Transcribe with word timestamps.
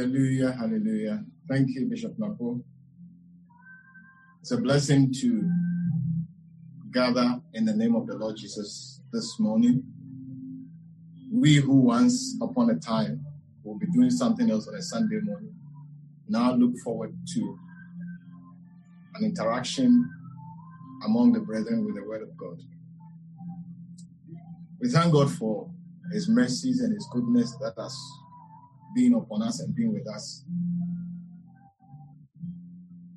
Hallelujah, 0.00 0.52
hallelujah. 0.52 1.22
Thank 1.46 1.68
you, 1.72 1.84
Bishop 1.84 2.18
Napo. 2.18 2.58
It's 4.40 4.50
a 4.50 4.56
blessing 4.56 5.12
to 5.20 5.46
gather 6.90 7.38
in 7.52 7.66
the 7.66 7.74
name 7.74 7.94
of 7.94 8.06
the 8.06 8.14
Lord 8.14 8.38
Jesus 8.38 9.02
this 9.12 9.38
morning. 9.38 9.84
We 11.30 11.56
who 11.56 11.82
once 11.82 12.34
upon 12.40 12.70
a 12.70 12.76
time 12.76 13.26
will 13.62 13.78
be 13.78 13.88
doing 13.92 14.08
something 14.08 14.50
else 14.50 14.66
on 14.68 14.74
a 14.74 14.80
Sunday 14.80 15.18
morning 15.22 15.54
now 16.30 16.54
look 16.54 16.78
forward 16.78 17.14
to 17.34 17.58
an 19.16 19.24
interaction 19.24 20.08
among 21.04 21.32
the 21.34 21.40
brethren 21.40 21.84
with 21.84 21.96
the 21.96 22.04
Word 22.04 22.22
of 22.22 22.34
God. 22.38 22.58
We 24.80 24.88
thank 24.88 25.12
God 25.12 25.30
for 25.30 25.68
His 26.10 26.26
mercies 26.26 26.80
and 26.80 26.94
His 26.94 27.06
goodness 27.12 27.54
that 27.60 27.74
has 27.76 27.94
been 28.94 29.14
upon 29.14 29.42
us 29.42 29.60
and 29.60 29.74
being 29.74 29.92
with 29.92 30.08
us 30.08 30.44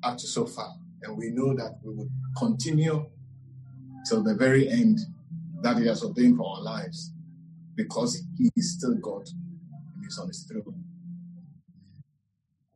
up 0.02 0.18
to 0.18 0.26
so 0.26 0.46
far. 0.46 0.74
And 1.02 1.16
we 1.16 1.30
know 1.30 1.54
that 1.54 1.78
we 1.82 1.94
will 1.94 2.08
continue 2.36 3.06
till 4.08 4.22
the 4.22 4.34
very 4.34 4.68
end 4.68 5.00
that 5.62 5.78
He 5.78 5.86
has 5.86 6.02
ordained 6.02 6.36
for 6.36 6.56
our 6.56 6.62
lives 6.62 7.12
because 7.74 8.22
He 8.38 8.50
is 8.56 8.74
still 8.74 8.94
God 8.94 9.26
and 9.94 10.04
He's 10.04 10.18
on 10.18 10.28
His 10.28 10.44
throne. 10.50 10.84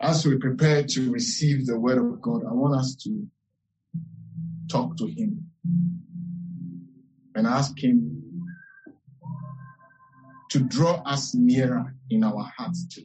As 0.00 0.24
we 0.24 0.36
prepare 0.38 0.84
to 0.84 1.12
receive 1.12 1.66
the 1.66 1.78
Word 1.78 1.98
of 1.98 2.20
God, 2.20 2.44
I 2.48 2.52
want 2.52 2.76
us 2.76 2.94
to 3.04 3.26
talk 4.70 4.96
to 4.98 5.06
Him 5.06 5.44
and 7.34 7.46
ask 7.46 7.78
Him 7.78 8.22
to 10.50 10.60
draw 10.60 11.02
us 11.04 11.34
nearer 11.34 11.94
in 12.10 12.24
our 12.24 12.50
hearts 12.56 12.86
to. 12.88 13.02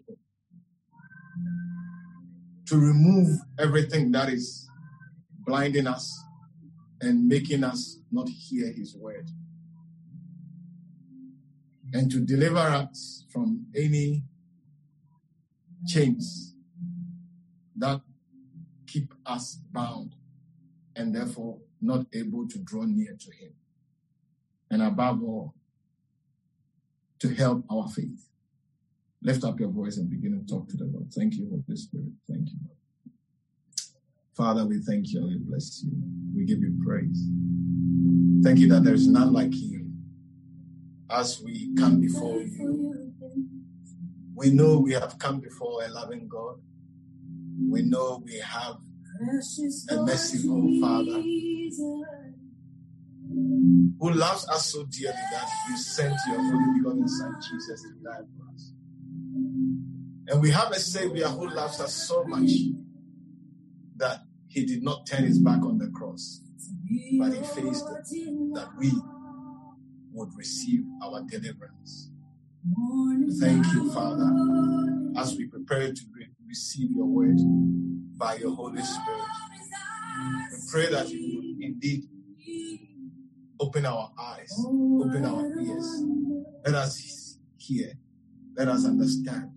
To 2.68 2.78
remove 2.78 3.40
everything 3.60 4.12
that 4.14 4.30
is 4.30 4.70
blinding 5.46 5.88
us 5.88 6.24
and 7.02 7.28
making 7.28 7.64
us 7.64 8.00
not 8.12 8.30
hear 8.30 8.72
His 8.72 8.96
word. 8.96 9.30
And 11.94 12.10
to 12.12 12.20
deliver 12.20 12.58
us 12.58 13.26
from 13.32 13.68
any 13.76 14.24
chains 15.88 16.56
that 17.76 18.02
keep 18.88 19.14
us 19.26 19.60
bound 19.72 20.16
and 20.96 21.14
therefore 21.14 21.60
not 21.82 22.06
able 22.14 22.48
to 22.48 22.60
draw 22.60 22.84
near 22.84 23.16
to 23.20 23.32
Him. 23.32 23.54
And 24.72 24.82
above 24.82 25.22
all, 25.22 25.54
to 27.20 27.34
help 27.34 27.64
our 27.70 27.88
faith. 27.90 28.30
Lift 29.24 29.44
up 29.46 29.60
your 29.60 29.70
voice 29.70 29.98
and 29.98 30.10
begin 30.10 30.38
to 30.38 30.46
talk 30.54 30.68
to 30.70 30.78
the 30.78 30.86
Lord. 30.86 31.12
Thank 31.14 31.36
you, 31.36 31.48
Holy 31.50 31.78
Spirit. 31.78 32.12
Thank 32.30 32.50
you. 32.50 32.60
Father, 34.36 34.66
we 34.66 34.80
thank 34.80 35.14
you 35.14 35.26
we 35.28 35.38
bless 35.38 35.84
you. 35.84 35.92
We 36.36 36.46
give 36.46 36.60
you 36.60 36.78
praise. 36.86 37.30
Thank 38.44 38.60
you 38.60 38.68
that 38.70 38.84
there 38.84 38.96
is 38.96 39.08
none 39.08 39.32
like 39.32 39.54
you. 39.54 39.92
As 41.10 41.40
we 41.42 41.74
come 41.76 42.02
before 42.02 42.42
you, 42.42 43.14
we 44.36 44.50
know 44.50 44.80
we 44.80 44.94
have 44.94 45.18
come 45.20 45.40
before 45.40 45.84
a 45.84 45.90
loving 45.90 46.28
God. 46.28 46.56
We 47.70 47.84
know 47.84 48.22
we 48.26 48.40
have 48.40 48.78
a 49.90 49.96
merciful 50.04 50.80
Father 50.82 51.22
who 54.00 54.12
loves 54.12 54.50
us 54.50 54.74
so 54.74 54.84
dearly 54.86 55.14
that 55.32 55.48
you 55.70 55.78
sent 55.78 56.16
your 56.28 56.40
only 56.40 56.80
begotten 56.80 57.08
Son 57.08 57.36
Jesus 57.40 57.84
to 57.84 57.90
die 58.04 58.18
for 58.18 58.54
us. 58.54 58.73
And 60.28 60.42
we 60.42 60.52
have 60.52 60.72
a 60.72 60.80
Savior 60.80 61.28
who 61.28 61.50
loves 61.50 61.80
us 61.82 61.94
so 61.94 62.24
much 62.24 62.50
that 63.98 64.22
he 64.48 64.66
did 64.66 64.84
not 64.84 65.06
turn 65.06 65.24
his 65.24 65.40
back 65.40 65.62
on 65.64 65.78
the 65.78 65.90
cross, 65.90 66.42
but 67.20 67.34
he 67.34 67.44
faced 67.44 67.86
it 67.90 68.54
that 68.54 68.70
we 68.78 68.92
would 70.14 70.30
receive 70.38 70.84
our 71.04 71.22
deliverance. 71.30 72.10
Thank 73.40 73.66
you, 73.74 73.92
Father, 73.92 74.30
as 75.18 75.36
we 75.36 75.48
prepare 75.48 75.92
to 75.92 76.02
re- 76.16 76.28
receive 76.48 76.92
your 76.92 77.06
word 77.06 77.38
by 78.18 78.36
your 78.36 78.56
Holy 78.56 78.82
Spirit. 78.82 79.22
We 80.52 80.58
pray 80.72 80.92
that 80.92 81.10
you 81.10 81.36
would 81.36 81.64
indeed 81.64 82.04
open 83.60 83.86
our 83.86 84.12
eyes, 84.18 84.54
open 84.66 85.26
our 85.26 85.46
ears. 85.60 86.04
Let 86.66 86.76
us 86.76 87.38
hear. 87.58 87.94
Let 88.56 88.68
us 88.70 88.86
understand. 88.86 89.50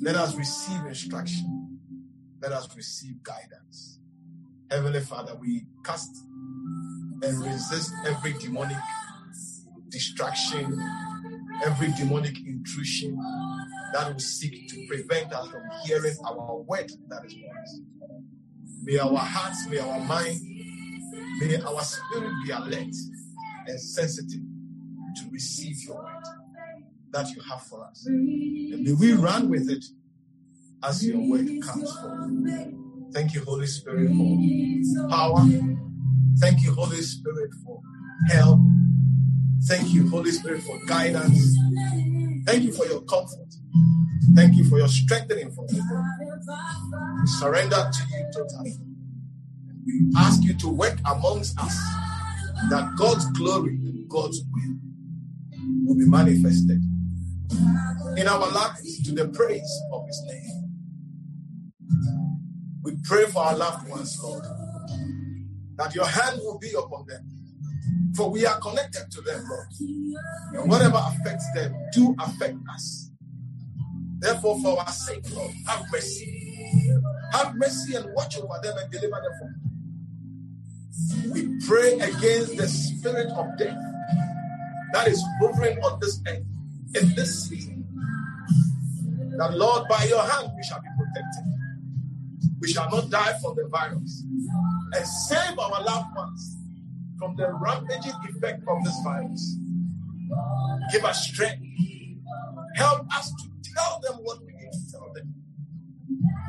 Let 0.00 0.16
us 0.16 0.34
receive 0.34 0.84
instruction. 0.86 1.78
Let 2.42 2.52
us 2.52 2.68
receive 2.76 3.22
guidance. 3.22 3.98
Heavenly 4.70 5.00
Father, 5.00 5.34
we 5.40 5.66
cast 5.84 6.24
and 7.22 7.38
resist 7.42 7.92
every 8.06 8.34
demonic 8.34 8.76
distraction, 9.88 10.78
every 11.64 11.92
demonic 11.92 12.36
intrusion 12.46 13.16
that 13.94 14.12
will 14.12 14.18
seek 14.20 14.68
to 14.68 14.86
prevent 14.86 15.32
us 15.32 15.48
from 15.48 15.62
hearing 15.84 16.16
our 16.26 16.56
word 16.60 16.90
that 17.08 17.24
is 17.24 17.34
yours. 17.34 17.80
May 18.82 18.98
our 18.98 19.16
hearts, 19.16 19.66
may 19.68 19.78
our 19.78 20.00
mind, 20.00 20.40
may 21.40 21.56
our 21.62 21.80
spirit 21.82 22.32
be 22.44 22.50
alert 22.50 22.94
and 23.66 23.80
sensitive 23.80 24.42
to 25.16 25.30
receive 25.30 25.82
your 25.84 25.96
word 25.96 26.15
that 27.12 27.30
you 27.30 27.42
have 27.42 27.62
for 27.62 27.84
us. 27.84 28.04
And 28.06 28.82
may 28.82 28.92
we 28.92 29.12
run 29.12 29.48
with 29.48 29.70
it 29.70 29.84
as 30.82 31.06
your 31.06 31.18
word 31.28 31.48
comes 31.62 31.92
forth. 31.98 33.12
Thank 33.12 33.34
you, 33.34 33.44
Holy 33.44 33.66
Spirit, 33.66 34.10
for 34.10 35.08
power. 35.08 35.44
Thank 36.38 36.62
you, 36.62 36.72
Holy 36.72 37.00
Spirit, 37.00 37.50
for 37.64 37.80
help. 38.28 38.60
Thank 39.64 39.94
you, 39.94 40.08
Holy 40.08 40.30
Spirit, 40.30 40.62
for 40.62 40.78
guidance. 40.86 41.56
Thank 42.44 42.64
you 42.64 42.72
for 42.72 42.86
your 42.86 43.00
comfort. 43.02 43.54
Thank 44.34 44.56
you 44.56 44.64
for 44.68 44.78
your 44.78 44.88
strengthening 44.88 45.50
for 45.52 45.62
within. 45.62 46.38
We 47.20 47.26
surrender 47.26 47.90
to 47.90 48.02
you 48.10 48.30
totally. 48.34 48.74
We 49.86 50.12
ask 50.16 50.42
you 50.42 50.54
to 50.54 50.68
work 50.68 50.98
amongst 51.10 51.58
us 51.58 51.76
that 52.70 52.94
God's 52.96 53.30
glory 53.32 53.70
and 53.70 54.08
God's 54.08 54.42
will 54.52 54.76
will 55.86 55.96
be 55.96 56.06
manifested 56.06 56.82
in 58.16 58.26
our 58.28 58.50
lives 58.50 59.02
to 59.04 59.12
the 59.12 59.28
praise 59.28 59.80
of 59.92 60.06
His 60.06 60.22
name. 60.26 60.62
We 62.82 62.96
pray 63.02 63.24
for 63.26 63.42
our 63.42 63.56
loved 63.56 63.88
ones, 63.88 64.18
Lord, 64.22 64.44
that 65.76 65.94
your 65.94 66.06
hand 66.06 66.40
will 66.42 66.58
be 66.58 66.72
upon 66.76 67.06
them. 67.06 67.28
For 68.16 68.30
we 68.30 68.46
are 68.46 68.58
connected 68.60 69.10
to 69.10 69.20
them, 69.20 69.44
Lord. 69.48 69.66
And 70.54 70.70
whatever 70.70 70.98
affects 70.98 71.46
them, 71.54 71.74
do 71.92 72.14
affect 72.18 72.56
us. 72.74 73.10
Therefore, 74.18 74.60
for 74.62 74.78
our 74.80 74.88
sake, 74.88 75.24
Lord, 75.34 75.52
have 75.66 75.84
mercy. 75.92 76.90
Have 77.32 77.54
mercy 77.56 77.94
and 77.96 78.06
watch 78.14 78.38
over 78.38 78.58
them 78.62 78.76
and 78.78 78.90
deliver 78.90 79.16
them 79.16 79.32
from 79.38 79.66
we 81.30 81.58
pray 81.66 81.94
against 81.98 82.56
the 82.56 82.66
spirit 82.68 83.28
of 83.32 83.58
death 83.58 83.76
that 84.92 85.08
is 85.08 85.22
hovering 85.40 85.78
on 85.80 85.98
this 86.00 86.20
earth 86.26 86.42
in 86.94 87.14
this 87.14 87.48
season. 87.48 87.84
That 89.38 89.54
Lord, 89.54 89.86
by 89.88 90.04
your 90.04 90.22
hand 90.22 90.52
we 90.56 90.62
shall 90.62 90.80
be 90.80 90.88
protected. 90.96 91.44
We 92.60 92.68
shall 92.68 92.90
not 92.90 93.10
die 93.10 93.34
from 93.42 93.54
the 93.56 93.68
virus. 93.68 94.24
And 94.94 95.06
save 95.06 95.58
our 95.58 95.82
loved 95.84 96.16
ones 96.16 96.56
from 97.18 97.36
the 97.36 97.52
rampaging 97.52 98.12
effect 98.30 98.62
of 98.66 98.84
this 98.84 98.98
virus. 99.04 99.56
Give 100.92 101.04
us 101.04 101.28
strength. 101.28 101.62
Help 102.76 103.06
us 103.14 103.30
to 103.30 103.48
tell 103.74 104.00
them 104.02 104.20
what 104.22 104.44
we 104.44 104.52
need 104.52 104.72
to 104.72 104.92
tell 104.92 105.12
them 105.14 105.34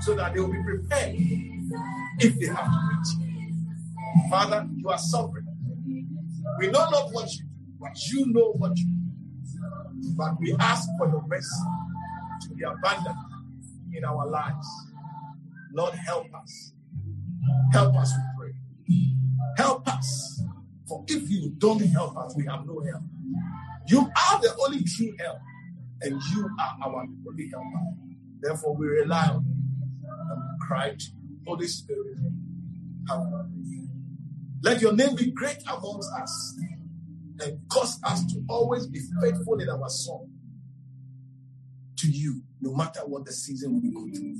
so 0.01 0.15
that 0.15 0.33
they 0.33 0.39
will 0.39 0.51
be 0.51 0.63
prepared 0.63 1.15
if 2.19 2.39
they 2.39 2.47
have 2.47 2.65
to 2.65 3.17
meet 3.19 3.25
you. 3.25 4.29
Father, 4.29 4.67
you 4.75 4.89
are 4.89 4.97
sovereign. 4.97 5.47
We 6.59 6.67
know 6.67 6.89
not 6.89 7.11
what 7.11 7.31
you 7.33 7.41
do, 7.43 7.75
but 7.79 7.97
you 8.11 8.25
know 8.27 8.53
what 8.53 8.77
you 8.77 8.85
do. 8.85 8.96
But 10.17 10.39
we 10.39 10.55
ask 10.59 10.89
for 10.97 11.07
your 11.07 11.23
mercy. 11.27 11.63
to 12.41 12.49
be 12.55 12.63
abundant 12.63 13.17
in 13.93 14.03
our 14.03 14.27
lives. 14.27 14.67
Lord, 15.73 15.93
help 15.95 16.27
us. 16.33 16.73
Help 17.71 17.95
us, 17.95 18.13
we 18.15 18.23
pray. 18.39 18.55
Help 19.57 19.87
us. 19.87 20.41
For 20.87 21.03
if 21.07 21.29
you 21.29 21.53
don't 21.57 21.85
help 21.87 22.17
us, 22.17 22.35
we 22.35 22.45
have 22.45 22.65
no 22.65 22.79
help. 22.79 23.03
You 23.87 23.99
are 23.99 24.41
the 24.41 24.55
only 24.65 24.83
true 24.83 25.15
help, 25.19 25.39
and 26.01 26.21
you 26.33 26.49
are 26.59 26.77
our 26.83 27.05
only 27.27 27.49
helper. 27.49 27.85
Therefore, 28.41 28.75
we 28.75 28.87
rely 28.87 29.27
on 29.27 29.45
you 29.45 30.09
and 30.09 30.41
we 30.41 30.67
cry 30.67 30.89
to 30.91 31.05
you. 31.05 31.37
Holy 31.45 31.67
Spirit, 31.67 32.17
have 33.09 33.21
Let 34.63 34.81
your 34.81 34.93
name 34.93 35.15
be 35.15 35.31
great 35.31 35.59
amongst 35.67 36.09
us 36.21 36.59
and 37.41 37.59
cause 37.69 37.99
us 38.03 38.25
to 38.33 38.43
always 38.49 38.87
be 38.87 38.99
faithful 39.21 39.59
in 39.59 39.69
our 39.69 39.89
song 39.89 40.29
to 41.97 42.09
you, 42.09 42.41
no 42.61 42.73
matter 42.73 43.01
what 43.01 43.25
the 43.25 43.33
season 43.33 43.81
we 43.81 43.91
go 43.91 44.07
through. 44.15 44.35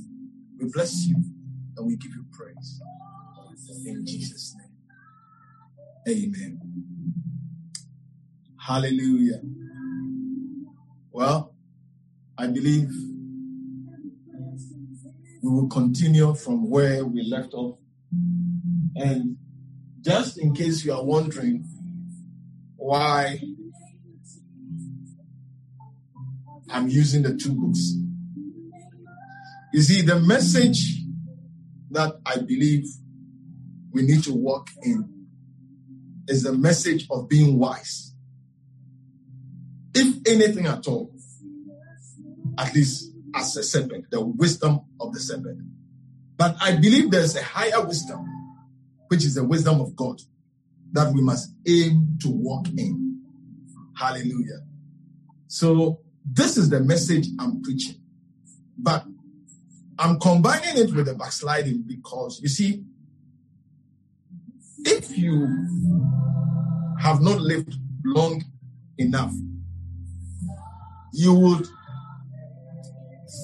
We 0.58 0.70
bless 0.72 1.06
you 1.06 1.16
and 1.76 1.86
we 1.86 1.96
give 1.96 2.12
you 2.12 2.24
praise. 2.32 2.80
In 3.84 4.06
Jesus' 4.06 4.54
name. 4.56 4.68
Amen. 6.08 6.60
Hallelujah. 8.56 9.40
Well, 11.10 11.54
I 12.36 12.46
believe 12.46 12.90
we 15.42 15.50
will 15.50 15.68
continue 15.68 16.34
from 16.34 16.68
where 16.70 17.04
we 17.04 17.22
left 17.22 17.54
off. 17.54 17.78
And 18.96 19.36
just 20.00 20.38
in 20.38 20.54
case 20.54 20.84
you 20.84 20.92
are 20.92 21.04
wondering 21.04 21.64
why 22.88 23.38
I'm 26.70 26.88
using 26.88 27.22
the 27.22 27.36
two 27.36 27.52
books, 27.52 27.92
you 29.74 29.82
see, 29.82 30.00
the 30.00 30.18
message 30.18 31.02
that 31.90 32.14
I 32.24 32.36
believe 32.38 32.86
we 33.90 34.00
need 34.02 34.24
to 34.24 34.32
walk 34.32 34.70
in 34.82 35.06
is 36.28 36.44
the 36.44 36.52
message 36.54 37.06
of 37.10 37.28
being 37.28 37.58
wise. 37.58 38.14
If 39.94 40.26
anything 40.26 40.64
at 40.64 40.88
all, 40.88 41.12
at 42.56 42.74
least 42.74 43.12
as 43.34 43.54
a 43.58 43.62
serpent, 43.62 44.06
the 44.10 44.24
wisdom 44.24 44.80
of 44.98 45.12
the 45.12 45.20
serpent. 45.20 45.60
But 46.38 46.56
I 46.58 46.76
believe 46.76 47.10
there's 47.10 47.36
a 47.36 47.42
higher 47.42 47.86
wisdom, 47.86 48.24
which 49.08 49.26
is 49.26 49.34
the 49.34 49.44
wisdom 49.44 49.78
of 49.82 49.94
God, 49.94 50.22
that 50.92 51.12
we 51.12 51.20
must 51.20 51.52
aim 51.66 52.16
to 52.20 52.28
walk 52.28 52.68
in. 52.76 53.20
Hallelujah. 53.96 54.60
So, 55.46 56.00
this 56.24 56.56
is 56.56 56.68
the 56.68 56.80
message 56.80 57.28
I'm 57.38 57.62
preaching. 57.62 57.96
But 58.76 59.04
I'm 59.98 60.20
combining 60.20 60.76
it 60.76 60.94
with 60.94 61.06
the 61.06 61.14
backsliding 61.14 61.82
because 61.86 62.40
you 62.40 62.48
see, 62.48 62.84
if 64.84 65.16
you 65.16 65.46
have 67.00 67.20
not 67.20 67.40
lived 67.40 67.74
long 68.04 68.44
enough, 68.98 69.32
you 71.12 71.34
would 71.34 71.66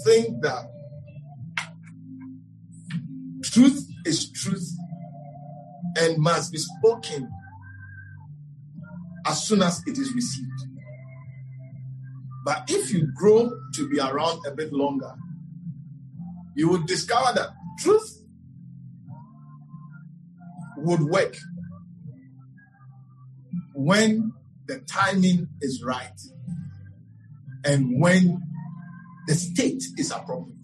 think 0.05 0.43
that 0.43 0.71
truth 3.43 3.89
is 4.05 4.31
truth 4.31 4.71
and 5.97 6.19
must 6.19 6.53
be 6.53 6.59
spoken 6.59 7.31
as 9.27 9.43
soon 9.45 9.63
as 9.63 9.83
it 9.87 9.99
is 9.99 10.13
received. 10.15 10.51
But 12.45 12.65
if 12.69 12.93
you 12.93 13.09
grow 13.15 13.51
to 13.75 13.89
be 13.89 13.99
around 13.99 14.45
a 14.47 14.51
bit 14.51 14.73
longer, 14.73 15.15
you 16.55 16.69
would 16.69 16.87
discover 16.87 17.33
that 17.35 17.51
truth 17.81 18.23
would 20.77 21.01
work 21.01 21.37
when 23.75 24.33
the 24.67 24.81
timing 24.81 25.49
is 25.61 25.83
right 25.83 26.21
and 27.65 28.01
when 28.01 28.43
the 29.27 29.35
state 29.35 29.83
is 29.97 30.11
appropriate. 30.11 30.55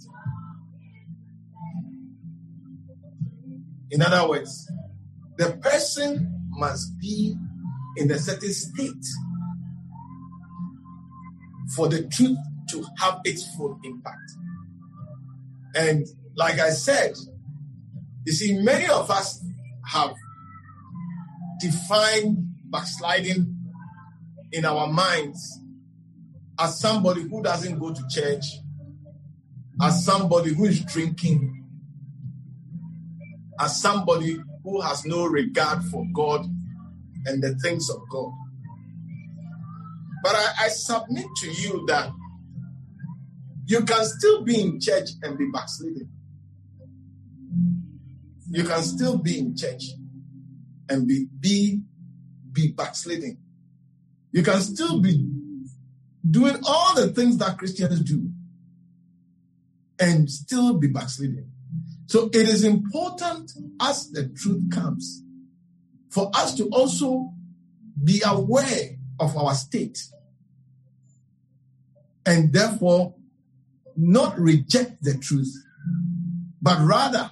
In 3.91 4.03
other 4.03 4.29
words, 4.29 4.71
the 5.41 5.53
person 5.53 6.31
must 6.51 6.99
be 6.99 7.35
in 7.97 8.11
a 8.11 8.19
certain 8.19 8.53
state 8.53 9.07
for 11.75 11.89
the 11.89 12.07
truth 12.09 12.37
to 12.69 12.85
have 12.99 13.23
its 13.25 13.47
full 13.57 13.81
impact. 13.83 14.33
And 15.75 16.07
like 16.37 16.59
I 16.59 16.69
said, 16.69 17.15
you 18.27 18.35
see, 18.35 18.61
many 18.61 18.85
of 18.91 19.11
us 19.11 19.43
have 19.87 20.13
defined 21.59 22.37
backsliding 22.67 23.57
in 24.53 24.67
our 24.67 24.89
minds 24.89 25.59
as 26.59 26.79
somebody 26.79 27.23
who 27.23 27.43
doesn't 27.43 27.79
go 27.79 27.95
to 27.95 28.03
church, 28.11 28.45
as 29.81 30.05
somebody 30.05 30.53
who 30.53 30.67
is 30.67 30.85
drinking, 30.85 31.65
as 33.59 33.81
somebody 33.81 34.39
who 34.65 34.81
has 34.81 35.05
no 35.05 35.27
regard 35.27 35.83
for 35.85 36.05
God 36.13 36.47
and 37.27 37.43
the 37.43 37.55
things 37.57 37.89
of 37.91 38.01
God. 38.11 38.33
But 40.23 40.35
I, 40.35 40.65
I 40.65 40.69
submit 40.69 41.27
to 41.43 41.51
you 41.51 41.85
that 41.89 42.11
you 43.67 43.85
can 43.85 44.05
still 44.05 44.43
be 44.43 44.61
in 44.61 44.81
church 44.81 45.11
and 45.23 45.39
be 45.39 45.47
backsliding. 45.51 46.09
You 48.51 48.65
can 48.65 48.83
still 48.83 49.17
be 49.17 49.39
in 49.39 49.57
church 49.57 49.85
and 50.89 51.07
be 51.07 51.27
be 51.39 51.83
be 52.53 52.73
backsliding. 52.73 53.39
You 54.33 54.43
can 54.43 54.61
still 54.61 55.01
be 55.01 55.25
doing 56.29 56.57
all 56.67 56.95
the 56.95 57.09
things 57.09 57.39
that 57.39 57.59
Christians 57.59 58.01
do 58.01 58.31
and 59.99 60.29
still 60.29 60.75
be 60.75 60.89
backsliding. 60.89 61.50
So 62.11 62.29
it 62.33 62.49
is 62.49 62.65
important 62.65 63.53
as 63.81 64.11
the 64.11 64.31
truth 64.31 64.69
comes 64.73 65.23
for 66.09 66.29
us 66.35 66.57
to 66.57 66.67
also 66.71 67.31
be 68.03 68.21
aware 68.27 68.97
of 69.21 69.37
our 69.37 69.55
state 69.55 69.97
and 72.27 72.53
therefore 72.53 73.15
not 73.97 74.37
reject 74.41 75.05
the 75.05 75.19
truth, 75.19 75.55
but 76.61 76.85
rather 76.85 77.31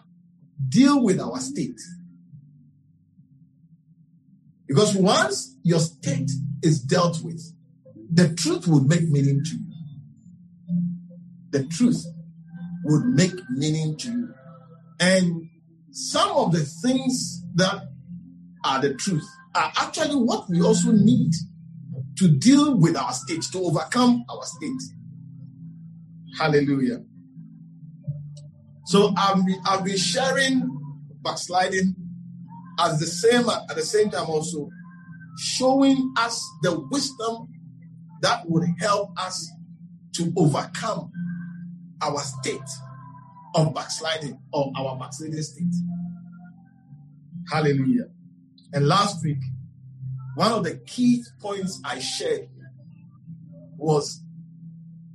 deal 0.69 1.03
with 1.03 1.19
our 1.19 1.41
state. 1.41 1.81
Because 4.69 4.95
once 4.95 5.57
your 5.65 5.81
state 5.81 6.31
is 6.63 6.81
dealt 6.81 7.21
with, 7.25 7.53
the 8.13 8.33
truth 8.33 8.69
would 8.69 8.87
make 8.87 9.09
meaning 9.09 9.43
to 9.43 9.57
you. 9.57 10.79
The 11.51 11.65
truth 11.65 12.07
would 12.85 13.07
make 13.07 13.35
meaning 13.51 13.97
to 13.97 14.13
you. 14.13 14.35
And 15.01 15.49
some 15.91 16.31
of 16.31 16.53
the 16.53 16.65
things 16.83 17.43
that 17.55 17.83
are 18.65 18.81
the 18.81 18.95
truth 18.95 19.27
are 19.55 19.73
actually 19.79 20.17
what 20.17 20.49
we 20.49 20.61
also 20.61 20.93
need 20.93 21.33
to 22.19 22.29
deal 22.29 22.77
with 22.77 22.97
our 22.97 23.13
state, 23.13 23.43
to 23.53 23.61
overcome 23.61 24.25
our 24.29 24.43
state. 24.43 24.81
Hallelujah. 26.39 27.03
So 28.87 29.13
I've 29.17 29.45
been, 29.45 29.61
I've 29.67 29.85
been 29.85 29.97
sharing 29.97 30.69
backsliding 31.23 31.95
as 32.81 32.99
the 33.01 33.07
same 33.07 33.49
at 33.49 33.75
the 33.75 33.83
same 33.83 34.11
time 34.11 34.27
also 34.29 34.69
showing 35.39 36.13
us 36.17 36.43
the 36.63 36.79
wisdom 36.91 37.49
that 38.23 38.49
would 38.49 38.65
help 38.81 39.11
us 39.19 39.49
to 40.15 40.33
overcome 40.37 41.11
our 42.03 42.19
state 42.21 42.61
of 43.55 43.75
backsliding 43.75 44.39
or 44.53 44.73
our 44.77 44.97
backsliding 44.97 45.43
state. 45.43 45.75
Hallelujah. 47.51 48.09
And 48.73 48.87
last 48.87 49.25
week, 49.25 49.39
one 50.35 50.53
of 50.53 50.65
the 50.65 50.77
key 50.77 51.25
points 51.41 51.81
I 51.85 51.99
shared 51.99 52.49
was 53.77 54.23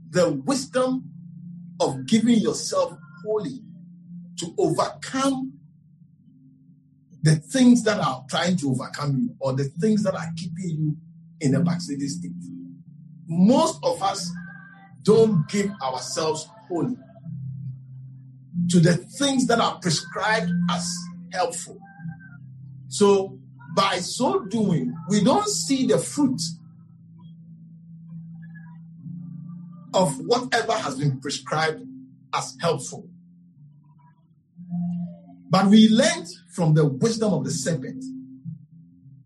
the 0.09 0.31
wisdom 0.31 1.09
of 1.79 2.05
giving 2.07 2.39
yourself 2.39 2.97
wholly 3.23 3.61
to 4.37 4.53
overcome 4.57 5.53
the 7.21 7.35
things 7.35 7.83
that 7.83 7.99
are 7.99 8.25
trying 8.29 8.57
to 8.57 8.71
overcome 8.71 9.17
you 9.17 9.35
or 9.39 9.53
the 9.53 9.65
things 9.79 10.03
that 10.03 10.15
are 10.15 10.29
keeping 10.35 10.69
you 10.69 10.97
in 11.39 11.55
a 11.55 11.61
backsliding 11.61 12.07
state. 12.07 12.31
Most 13.27 13.79
of 13.83 14.01
us 14.03 14.29
don't 15.03 15.47
give 15.47 15.71
ourselves 15.81 16.49
wholly 16.67 16.97
to 18.69 18.79
the 18.79 18.95
things 18.95 19.47
that 19.47 19.59
are 19.59 19.79
prescribed 19.79 20.51
as 20.71 20.91
helpful. 21.31 21.79
So, 22.87 23.39
by 23.75 23.97
so 23.97 24.45
doing, 24.45 24.93
we 25.09 25.23
don't 25.23 25.47
see 25.47 25.87
the 25.87 25.97
fruit 25.97 26.39
of 29.93 30.15
whatever 30.25 30.73
has 30.73 30.95
been 30.95 31.19
prescribed 31.19 31.83
as 32.33 32.55
helpful. 32.59 33.07
But 35.49 35.67
we 35.67 35.87
learned 35.89 36.27
from 36.55 36.73
the 36.73 36.85
wisdom 36.85 37.33
of 37.33 37.43
the 37.43 37.51
serpent 37.51 38.03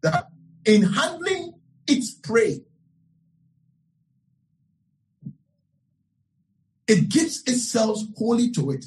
that 0.02 0.28
in 0.66 0.84
handling 0.84 1.54
its 1.88 2.14
prey, 2.14 2.62
it 6.88 7.10
gives 7.10 7.44
itself 7.44 8.00
wholly 8.18 8.52
to 8.52 8.72
it, 8.72 8.86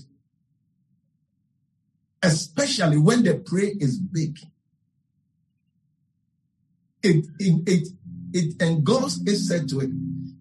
especially 2.23 2.99
when 2.99 3.23
the 3.23 3.35
prey 3.35 3.77
is 3.79 3.99
big. 3.99 4.39
It, 7.03 7.27
it, 7.39 7.63
it, 7.67 7.89
it 8.33 8.63
engulfs 8.63 9.21
itself 9.23 9.67
to 9.69 9.81
it. 9.81 9.91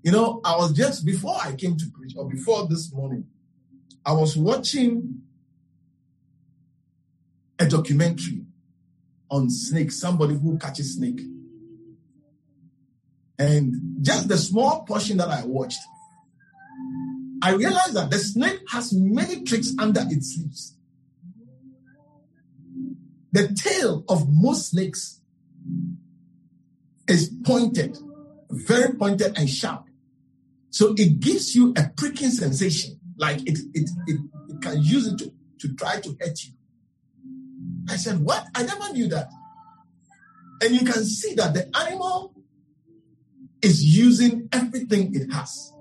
You 0.03 0.11
know, 0.11 0.41
I 0.43 0.57
was 0.57 0.73
just 0.73 1.05
before 1.05 1.37
I 1.41 1.53
came 1.53 1.77
to 1.77 1.85
preach, 1.93 2.13
or 2.17 2.27
before 2.27 2.67
this 2.67 2.93
morning, 2.93 3.25
I 4.05 4.13
was 4.13 4.35
watching 4.37 5.21
a 7.57 7.65
documentary 7.65 8.45
on 9.29 9.49
snake, 9.49 9.91
somebody 9.91 10.35
who 10.35 10.57
catches 10.57 10.95
snake. 10.95 11.21
And 13.37 13.97
just 14.01 14.27
the 14.27 14.37
small 14.37 14.83
portion 14.83 15.17
that 15.17 15.29
I 15.29 15.45
watched, 15.45 15.79
I 17.41 17.53
realized 17.53 17.93
that 17.93 18.09
the 18.11 18.17
snake 18.17 18.59
has 18.69 18.93
many 18.93 19.43
tricks 19.43 19.73
under 19.79 20.01
its 20.09 20.35
sleeves. 20.35 20.75
The 23.31 23.49
tail 23.53 24.03
of 24.09 24.27
most 24.29 24.71
snakes 24.71 25.21
is 27.07 27.31
pointed, 27.43 27.97
very 28.49 28.93
pointed 28.93 29.37
and 29.37 29.49
sharp. 29.49 29.85
So 30.71 30.93
it 30.97 31.19
gives 31.19 31.55
you 31.55 31.73
a 31.77 31.89
pricking 31.95 32.29
sensation, 32.29 32.99
like 33.17 33.41
it, 33.41 33.59
it, 33.73 33.89
it, 34.07 34.19
it 34.49 34.61
can 34.61 34.81
use 34.81 35.07
it 35.07 35.17
to, 35.19 35.33
to 35.59 35.75
try 35.75 35.99
to 35.99 36.17
hurt 36.19 36.43
you. 36.43 36.53
I 37.89 37.95
said, 37.95 38.19
What? 38.19 38.47
I 38.55 38.63
never 38.63 38.93
knew 38.93 39.07
that. 39.09 39.29
And 40.61 40.73
you 40.73 40.81
can 40.81 41.03
see 41.03 41.35
that 41.35 41.53
the 41.53 41.69
animal 41.75 42.33
is 43.61 43.83
using 43.83 44.49
everything 44.51 45.13
it 45.15 45.31
has 45.31 45.73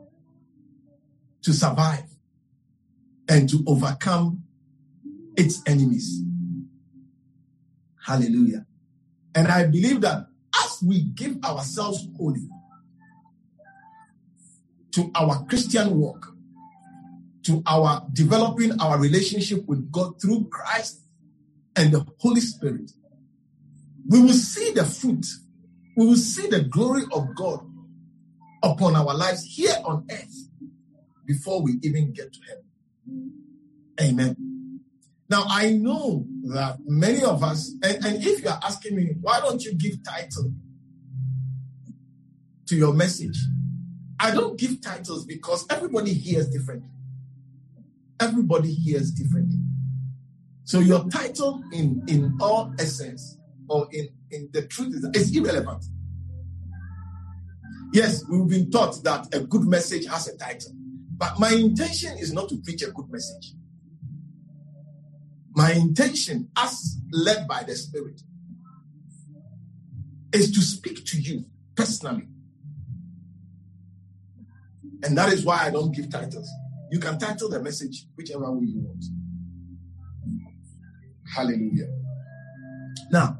to 1.43 1.53
survive 1.53 2.05
and 3.29 3.49
to 3.49 3.63
overcome 3.67 4.45
its 5.37 5.63
enemies. 5.67 6.23
Hallelujah. 8.09 8.65
And 9.35 9.49
I 9.49 9.67
believe 9.67 10.01
that 10.01 10.29
as 10.65 10.83
we 10.83 11.03
give 11.03 11.45
ourselves 11.45 12.09
wholly 12.17 12.49
to 14.93 15.11
our 15.15 15.45
Christian 15.45 16.01
work, 16.01 16.25
to 17.43 17.63
our 17.67 18.07
developing 18.15 18.81
our 18.81 18.99
relationship 18.99 19.67
with 19.67 19.93
God 19.93 20.19
through 20.23 20.49
Christ 20.51 21.03
and 21.77 21.93
the 21.93 22.07
Holy 22.19 22.41
Spirit, 22.41 22.91
we 24.09 24.23
will 24.23 24.33
see 24.33 24.73
the 24.73 24.87
fruit, 24.87 25.27
we 25.95 26.07
will 26.07 26.17
see 26.17 26.47
the 26.47 26.63
glory 26.63 27.03
of 27.13 27.35
God 27.35 27.61
upon 28.63 28.97
our 28.97 29.15
lives 29.15 29.45
here 29.45 29.77
on 29.85 30.07
earth 30.11 30.49
before 31.27 31.61
we 31.61 31.79
even 31.83 32.15
get 32.15 32.33
to 32.33 32.41
heaven. 32.49 32.65
Amen. 34.01 34.48
Now, 35.31 35.45
I 35.47 35.73
know 35.73 36.25
that 36.55 36.79
many 36.87 37.23
of 37.23 37.43
us, 37.43 37.73
and, 37.83 38.05
and 38.05 38.25
if 38.25 38.43
you 38.43 38.49
are 38.49 38.61
asking 38.63 38.97
me, 38.97 39.15
why 39.21 39.41
don't 39.41 39.63
you 39.63 39.75
give 39.75 40.03
title 40.03 40.53
to 42.67 42.77
your 42.77 42.95
message? 42.95 43.39
I 44.19 44.31
don't 44.31 44.59
give 44.59 44.81
titles 44.81 45.27
because 45.27 45.67
everybody 45.71 46.15
hears 46.15 46.49
differently. 46.49 46.89
Everybody 48.21 48.73
hears 48.73 49.13
differently. 49.13 49.59
So 50.65 50.81
your 50.81 51.09
title 51.09 51.63
in, 51.73 52.03
in 52.09 52.37
all 52.41 52.73
essence 52.79 53.39
or 53.69 53.87
in, 53.93 54.09
in 54.31 54.49
the 54.53 54.63
truth 54.67 54.95
is, 54.95 55.29
is 55.29 55.37
irrelevant. 55.37 55.85
Yes, 57.93 58.25
we've 58.29 58.49
been 58.49 58.71
taught 58.71 59.03
that 59.05 59.35
a 59.35 59.41
good 59.41 59.63
message 59.63 60.07
has 60.07 60.27
a 60.29 60.37
title. 60.37 60.73
But 61.17 61.39
my 61.39 61.53
intention 61.53 62.17
is 62.19 62.33
not 62.33 62.49
to 62.49 62.57
preach 62.59 62.83
a 62.83 62.91
good 62.91 63.11
message. 63.11 63.53
My 65.55 65.73
intention, 65.73 66.51
as 66.57 66.99
led 67.13 67.49
by 67.49 67.65
the 67.65 67.75
Spirit, 67.75 68.21
is 70.33 70.53
to 70.53 70.61
speak 70.61 71.05
to 71.07 71.21
you 71.21 71.45
personally. 71.75 72.29
And 75.03 75.17
that 75.17 75.33
is 75.33 75.45
why 75.45 75.65
I 75.65 75.71
don't 75.71 75.95
give 75.95 76.11
titles. 76.11 76.49
You 76.91 76.99
can 76.99 77.19
title 77.19 77.49
the 77.49 77.63
message 77.63 78.07
whichever 78.17 78.51
way 78.53 78.67
you 78.67 78.81
want. 78.81 79.05
Hallelujah. 81.35 81.89
Now, 83.11 83.39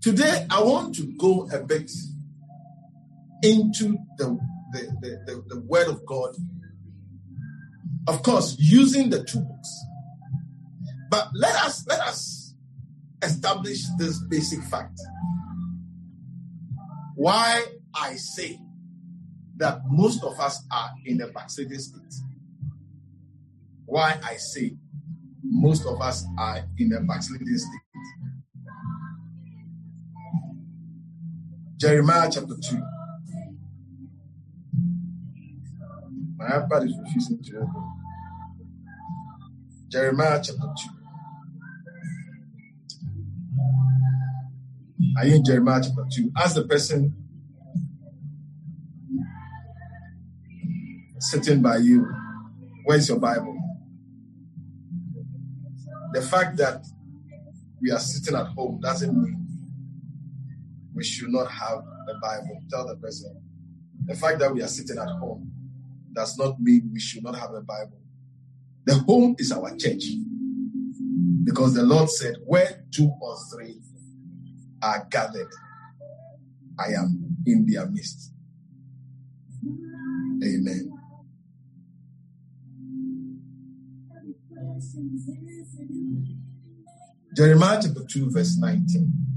today 0.00 0.46
I 0.50 0.62
want 0.62 0.94
to 0.96 1.12
go 1.18 1.48
a 1.52 1.60
bit 1.60 1.90
into 3.42 3.98
the, 4.18 4.38
the, 4.72 4.80
the, 5.00 5.08
the, 5.26 5.44
the 5.54 5.60
Word 5.62 5.88
of 5.88 6.04
God. 6.06 6.34
Of 8.06 8.22
course, 8.22 8.56
using 8.58 9.10
the 9.10 9.24
two 9.24 9.40
books. 9.40 9.84
But 11.10 11.28
let 11.34 11.54
us 11.56 11.86
let 11.86 12.00
us 12.00 12.54
establish 13.22 13.82
this 13.98 14.22
basic 14.28 14.62
fact. 14.62 14.98
Why 17.16 17.64
I 17.94 18.14
say 18.14 18.58
that 19.56 19.80
most 19.90 20.24
of 20.24 20.38
us 20.40 20.64
are 20.72 20.90
in 21.04 21.20
a 21.20 21.28
backsliding 21.28 21.78
state. 21.78 22.14
Why 23.84 24.18
I 24.22 24.36
say 24.36 24.76
most 25.42 25.86
of 25.86 26.00
us 26.00 26.24
are 26.38 26.62
in 26.78 26.92
a 26.92 27.00
backsliding 27.00 27.46
state. 27.58 27.80
Jeremiah 31.76 32.30
chapter 32.32 32.54
2. 32.70 32.82
My 36.40 36.46
iPad 36.46 36.86
is 36.86 36.96
refusing 37.04 37.42
to 37.42 37.56
open. 37.58 37.92
Jeremiah 39.88 40.40
chapter 40.42 40.62
2. 40.62 40.68
Are 45.18 45.26
you 45.26 45.34
in 45.34 45.44
Jeremiah 45.44 45.82
chapter 45.84 46.06
2? 46.10 46.32
Ask 46.38 46.54
the 46.54 46.64
person 46.64 47.14
sitting 51.18 51.60
by 51.60 51.76
you, 51.76 52.10
where's 52.84 53.06
your 53.06 53.18
Bible? 53.18 53.54
The 56.14 56.22
fact 56.22 56.56
that 56.56 56.86
we 57.82 57.90
are 57.90 57.98
sitting 57.98 58.34
at 58.34 58.46
home 58.46 58.80
doesn't 58.80 59.14
mean 59.14 59.46
we 60.94 61.04
should 61.04 61.28
not 61.28 61.50
have 61.50 61.80
a 61.80 62.18
Bible. 62.22 62.62
Tell 62.70 62.86
the 62.86 62.96
person. 62.96 63.38
The 64.06 64.14
fact 64.14 64.38
that 64.38 64.54
we 64.54 64.62
are 64.62 64.68
sitting 64.68 64.96
at 64.96 65.08
home 65.08 65.52
does 66.12 66.36
not 66.38 66.60
mean 66.60 66.90
we 66.92 67.00
should 67.00 67.22
not 67.22 67.38
have 67.38 67.52
a 67.54 67.60
Bible. 67.60 68.00
The 68.84 68.94
home 68.94 69.36
is 69.38 69.52
our 69.52 69.76
church. 69.76 70.04
Because 71.44 71.74
the 71.74 71.82
Lord 71.82 72.10
said, 72.10 72.36
Where 72.44 72.84
two 72.90 73.10
or 73.20 73.36
three 73.52 73.80
are 74.82 75.06
gathered, 75.10 75.50
I 76.78 76.92
am 76.98 77.36
in 77.46 77.66
their 77.66 77.88
midst. 77.88 78.32
Amen. 80.42 80.92
Jeremiah 87.36 87.80
chapter 87.82 88.04
2, 88.10 88.30
verse 88.30 88.58
19. 88.58 89.29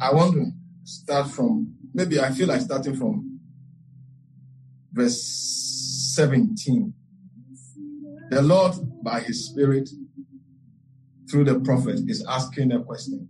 I, 0.00 0.08
I 0.08 0.14
want 0.14 0.34
to 0.34 0.50
start 0.84 1.30
from 1.30 1.74
maybe 1.92 2.20
I 2.20 2.30
feel 2.30 2.48
like 2.48 2.60
starting 2.60 2.96
from 2.96 3.40
verse 4.92 6.12
17. 6.14 6.94
The 8.30 8.42
Lord, 8.42 8.74
by 9.02 9.20
His 9.20 9.46
Spirit, 9.46 9.90
through 11.30 11.44
the 11.44 11.60
prophet, 11.60 12.00
is 12.06 12.24
asking 12.26 12.72
a 12.72 12.82
question 12.82 13.28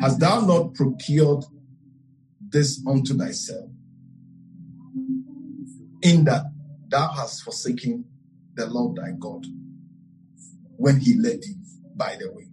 Hast 0.00 0.20
thou 0.20 0.40
not 0.40 0.74
procured 0.74 1.44
this 2.48 2.82
unto 2.86 3.16
thyself? 3.16 3.70
In 6.02 6.24
that 6.24 6.44
thou 6.88 7.08
hast 7.12 7.42
forsaken 7.42 8.04
the 8.54 8.66
Lord 8.66 8.96
thy 8.96 9.12
God 9.18 9.46
when 10.76 10.98
he 11.00 11.18
led 11.18 11.42
thee 11.42 11.56
by 11.94 12.16
the 12.16 12.32
way. 12.32 12.49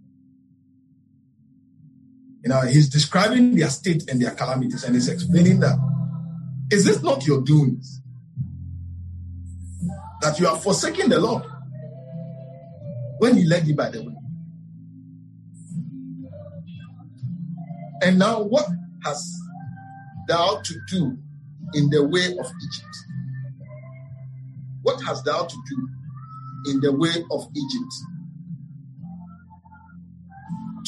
You 2.48 2.54
know, 2.54 2.60
he's 2.62 2.88
describing 2.88 3.56
their 3.56 3.68
state 3.68 4.10
and 4.10 4.22
their 4.22 4.30
calamities, 4.30 4.82
and 4.82 4.94
he's 4.94 5.08
explaining 5.08 5.60
that 5.60 5.76
is 6.72 6.86
this 6.86 7.02
not 7.02 7.26
your 7.26 7.42
doings? 7.42 8.00
that 10.20 10.38
you 10.40 10.48
are 10.48 10.56
forsaking 10.56 11.08
the 11.08 11.20
Lord 11.20 11.44
when 13.18 13.36
He 13.36 13.44
led 13.44 13.66
you 13.66 13.74
by 13.74 13.90
the 13.90 14.02
way. 14.02 14.14
And 18.02 18.18
now, 18.18 18.42
what 18.42 18.66
has 19.04 19.32
thou 20.28 20.60
to 20.62 20.74
do 20.88 21.18
in 21.74 21.90
the 21.90 22.06
way 22.06 22.26
of 22.26 22.46
Egypt? 22.46 22.96
What 24.82 25.02
has 25.02 25.22
thou 25.22 25.44
to 25.44 25.56
do 25.68 25.88
in 26.70 26.80
the 26.80 26.92
way 26.92 27.24
of 27.30 27.48
Egypt? 27.54 27.92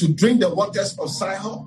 To 0.01 0.09
drink 0.09 0.41
the 0.41 0.49
waters 0.49 0.97
of 0.99 1.11
Sihor? 1.11 1.67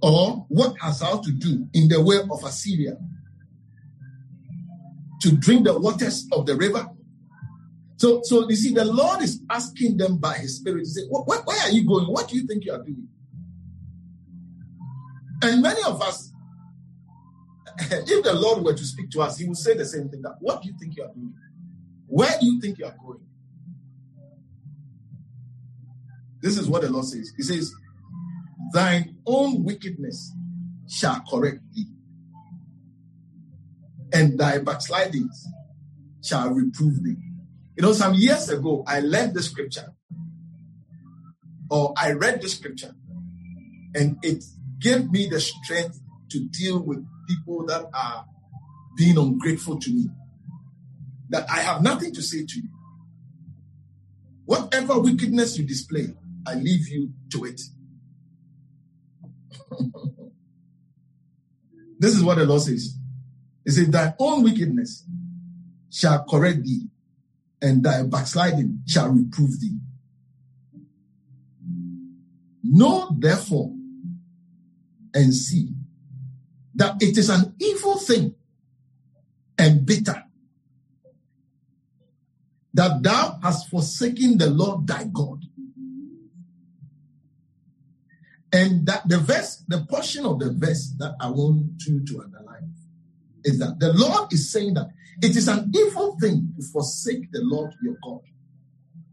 Or 0.00 0.46
what 0.48 0.78
has 0.80 1.00
thou 1.00 1.18
to 1.18 1.30
do 1.30 1.68
in 1.74 1.88
the 1.88 2.02
way 2.02 2.16
of 2.16 2.42
Assyria? 2.42 2.96
To 5.20 5.36
drink 5.36 5.66
the 5.66 5.78
waters 5.78 6.26
of 6.32 6.46
the 6.46 6.56
river? 6.56 6.88
So, 7.98 8.22
so 8.22 8.48
you 8.48 8.56
see, 8.56 8.72
the 8.72 8.86
Lord 8.86 9.20
is 9.20 9.42
asking 9.50 9.98
them 9.98 10.16
by 10.16 10.38
His 10.38 10.56
Spirit 10.56 10.84
to 10.84 10.90
say, 10.90 11.02
where, 11.10 11.40
why 11.40 11.58
are 11.64 11.70
you 11.70 11.86
going? 11.86 12.06
What 12.06 12.28
do 12.28 12.36
you 12.36 12.46
think 12.46 12.64
you 12.64 12.72
are 12.72 12.82
doing? 12.82 13.08
And 15.42 15.60
many 15.60 15.82
of 15.86 16.00
us, 16.00 16.32
if 17.78 18.24
the 18.24 18.32
Lord 18.32 18.64
were 18.64 18.72
to 18.72 18.84
speak 18.84 19.10
to 19.10 19.20
us, 19.20 19.36
He 19.36 19.46
would 19.46 19.58
say 19.58 19.76
the 19.76 19.84
same 19.84 20.08
thing. 20.08 20.22
That 20.22 20.36
what 20.40 20.62
do 20.62 20.68
you 20.70 20.74
think 20.80 20.96
you 20.96 21.02
are 21.02 21.12
doing? 21.12 21.34
Where 22.06 22.32
do 22.40 22.46
you 22.46 22.58
think 22.58 22.78
you 22.78 22.86
are 22.86 22.96
going? 23.04 23.25
This 26.42 26.58
is 26.58 26.68
what 26.68 26.82
the 26.82 26.90
Lord 26.90 27.06
says. 27.06 27.32
He 27.36 27.42
says, 27.42 27.72
Thine 28.72 29.16
own 29.26 29.64
wickedness 29.64 30.32
shall 30.88 31.22
correct 31.28 31.60
thee, 31.74 31.86
and 34.12 34.38
thy 34.38 34.58
backslidings 34.58 35.46
shall 36.22 36.50
reprove 36.50 37.02
thee. 37.02 37.16
You 37.76 37.82
know, 37.82 37.92
some 37.92 38.14
years 38.14 38.48
ago, 38.48 38.84
I 38.86 39.00
learned 39.00 39.34
the 39.34 39.42
scripture, 39.42 39.92
or 41.70 41.92
I 41.96 42.12
read 42.12 42.40
the 42.42 42.48
scripture, 42.48 42.94
and 43.94 44.16
it 44.22 44.44
gave 44.80 45.10
me 45.10 45.28
the 45.28 45.40
strength 45.40 46.00
to 46.30 46.48
deal 46.48 46.80
with 46.80 47.04
people 47.28 47.66
that 47.66 47.86
are 47.94 48.26
being 48.96 49.18
ungrateful 49.18 49.78
to 49.78 49.90
me. 49.90 50.08
That 51.28 51.50
I 51.50 51.60
have 51.60 51.82
nothing 51.82 52.14
to 52.14 52.22
say 52.22 52.46
to 52.46 52.56
you. 52.56 52.68
Whatever 54.44 55.00
wickedness 55.00 55.58
you 55.58 55.66
display, 55.66 56.14
I 56.46 56.54
leave 56.54 56.88
you 56.88 57.10
to 57.32 57.44
it. 57.44 57.60
this 61.98 62.14
is 62.14 62.22
what 62.22 62.38
the 62.38 62.46
Lord 62.46 62.62
says. 62.62 62.96
He 63.64 63.70
said, 63.72 63.92
Thy 63.92 64.14
own 64.18 64.42
wickedness 64.44 65.04
shall 65.90 66.24
correct 66.24 66.62
thee, 66.62 66.88
and 67.60 67.82
thy 67.82 68.02
backsliding 68.04 68.82
shall 68.86 69.08
reprove 69.08 69.60
thee. 69.60 69.78
Know 72.62 73.08
therefore 73.18 73.72
and 75.14 75.34
see 75.34 75.70
that 76.74 77.02
it 77.02 77.16
is 77.16 77.30
an 77.30 77.54
evil 77.58 77.98
thing 77.98 78.34
and 79.58 79.86
bitter 79.86 80.22
that 82.74 83.02
thou 83.02 83.38
hast 83.42 83.70
forsaken 83.70 84.36
the 84.36 84.50
Lord 84.50 84.86
thy 84.86 85.04
God. 85.04 85.45
And 88.56 88.86
that 88.86 89.06
the 89.06 89.18
verse, 89.18 89.62
the 89.68 89.84
portion 89.84 90.24
of 90.24 90.38
the 90.38 90.50
verse 90.50 90.94
that 90.96 91.14
I 91.20 91.28
want 91.28 91.82
you 91.86 92.02
to 92.06 92.22
underline 92.22 92.72
is 93.44 93.58
that 93.58 93.78
the 93.78 93.92
Lord 93.92 94.32
is 94.32 94.50
saying 94.50 94.72
that 94.74 94.88
it 95.20 95.36
is 95.36 95.46
an 95.46 95.70
evil 95.76 96.16
thing 96.18 96.54
to 96.56 96.66
forsake 96.68 97.30
the 97.32 97.42
Lord 97.42 97.74
your 97.82 97.96
God. 98.02 98.22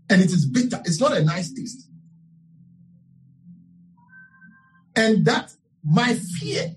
And 0.09 0.21
it 0.21 0.31
is 0.31 0.45
bitter. 0.45 0.81
It's 0.85 1.01
not 1.01 1.17
a 1.17 1.21
nice 1.21 1.51
taste. 1.51 1.89
And 4.95 5.25
that 5.25 5.53
my 5.83 6.13
fear 6.13 6.75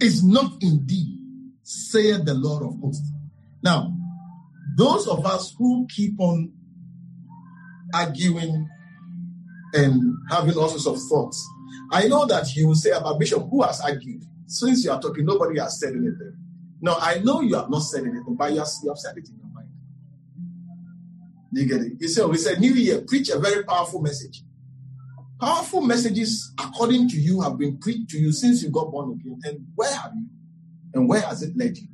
is 0.00 0.22
not 0.22 0.62
indeed, 0.62 1.18
saith 1.64 2.24
the 2.24 2.34
Lord 2.34 2.62
of 2.62 2.78
hosts. 2.78 3.10
Now, 3.64 3.96
those 4.76 5.08
of 5.08 5.26
us 5.26 5.56
who 5.58 5.88
keep 5.88 6.20
on 6.20 6.52
arguing 7.92 8.68
and 9.74 10.16
having 10.30 10.56
all 10.56 10.68
sorts 10.68 10.86
of 10.86 11.00
thoughts, 11.08 11.46
I 11.90 12.08
know 12.08 12.26
that 12.26 12.54
you 12.54 12.68
will 12.68 12.74
say 12.74 12.90
about 12.90 13.18
Bishop, 13.18 13.48
who 13.50 13.62
has 13.62 13.80
argued? 13.80 14.24
Since 14.46 14.84
you 14.84 14.90
are 14.92 15.00
talking, 15.00 15.24
nobody 15.24 15.58
has 15.60 15.80
said 15.80 15.90
anything. 15.90 16.36
Now, 16.80 16.96
I 17.00 17.18
know 17.18 17.40
you 17.40 17.56
have 17.56 17.70
not 17.70 17.80
said 17.80 18.02
anything, 18.02 18.36
but 18.36 18.52
you 18.52 18.58
have, 18.58 18.68
you 18.82 18.90
have 18.90 18.98
said 18.98 19.16
it 19.16 19.28
in 19.28 19.36
your 19.36 19.46
mind. 19.52 19.68
You 21.52 21.66
get 21.66 21.80
it? 21.80 21.92
You 21.98 22.08
say, 22.08 22.24
we 22.24 22.36
said, 22.36 22.60
New 22.60 22.72
Year, 22.72 23.00
preach 23.00 23.28
a 23.28 23.38
very 23.38 23.64
powerful 23.64 24.00
message. 24.00 24.42
Powerful 25.40 25.80
messages, 25.80 26.52
according 26.58 27.08
to 27.10 27.16
you, 27.16 27.40
have 27.42 27.58
been 27.58 27.78
preached 27.78 28.10
to 28.10 28.18
you 28.18 28.32
since 28.32 28.62
you 28.62 28.70
got 28.70 28.90
born 28.90 29.12
again. 29.12 29.40
And 29.44 29.66
where 29.74 29.94
have 29.94 30.12
you? 30.14 30.26
And 30.94 31.08
where 31.08 31.20
has 31.20 31.42
it 31.42 31.56
led 31.56 31.76
you? 31.76 31.88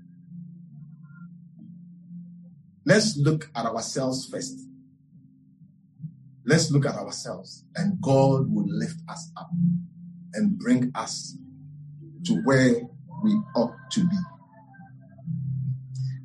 Let's 2.85 3.16
look 3.16 3.50
at 3.54 3.66
ourselves 3.66 4.26
first. 4.26 4.61
Let's 6.44 6.70
look 6.70 6.87
at 6.87 6.96
ourselves, 6.96 7.64
and 7.76 8.00
God 8.00 8.52
will 8.52 8.66
lift 8.66 9.00
us 9.09 9.31
up 9.37 9.50
and 10.35 10.59
bring 10.59 10.90
us 10.94 11.37
to 12.24 12.35
where 12.44 12.81
we 13.22 13.40
ought 13.55 13.74
to 13.92 14.00
be. 14.00 14.16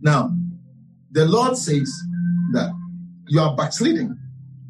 Now, 0.01 0.35
the 1.11 1.25
Lord 1.25 1.57
says 1.57 1.91
that 2.53 2.71
you 3.27 3.39
are 3.39 3.55
backsliding 3.55 4.17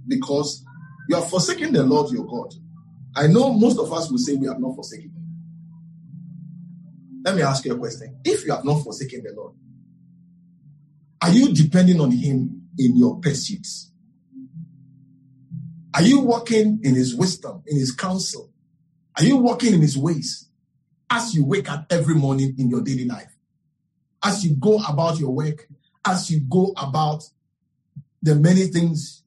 because 0.07 0.63
you 1.09 1.15
are 1.15 1.21
forsaking 1.21 1.73
the 1.73 1.83
Lord 1.83 2.11
your 2.11 2.25
God. 2.25 2.53
I 3.15 3.27
know 3.27 3.53
most 3.53 3.79
of 3.79 3.91
us 3.93 4.11
will 4.11 4.17
say 4.17 4.35
we 4.35 4.47
have 4.47 4.59
not 4.59 4.75
forsaken 4.75 5.11
him. 5.11 5.27
Let 7.23 7.35
me 7.35 7.41
ask 7.41 7.65
you 7.65 7.73
a 7.73 7.77
question. 7.77 8.19
If 8.23 8.45
you 8.45 8.53
have 8.53 8.65
not 8.65 8.83
forsaken 8.83 9.23
the 9.23 9.33
Lord, 9.35 9.53
are 11.21 11.31
you 11.31 11.53
depending 11.53 11.99
on 11.99 12.11
him 12.11 12.69
in 12.77 12.95
your 12.97 13.19
pursuits? 13.19 13.91
Are 15.97 16.03
you 16.03 16.21
walking 16.21 16.79
in 16.83 16.95
his 16.95 17.15
wisdom, 17.15 17.63
in 17.67 17.77
his 17.77 17.91
counsel? 17.91 18.51
Are 19.17 19.23
you 19.23 19.37
walking 19.37 19.73
in 19.73 19.81
his 19.81 19.97
ways? 19.97 20.47
as 21.09 21.33
you 21.33 21.45
wake 21.45 21.71
up 21.71 21.85
every 21.89 22.15
morning 22.15 22.55
in 22.57 22.69
your 22.69 22.81
daily 22.81 23.05
life, 23.05 23.35
as 24.23 24.43
you 24.43 24.55
go 24.55 24.79
about 24.87 25.19
your 25.19 25.31
work, 25.31 25.67
as 26.05 26.29
you 26.29 26.41
go 26.41 26.73
about 26.77 27.23
the 28.21 28.35
many 28.35 28.65
things 28.67 29.23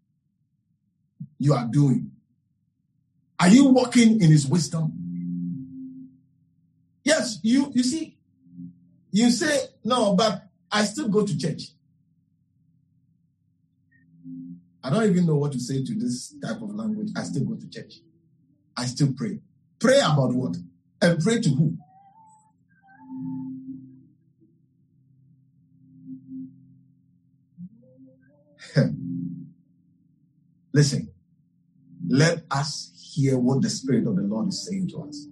you 1.38 1.54
are 1.54 1.66
doing? 1.66 2.10
Are 3.38 3.48
you 3.48 3.66
walking 3.66 4.20
in 4.20 4.30
his 4.30 4.46
wisdom? 4.46 4.92
Yes, 7.02 7.38
you 7.42 7.70
you 7.74 7.82
see, 7.82 8.18
you 9.10 9.30
say, 9.30 9.58
no, 9.82 10.14
but 10.14 10.42
I 10.70 10.84
still 10.84 11.08
go 11.08 11.26
to 11.26 11.38
church. 11.38 11.70
I 14.82 14.90
don't 14.90 15.04
even 15.04 15.26
know 15.26 15.36
what 15.36 15.52
to 15.52 15.60
say 15.60 15.84
to 15.84 15.94
this 15.94 16.34
type 16.42 16.62
of 16.62 16.74
language. 16.74 17.10
I 17.16 17.22
still 17.22 17.44
go 17.44 17.54
to 17.54 17.68
church. 17.68 18.00
I 18.76 18.86
still 18.86 19.12
pray. 19.14 19.40
Pray 19.78 19.98
about 20.00 20.32
what? 20.32 20.56
And 21.02 21.22
pray 21.22 21.40
to 21.40 21.50
who? 21.50 21.76
Listen, 30.72 31.10
let 32.08 32.44
us 32.50 32.92
hear 33.14 33.38
what 33.38 33.60
the 33.62 33.70
Spirit 33.70 34.06
of 34.06 34.16
the 34.16 34.22
Lord 34.22 34.48
is 34.48 34.66
saying 34.66 34.88
to 34.90 35.02
us 35.02 35.26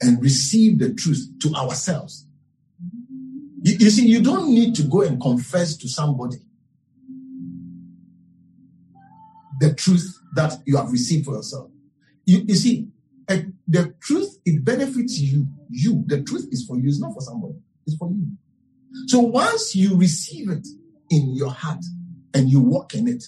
and 0.00 0.22
receive 0.22 0.78
the 0.78 0.94
truth 0.94 1.28
to 1.42 1.52
ourselves. 1.54 2.26
You, 3.62 3.76
you, 3.78 3.90
see, 3.90 4.06
you 4.06 4.22
don't 4.22 4.48
need 4.50 4.74
to 4.76 4.82
go 4.84 5.02
and 5.02 5.20
confess 5.20 5.76
to 5.78 5.88
somebody 5.88 6.38
the 9.64 9.74
truth 9.74 10.20
that 10.34 10.52
you 10.66 10.76
have 10.76 10.90
received 10.92 11.24
for 11.24 11.34
yourself. 11.34 11.70
You, 12.26 12.44
you 12.46 12.54
see, 12.54 12.88
eh, 13.28 13.44
the 13.66 13.94
truth, 14.00 14.38
it 14.44 14.62
benefits 14.62 15.18
you. 15.18 15.46
You, 15.70 16.04
the 16.06 16.22
truth 16.22 16.48
is 16.50 16.66
for 16.66 16.76
you, 16.78 16.88
it's 16.88 17.00
not 17.00 17.14
for 17.14 17.20
somebody, 17.22 17.54
it's 17.86 17.96
for 17.96 18.10
you. 18.10 18.26
So 19.06 19.20
once 19.20 19.74
you 19.74 19.96
receive 19.96 20.50
it 20.50 20.66
in 21.10 21.34
your 21.34 21.50
heart 21.50 21.82
and 22.34 22.50
you 22.50 22.60
walk 22.60 22.94
in 22.94 23.08
it 23.08 23.24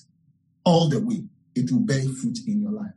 all 0.64 0.88
the 0.88 1.01
way, 1.01 1.25
it 1.55 1.70
will 1.72 1.81
bear 1.81 2.03
fruit 2.03 2.38
in 2.46 2.61
your 2.61 2.72
life. 2.72 2.92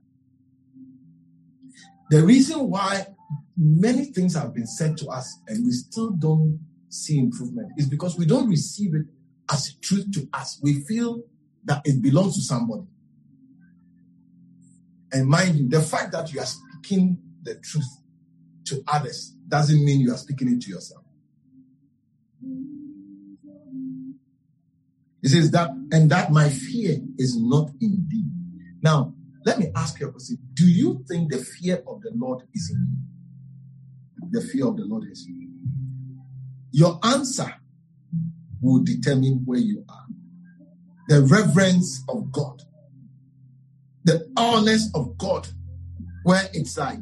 The 2.09 2.21
reason 2.23 2.69
why 2.69 3.07
many 3.55 4.05
things 4.05 4.35
have 4.35 4.53
been 4.53 4.67
said 4.67 4.97
to 4.97 5.07
us 5.07 5.39
and 5.47 5.65
we 5.65 5.71
still 5.71 6.11
don't 6.11 6.59
see 6.89 7.19
improvement 7.19 7.71
is 7.77 7.87
because 7.87 8.17
we 8.17 8.25
don't 8.25 8.49
receive 8.49 8.95
it 8.95 9.05
as 9.49 9.75
truth 9.75 10.11
to 10.13 10.27
us. 10.33 10.59
We 10.61 10.81
feel 10.81 11.21
that 11.63 11.81
it 11.85 12.01
belongs 12.01 12.35
to 12.35 12.41
somebody. 12.41 12.83
And 15.11 15.27
mind 15.27 15.55
you, 15.55 15.69
the 15.69 15.81
fact 15.81 16.11
that 16.11 16.31
you 16.33 16.39
are 16.39 16.45
speaking 16.45 17.17
the 17.43 17.55
truth 17.55 17.89
to 18.65 18.83
others 18.87 19.33
doesn't 19.47 19.83
mean 19.83 19.99
you 19.99 20.13
are 20.13 20.17
speaking 20.17 20.51
it 20.53 20.61
to 20.61 20.69
yourself. 20.69 21.03
He 25.21 25.27
says 25.27 25.51
that, 25.51 25.69
and 25.91 26.09
that 26.11 26.31
my 26.31 26.49
fear 26.49 26.97
is 27.17 27.37
not 27.37 27.71
in 27.81 28.05
thee. 28.07 28.25
Now, 28.81 29.13
let 29.45 29.59
me 29.59 29.71
ask 29.75 29.99
you 29.99 30.07
a 30.07 30.11
question. 30.11 30.37
Do 30.53 30.67
you 30.67 31.03
think 31.09 31.31
the 31.31 31.39
fear 31.39 31.83
of 31.87 32.01
the 32.01 32.11
Lord 32.13 32.43
is 32.53 32.71
in 32.73 32.87
you? 32.91 34.29
The 34.31 34.41
fear 34.47 34.67
of 34.67 34.77
the 34.77 34.85
Lord 34.85 35.05
is 35.11 35.25
in 35.27 35.41
you. 35.41 35.49
Your 36.71 36.99
answer 37.03 37.53
will 38.61 38.83
determine 38.83 39.41
where 39.45 39.59
you 39.59 39.83
are. 39.89 40.05
The 41.07 41.23
reverence 41.23 42.03
of 42.07 42.31
God, 42.31 42.61
the 44.09 44.27
awareness 44.37 44.89
of 44.95 45.15
God, 45.19 45.47
where 46.23 46.49
it's 46.51 46.75
like 46.79 46.97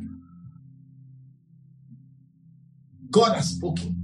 God 3.09 3.33
has 3.33 3.51
spoken, 3.51 3.95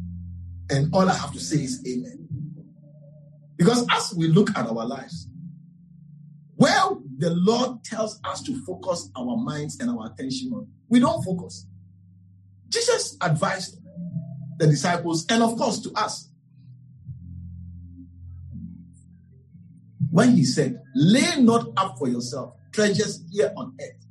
and 0.70 0.90
all 0.94 1.10
I 1.10 1.14
have 1.14 1.34
to 1.34 1.40
say 1.40 1.58
is 1.58 1.84
Amen. 1.86 2.30
Because 3.58 3.86
as 3.92 4.14
we 4.16 4.28
look 4.28 4.52
at 4.52 4.66
our 4.66 4.86
lives, 4.86 5.28
well, 6.56 7.04
the 7.18 7.32
Lord 7.32 7.84
tells 7.84 8.22
us 8.24 8.42
to 8.44 8.64
focus 8.66 9.10
our 9.18 9.36
minds 9.36 9.82
and 9.82 9.90
our 9.90 10.08
attention 10.08 10.54
on, 10.54 10.68
we 10.88 11.02
don't 11.02 11.22
focus. 11.24 11.68
Jesus 12.70 13.18
advised 13.20 13.80
the 14.60 14.68
disciples 14.68 15.26
and, 15.30 15.44
of 15.44 15.58
course, 15.58 15.82
to 15.82 15.92
us 15.92 16.30
when 20.10 20.32
he 20.32 20.46
said, 20.46 20.82
Lay 20.96 21.42
not 21.42 21.68
up 21.76 21.98
for 21.98 22.08
yourself 22.08 22.54
treasures 22.74 23.24
here 23.32 23.54
on 23.56 23.76
earth, 23.82 24.06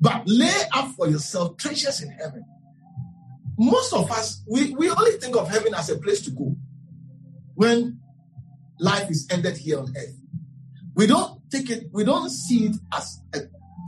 but 0.00 0.22
lay 0.26 0.60
up 0.72 0.90
for 0.92 1.08
yourself 1.08 1.56
treasures 1.56 2.02
in 2.02 2.10
heaven. 2.10 2.44
Most 3.58 3.92
of 3.92 4.10
us, 4.10 4.42
we, 4.48 4.74
we 4.74 4.90
only 4.90 5.12
think 5.12 5.36
of 5.36 5.48
heaven 5.48 5.74
as 5.74 5.90
a 5.90 5.98
place 5.98 6.22
to 6.22 6.30
go 6.30 6.56
when 7.54 8.00
life 8.78 9.10
is 9.10 9.28
ended 9.30 9.56
here 9.56 9.78
on 9.78 9.94
earth. 9.96 10.16
We 10.94 11.06
don't 11.06 11.40
take 11.50 11.70
it, 11.70 11.88
we 11.92 12.04
don't 12.04 12.30
see 12.30 12.66
it 12.66 12.76
as 12.92 13.20
a, 13.34 13.40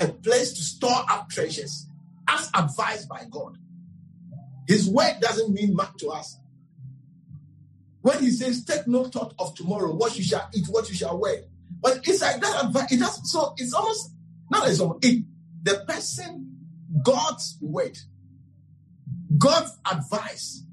a 0.05 0.09
place 0.09 0.53
to 0.55 0.63
store 0.63 1.05
up 1.11 1.29
treasures 1.29 1.87
as 2.29 2.51
advised 2.55 3.09
by 3.09 3.25
God. 3.31 3.59
His 4.67 4.89
word 4.89 5.17
doesn't 5.21 5.53
mean 5.53 5.75
much 5.75 5.97
to 5.99 6.09
us. 6.09 6.39
When 8.01 8.23
he 8.23 8.31
says, 8.31 8.65
Take 8.65 8.87
no 8.87 9.05
thought 9.05 9.35
of 9.39 9.55
tomorrow, 9.55 9.95
what 9.95 10.17
you 10.17 10.23
shall 10.23 10.49
eat, 10.55 10.67
what 10.69 10.89
you 10.89 10.95
shall 10.95 11.19
wear. 11.19 11.41
But 11.85 12.01
it's 12.09 12.23
like 12.23 12.41
that 12.41 12.65
advice. 12.65 12.91
It 12.91 12.99
does 12.99 13.31
so 13.31 13.53
it's 13.59 13.75
almost 13.75 14.15
not 14.51 14.67
as 14.67 14.81
it 14.81 15.25
the 15.63 15.85
person, 15.87 16.51
God's 17.05 17.59
word, 17.61 17.99
God's 19.37 19.79
advice, 19.91 20.65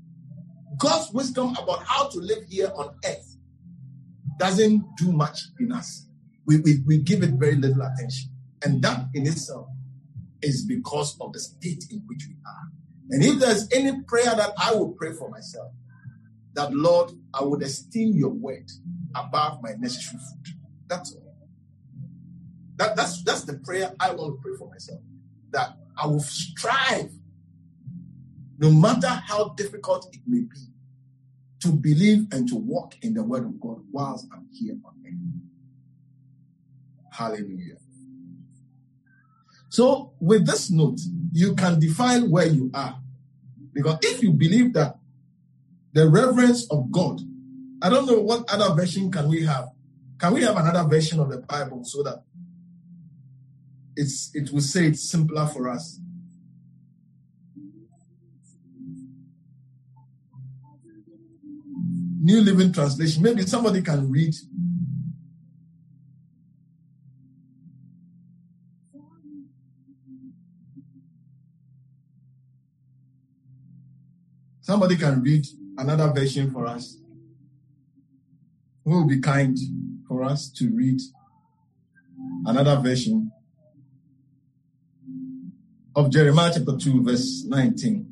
God's 0.78 1.12
wisdom 1.12 1.56
about 1.62 1.84
how 1.84 2.08
to 2.08 2.18
live 2.18 2.46
here 2.48 2.72
on 2.76 2.96
earth 3.06 3.38
doesn't 4.40 4.84
do 4.98 5.12
much 5.12 5.38
in 5.60 5.74
us. 5.74 6.08
We, 6.46 6.58
we, 6.62 6.80
we 6.88 6.98
give 7.00 7.24
it 7.24 7.32
very 7.32 7.56
little 7.56 7.82
attention. 7.82 8.32
And 8.64 8.82
that 8.82 9.08
in 9.14 9.28
itself 9.28 9.68
is 10.42 10.66
because 10.66 11.18
of 11.20 11.34
the 11.34 11.40
state 11.40 11.84
in 11.92 12.04
which 12.08 12.26
we 12.28 12.36
are. 12.46 12.72
And 13.10 13.24
if 13.24 13.40
there's 13.40 13.68
any 13.72 14.02
prayer 14.08 14.34
that 14.34 14.54
I 14.58 14.74
will 14.74 14.94
pray 14.94 15.12
for 15.14 15.30
myself, 15.30 15.72
that 16.54 16.74
Lord, 16.74 17.12
I 17.34 17.44
would 17.44 17.62
esteem 17.62 18.14
your 18.16 18.30
word 18.30 18.70
above 19.16 19.62
my 19.62 19.72
necessary 19.78 20.20
food. 20.20 20.61
That's 20.92 21.16
all. 21.16 21.38
That, 22.76 22.98
that's, 22.98 23.24
that's 23.24 23.46
the 23.46 23.54
prayer 23.54 23.94
I 23.98 24.12
want 24.12 24.36
to 24.36 24.42
pray 24.42 24.58
for 24.58 24.70
myself. 24.70 25.00
That 25.52 25.78
I 25.98 26.06
will 26.06 26.20
strive, 26.20 27.12
no 28.60 28.72
matter 28.72 29.08
how 29.08 29.50
difficult 29.56 30.14
it 30.14 30.20
may 30.28 30.42
be, 30.42 30.58
to 31.62 31.70
believe 31.70 32.28
and 32.34 32.46
to 32.50 32.56
walk 32.58 32.96
in 33.02 33.14
the 33.14 33.24
word 33.24 33.46
of 33.46 33.58
God 33.62 33.86
whilst 33.90 34.28
I'm 34.34 34.50
here 34.52 34.76
on 34.84 34.94
earth. 35.08 35.14
Hallelujah. 37.14 37.78
So, 39.70 40.12
with 40.20 40.46
this 40.46 40.70
note, 40.70 41.00
you 41.32 41.56
can 41.56 41.80
define 41.80 42.30
where 42.30 42.48
you 42.48 42.70
are. 42.74 43.00
Because 43.72 44.00
if 44.02 44.22
you 44.22 44.34
believe 44.34 44.74
that 44.74 44.98
the 45.94 46.10
reverence 46.10 46.70
of 46.70 46.92
God, 46.92 47.22
I 47.82 47.90
don't 47.90 48.06
know 48.06 48.20
what 48.20 48.52
other 48.52 48.76
version 48.76 49.10
can 49.10 49.30
we 49.30 49.46
have. 49.46 49.70
Can 50.22 50.36
we 50.36 50.44
have 50.44 50.56
another 50.56 50.88
version 50.88 51.20
of 51.20 51.32
the 51.32 51.40
Bible 51.40 51.84
so 51.84 52.04
that 52.04 52.22
it's 53.96 54.30
it 54.36 54.52
will 54.52 54.62
say 54.62 54.86
it's 54.86 55.10
simpler 55.10 55.48
for 55.48 55.68
us? 55.68 56.00
New 62.22 62.42
Living 62.42 62.72
Translation. 62.72 63.24
Maybe 63.24 63.42
somebody 63.48 63.82
can 63.82 64.12
read. 64.12 64.36
Somebody 74.62 74.98
can 74.98 75.24
read 75.24 75.48
another 75.80 76.14
version 76.14 76.52
for 76.52 76.68
us. 76.68 76.96
Who 78.86 78.92
will 78.92 79.08
be 79.08 79.20
kind 79.20 79.58
for 80.12 80.26
us 80.26 80.50
to 80.50 80.70
read 80.76 81.00
another 82.46 82.76
version 82.82 83.32
of 85.96 86.12
Jeremiah 86.12 86.52
chapter 86.54 86.76
2, 86.76 87.02
verse 87.02 87.46
19? 87.48 88.06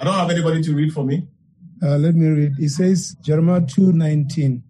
I 0.00 0.04
don't 0.04 0.14
have 0.14 0.30
anybody 0.30 0.60
to 0.60 0.74
read 0.74 0.92
for 0.92 1.04
me. 1.04 1.28
Uh, 1.80 1.96
let 1.96 2.16
me 2.16 2.26
read. 2.26 2.54
It 2.58 2.70
says, 2.70 3.14
Jeremiah 3.22 3.60
2:19, 3.60 4.62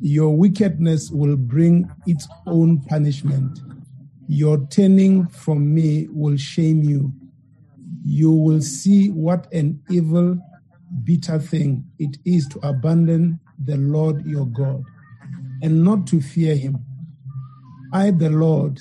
Your 0.00 0.36
wickedness 0.36 1.10
will 1.10 1.36
bring 1.36 1.90
its 2.06 2.28
own 2.46 2.80
punishment. 2.82 3.62
Your 4.26 4.66
turning 4.66 5.28
from 5.28 5.74
me 5.74 6.08
will 6.10 6.36
shame 6.36 6.82
you. 6.82 7.14
You 8.10 8.32
will 8.32 8.62
see 8.62 9.10
what 9.10 9.52
an 9.52 9.82
evil, 9.90 10.38
bitter 11.04 11.38
thing 11.38 11.84
it 11.98 12.16
is 12.24 12.48
to 12.48 12.58
abandon 12.66 13.38
the 13.62 13.76
Lord 13.76 14.24
your 14.24 14.46
God 14.46 14.82
and 15.62 15.84
not 15.84 16.06
to 16.06 16.22
fear 16.22 16.56
him. 16.56 16.78
I, 17.92 18.10
the 18.10 18.30
Lord, 18.30 18.80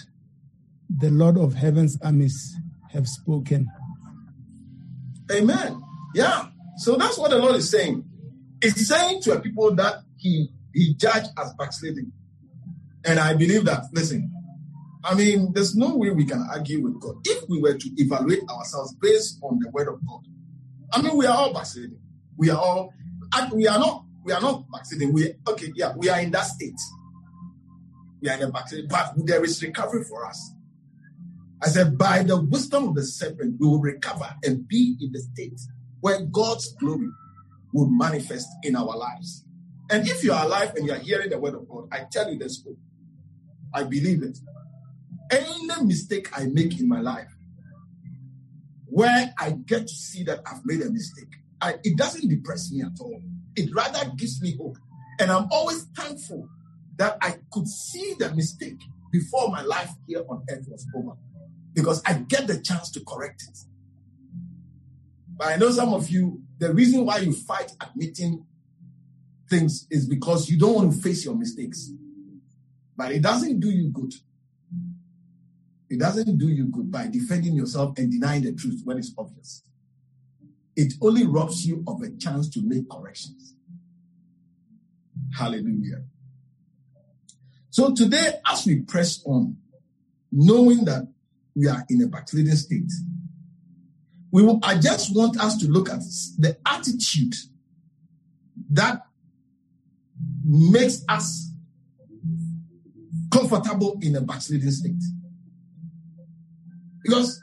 the 0.90 1.10
Lord 1.10 1.38
of 1.38 1.56
heaven's 1.56 2.00
armies, 2.02 2.56
have 2.94 3.06
spoken. 3.06 3.70
Amen. 5.30 5.84
Yeah. 6.16 6.48
So 6.78 6.96
that's 6.96 7.18
what 7.18 7.32
the 7.32 7.38
Lord 7.38 7.58
is 7.58 7.70
saying. 7.70 8.06
He's 8.64 8.88
saying 8.88 9.24
to 9.24 9.34
a 9.34 9.42
people 9.42 9.76
that 9.76 10.04
he 10.16 10.48
he 10.74 10.94
judged 10.94 11.32
as 11.38 11.54
backsliding. 11.56 12.14
And 13.04 13.20
I 13.20 13.34
believe 13.34 13.66
that, 13.66 13.88
listen, 13.92 14.32
I 15.08 15.14
mean, 15.14 15.54
there's 15.54 15.74
no 15.74 15.96
way 15.96 16.10
we 16.10 16.26
can 16.26 16.46
argue 16.52 16.84
with 16.84 17.00
God. 17.00 17.16
If 17.24 17.48
we 17.48 17.62
were 17.62 17.76
to 17.76 17.90
evaluate 17.96 18.44
ourselves 18.50 18.94
based 18.96 19.40
on 19.42 19.58
the 19.60 19.70
word 19.70 19.88
of 19.88 20.06
God, 20.06 20.28
I 20.92 21.02
mean, 21.02 21.16
we 21.16 21.26
are 21.26 21.36
all 21.36 21.54
backsliding. 21.54 22.00
We 22.36 22.50
are 22.50 22.58
all, 22.58 22.94
we 23.54 23.68
are 23.68 23.80
not, 23.80 24.04
we 24.26 24.34
are 24.34 24.42
not 24.42 24.70
backsliding. 24.70 25.14
We, 25.14 25.34
okay, 25.48 25.72
yeah, 25.76 25.94
we 25.96 26.10
are 26.10 26.20
in 26.20 26.32
that 26.32 26.44
state. 26.44 26.80
We 28.22 28.30
are 28.30 28.34
in 28.36 28.44
a 28.44 28.52
backsliding, 28.52 28.90
but 28.90 29.14
there 29.26 29.44
is 29.46 29.64
recovery 29.64 30.04
for 30.04 30.26
us. 30.26 30.52
I 31.64 31.70
said, 31.70 31.98
by 31.98 32.24
the 32.24 32.42
wisdom 32.42 32.90
of 32.90 32.96
the 32.96 33.04
serpent, 33.04 33.56
we 33.60 33.68
will 33.68 33.80
recover 33.80 34.36
and 34.44 34.68
be 34.68 34.98
in 35.00 35.14
the 35.14 35.20
state 35.20 35.60
where 36.02 36.22
God's 36.26 36.74
glory 36.74 37.10
will 37.74 37.90
manifest 37.90 38.50
in 38.64 38.76
our 38.76 38.96
lives. 38.98 39.46
And 39.90 40.06
if 40.06 40.22
you 40.22 40.34
are 40.34 40.46
alive 40.46 40.74
and 40.76 40.86
you 40.86 40.92
are 40.92 41.00
hearing 41.00 41.30
the 41.30 41.40
word 41.40 41.56
of 41.56 41.68
God, 41.68 41.88
I 41.94 42.06
tell 42.12 42.30
you 42.30 42.38
this 42.38 42.62
hope. 42.62 42.78
I 43.74 43.84
believe 43.84 44.22
it. 44.22 44.38
Any 45.32 45.84
mistake 45.84 46.30
I 46.38 46.46
make 46.46 46.80
in 46.80 46.88
my 46.88 47.02
life, 47.02 47.34
where 48.86 49.34
I 49.38 49.52
get 49.52 49.88
to 49.88 49.94
see 49.94 50.24
that 50.24 50.42
I've 50.46 50.66
made 50.66 50.82
a 50.82 50.90
mistake, 50.90 51.34
I, 51.62 51.76
it 51.84 51.98
doesn't 51.98 52.28
depress 52.28 52.72
me 52.72 52.82
at 52.82 53.00
all. 53.00 53.22
It 53.56 53.74
rather 53.76 54.10
gives 54.16 54.42
me 54.42 54.56
hope. 54.58 54.78
And 55.20 55.32
I'm 55.32 55.48
always 55.52 55.84
thankful 55.96 56.48
that 56.98 57.18
I 57.22 57.38
could 57.52 57.68
see 57.68 58.16
the 58.20 58.34
mistake 58.34 58.80
before 59.12 59.50
my 59.50 59.62
life 59.62 59.92
here 60.08 60.24
on 60.30 60.44
earth 60.50 60.68
was 60.70 60.86
over 60.96 61.14
because 61.74 62.02
I 62.06 62.14
get 62.14 62.48
the 62.48 62.60
chance 62.60 62.92
to 62.92 63.02
correct 63.06 63.44
it. 63.44 63.58
But 65.38 65.48
I 65.50 65.56
know 65.58 65.70
some 65.70 65.94
of 65.94 66.10
you, 66.10 66.42
the 66.58 66.74
reason 66.74 67.06
why 67.06 67.18
you 67.18 67.32
fight 67.32 67.72
admitting 67.80 68.46
things 69.50 69.88
is 69.92 70.08
because 70.08 70.50
you 70.50 70.58
don't 70.58 70.76
want 70.76 70.94
to 70.94 71.00
face 71.00 71.24
your 71.24 71.36
mistakes. 71.36 71.92
But 72.96 73.12
it 73.12 73.22
doesn't 73.22 73.60
do 73.60 73.70
you 73.70 73.90
good. 73.90 74.14
It 75.90 76.00
doesn't 76.00 76.38
do 76.38 76.50
you 76.50 76.66
good 76.66 76.92
by 76.92 77.08
defending 77.08 77.54
yourself 77.54 77.98
and 77.98 78.12
denying 78.12 78.44
the 78.44 78.54
truth 78.54 78.82
when 78.84 78.98
it's 78.98 79.14
obvious. 79.18 79.64
It 80.76 80.94
only 81.02 81.26
robs 81.26 81.66
you 81.66 81.84
of 81.88 82.02
a 82.02 82.10
chance 82.12 82.50
to 82.50 82.62
make 82.62 82.90
corrections. 82.90 83.56
Hallelujah. 85.36 86.04
So 87.70 87.94
today, 87.94 88.34
as 88.46 88.66
we 88.66 88.82
press 88.82 89.24
on, 89.26 89.58
knowing 90.32 90.86
that 90.86 91.08
we 91.56 91.68
are 91.68 91.84
in 91.90 92.02
a 92.04 92.08
backsliding 92.08 92.56
state, 92.56 92.92
we 94.32 94.44
will, 94.44 94.60
I 94.62 94.78
just 94.78 95.16
want 95.16 95.40
us 95.40 95.58
to 95.58 95.68
look 95.68 95.90
at 95.90 96.00
the 96.38 96.58
attitude 96.66 97.34
that 98.72 99.02
makes 100.44 101.04
us 101.08 101.52
comfortable 103.32 103.98
in 104.02 104.16
a 104.16 104.22
backsliding 104.22 104.72
state. 104.72 105.04
Because, 107.08 107.42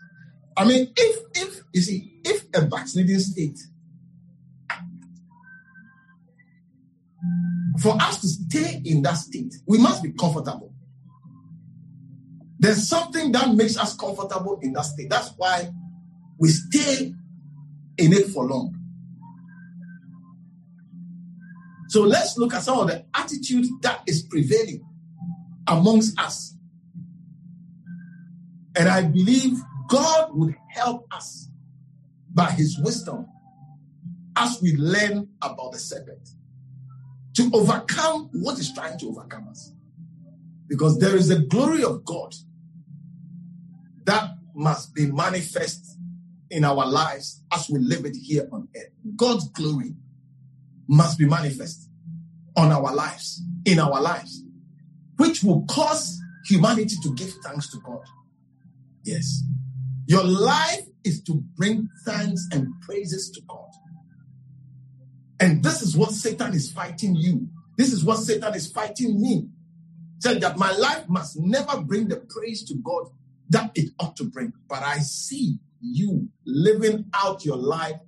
I 0.58 0.66
mean, 0.66 0.92
if, 0.94 1.20
if, 1.34 1.62
you 1.72 1.80
see, 1.80 2.20
if 2.22 2.44
a 2.54 2.66
backsliding 2.66 3.18
state, 3.18 3.58
for 7.80 7.96
us 8.00 8.20
to 8.20 8.28
stay 8.28 8.82
in 8.84 9.00
that 9.02 9.14
state, 9.14 9.54
we 9.66 9.78
must 9.78 10.02
be 10.02 10.12
comfortable. 10.12 10.72
There's 12.58 12.86
something 12.86 13.32
that 13.32 13.54
makes 13.54 13.78
us 13.78 13.96
comfortable 13.96 14.58
in 14.60 14.74
that 14.74 14.84
state. 14.84 15.08
That's 15.08 15.30
why 15.38 15.70
we 16.38 16.50
stay 16.50 17.14
in 17.96 18.12
it 18.12 18.26
for 18.28 18.44
long. 18.44 18.78
So 21.88 22.02
let's 22.02 22.36
look 22.36 22.52
at 22.52 22.62
some 22.62 22.80
of 22.80 22.88
the 22.88 23.04
attitudes 23.14 23.70
that 23.80 24.02
is 24.06 24.22
prevailing 24.22 24.84
amongst 25.66 26.18
us. 26.20 26.54
And 28.76 28.88
I 28.88 29.02
believe 29.02 29.58
God 29.88 30.30
would 30.32 30.56
help 30.68 31.06
us 31.12 31.48
by 32.32 32.50
his 32.50 32.78
wisdom 32.78 33.26
as 34.36 34.60
we 34.60 34.74
learn 34.76 35.28
about 35.42 35.72
the 35.72 35.78
serpent 35.78 36.28
to 37.34 37.50
overcome 37.52 38.30
what 38.32 38.58
is 38.58 38.72
trying 38.72 38.98
to 38.98 39.08
overcome 39.08 39.48
us. 39.48 39.72
Because 40.66 40.98
there 40.98 41.16
is 41.16 41.30
a 41.30 41.40
glory 41.40 41.84
of 41.84 42.04
God 42.04 42.34
that 44.04 44.30
must 44.54 44.94
be 44.94 45.06
manifest 45.06 45.98
in 46.50 46.64
our 46.64 46.86
lives 46.86 47.42
as 47.52 47.68
we 47.68 47.78
live 47.78 48.04
it 48.04 48.16
here 48.16 48.48
on 48.52 48.68
earth. 48.76 48.90
God's 49.16 49.48
glory 49.50 49.94
must 50.88 51.18
be 51.18 51.26
manifest 51.26 51.88
on 52.56 52.70
our 52.70 52.94
lives, 52.94 53.42
in 53.64 53.78
our 53.78 54.00
lives, 54.00 54.42
which 55.16 55.42
will 55.42 55.64
cause 55.66 56.20
humanity 56.46 56.96
to 57.02 57.14
give 57.14 57.32
thanks 57.44 57.70
to 57.70 57.78
God. 57.80 58.04
Yes. 59.04 59.42
Your 60.06 60.24
life 60.24 60.86
is 61.04 61.22
to 61.24 61.34
bring 61.56 61.88
thanks 62.04 62.46
and 62.52 62.68
praises 62.80 63.30
to 63.30 63.40
God. 63.42 63.70
And 65.40 65.62
this 65.62 65.82
is 65.82 65.96
what 65.96 66.10
Satan 66.10 66.54
is 66.54 66.72
fighting 66.72 67.14
you. 67.14 67.48
This 67.76 67.92
is 67.92 68.04
what 68.04 68.18
Satan 68.18 68.54
is 68.54 68.70
fighting 68.70 69.20
me. 69.20 69.48
Said 70.18 70.40
that 70.40 70.56
my 70.56 70.72
life 70.76 71.08
must 71.08 71.38
never 71.38 71.80
bring 71.80 72.08
the 72.08 72.16
praise 72.16 72.64
to 72.64 72.74
God 72.76 73.08
that 73.50 73.72
it 73.74 73.90
ought 73.98 74.16
to 74.16 74.24
bring. 74.24 74.52
But 74.68 74.82
I 74.82 74.98
see 74.98 75.58
you 75.80 76.28
living 76.46 77.04
out 77.12 77.44
your 77.44 77.56
life 77.56 78.00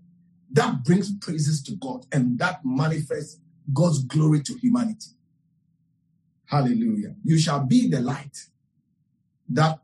that 0.53 0.85
brings 0.85 1.15
praises 1.19 1.63
to 1.65 1.73
God 1.77 2.07
and 2.13 2.39
that 2.39 2.61
manifests 2.65 3.39
God's 3.73 4.03
glory 4.05 4.41
to 4.43 4.55
humanity. 4.55 5.11
Hallelujah. 6.47 7.17
You 7.25 7.39
shall 7.39 7.65
be 7.65 7.89
the 7.89 8.01
light 8.01 8.39
that 9.51 9.81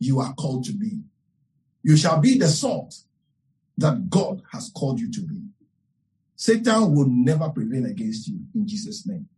you 0.00 0.18
are 0.18 0.34
called 0.34 0.64
to 0.64 0.72
be. 0.72 0.98
You 1.84 1.96
shall 1.96 2.18
be 2.18 2.36
the 2.36 2.48
salt 2.48 2.96
that 3.78 4.10
God 4.10 4.42
has 4.52 4.70
called 4.74 4.98
you 4.98 5.10
to 5.12 5.20
be. 5.20 5.42
Satan 6.34 6.94
will 6.94 7.08
never 7.08 7.48
prevail 7.50 7.84
against 7.86 8.26
you 8.26 8.40
in 8.54 8.66
Jesus' 8.66 9.06
name. 9.06 9.28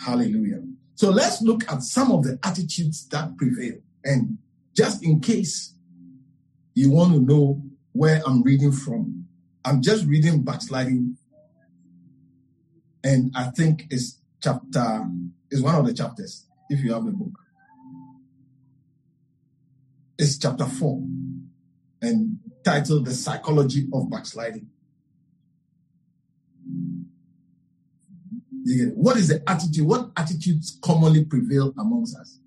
Hallelujah. 0.00 0.62
So 0.94 1.10
let's 1.10 1.42
look 1.42 1.70
at 1.70 1.82
some 1.82 2.12
of 2.12 2.22
the 2.22 2.38
attitudes 2.42 3.06
that 3.08 3.36
prevail. 3.36 3.74
And 4.04 4.38
just 4.74 5.04
in 5.04 5.20
case 5.20 5.74
you 6.74 6.90
want 6.92 7.12
to 7.12 7.20
know 7.20 7.62
where 7.92 8.22
I'm 8.24 8.42
reading 8.42 8.72
from, 8.72 9.26
I'm 9.64 9.82
just 9.82 10.06
reading 10.06 10.42
backsliding. 10.42 11.16
And 13.02 13.32
I 13.36 13.50
think 13.50 13.86
it's 13.90 14.20
chapter, 14.42 15.06
is 15.50 15.62
one 15.62 15.74
of 15.74 15.86
the 15.86 15.94
chapters, 15.94 16.46
if 16.70 16.80
you 16.84 16.92
have 16.92 17.04
the 17.04 17.12
book. 17.12 17.36
It's 20.18 20.36
chapter 20.36 20.66
four 20.66 21.00
and 22.02 22.38
titled 22.64 23.04
The 23.04 23.12
Psychology 23.12 23.86
of 23.92 24.10
Backsliding. 24.10 24.68
What 28.94 29.16
is 29.16 29.28
the 29.28 29.42
attitude? 29.48 29.86
What 29.86 30.10
attitudes 30.16 30.78
commonly 30.82 31.24
prevail 31.24 31.72
amongst 31.78 32.16
us? 32.16 32.40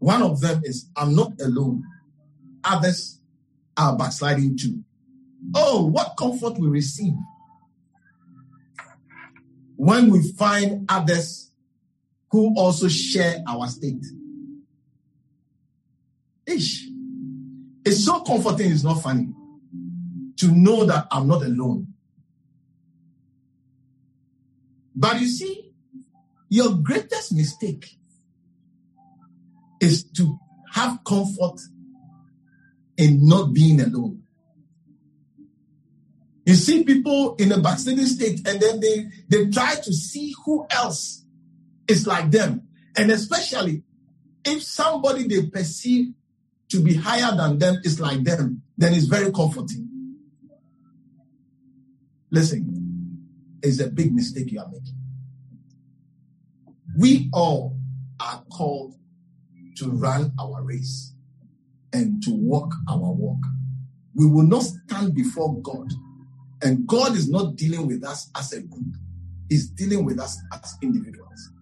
One 0.00 0.22
of 0.22 0.40
them 0.40 0.60
is 0.64 0.90
I'm 0.96 1.14
not 1.14 1.40
alone. 1.40 1.84
Others 2.64 3.20
are 3.76 3.96
backsliding 3.96 4.58
too. 4.58 4.82
Oh, 5.54 5.86
what 5.86 6.16
comfort 6.18 6.58
we 6.58 6.68
receive 6.68 7.14
when 9.76 10.10
we 10.10 10.32
find 10.32 10.84
others 10.88 11.52
who 12.32 12.52
also 12.56 12.88
share 12.88 13.42
our 13.46 13.68
state. 13.68 14.04
Ish. 16.46 16.87
It's 17.88 18.04
so 18.04 18.20
comforting, 18.20 18.70
it's 18.70 18.84
not 18.84 19.02
funny 19.02 19.32
to 20.36 20.52
know 20.52 20.84
that 20.84 21.06
I'm 21.10 21.26
not 21.26 21.42
alone. 21.42 21.86
But 24.94 25.18
you 25.18 25.26
see, 25.26 25.72
your 26.50 26.74
greatest 26.74 27.32
mistake 27.32 27.96
is 29.80 30.04
to 30.18 30.38
have 30.72 31.02
comfort 31.02 31.58
in 32.98 33.26
not 33.26 33.54
being 33.54 33.80
alone. 33.80 34.22
You 36.44 36.56
see 36.56 36.84
people 36.84 37.36
in 37.36 37.52
a 37.52 37.58
backsliding 37.58 38.04
state, 38.04 38.46
and 38.46 38.60
then 38.60 38.80
they, 38.80 39.06
they 39.30 39.48
try 39.48 39.76
to 39.76 39.92
see 39.94 40.34
who 40.44 40.66
else 40.68 41.24
is 41.88 42.06
like 42.06 42.30
them. 42.30 42.68
And 42.98 43.10
especially 43.10 43.82
if 44.44 44.62
somebody 44.62 45.26
they 45.26 45.46
perceive 45.46 46.12
to 46.70 46.82
be 46.82 46.94
higher 46.94 47.34
than 47.34 47.58
them 47.58 47.80
is 47.84 47.98
like 47.98 48.22
them, 48.24 48.62
then 48.76 48.94
it's 48.94 49.06
very 49.06 49.32
comforting. 49.32 49.88
Listen, 52.30 53.18
it's 53.62 53.80
a 53.80 53.88
big 53.88 54.14
mistake 54.14 54.52
you 54.52 54.60
are 54.60 54.68
making. 54.68 54.94
We 56.98 57.30
all 57.32 57.76
are 58.20 58.42
called 58.52 58.94
to 59.76 59.90
run 59.90 60.32
our 60.38 60.62
race 60.62 61.14
and 61.92 62.22
to 62.24 62.30
walk 62.32 62.72
our 62.88 62.98
walk. 62.98 63.38
We 64.14 64.26
will 64.26 64.42
not 64.42 64.64
stand 64.64 65.14
before 65.14 65.60
God, 65.62 65.90
and 66.62 66.86
God 66.86 67.16
is 67.16 67.30
not 67.30 67.56
dealing 67.56 67.86
with 67.86 68.04
us 68.04 68.30
as 68.36 68.52
a 68.52 68.60
group, 68.60 68.96
He's 69.48 69.70
dealing 69.70 70.04
with 70.04 70.18
us 70.18 70.36
as 70.52 70.76
individuals. 70.82 71.52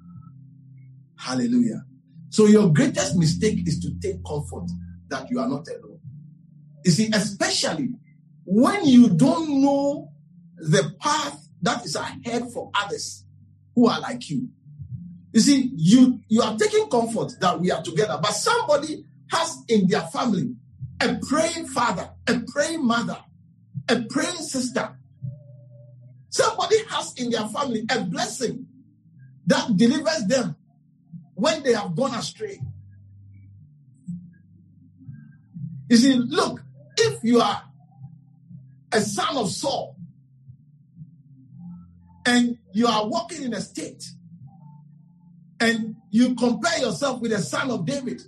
Hallelujah. 1.17 1.85
So, 2.31 2.47
your 2.47 2.73
greatest 2.73 3.17
mistake 3.17 3.69
is 3.69 3.79
to 3.81 3.91
take 4.01 4.25
comfort 4.25 4.71
that 5.09 5.31
you 5.31 5.41
are 5.41 5.49
not 5.49 5.67
alone. 5.69 5.99
You 6.85 6.91
see, 6.91 7.11
especially 7.13 7.91
when 8.45 8.85
you 8.85 9.09
don't 9.11 9.63
know 9.63 10.13
the 10.57 10.95
path 11.01 11.49
that 11.63 11.85
is 11.85 11.97
ahead 11.97 12.51
for 12.53 12.71
others 12.75 13.25
who 13.75 13.89
are 13.89 14.01
like 14.01 14.29
you. 14.31 14.49
You 15.33 15.41
see, 15.41 15.71
you 15.75 16.21
you 16.29 16.43
are 16.43 16.57
taking 16.57 16.89
comfort 16.89 17.33
that 17.41 17.61
we 17.61 17.71
are 17.71 17.83
together, 17.83 18.19
but 18.23 18.33
somebody 18.33 19.05
has 19.31 19.65
in 19.69 19.87
their 19.89 20.03
family 20.03 20.55
a 21.01 21.19
praying 21.29 21.67
father, 21.67 22.09
a 22.27 22.41
praying 22.53 22.87
mother, 22.87 23.19
a 23.89 24.03
praying 24.03 24.37
sister. 24.37 24.97
Somebody 26.31 26.77
has 26.89 27.15
in 27.17 27.31
their 27.31 27.47
family 27.49 27.85
a 27.91 28.01
blessing 28.05 28.67
that 29.47 29.77
delivers 29.77 30.27
them 30.27 30.57
when 31.35 31.63
they 31.63 31.73
have 31.75 31.95
gone 31.95 32.15
astray. 32.15 32.61
You 35.89 35.97
see, 35.97 36.15
look, 36.15 36.63
if 36.97 37.23
you 37.23 37.41
are 37.41 37.63
a 38.93 39.01
son 39.01 39.37
of 39.37 39.51
Saul 39.51 39.97
and 42.27 42.59
you 42.73 42.87
are 42.87 43.07
walking 43.07 43.43
in 43.43 43.55
a 43.55 43.61
state 43.61 44.05
and 45.61 45.97
you 46.11 46.35
compare 46.35 46.79
yourself 46.79 47.21
with 47.21 47.33
a 47.33 47.39
son 47.39 47.71
of 47.71 47.87
David, 47.87 48.23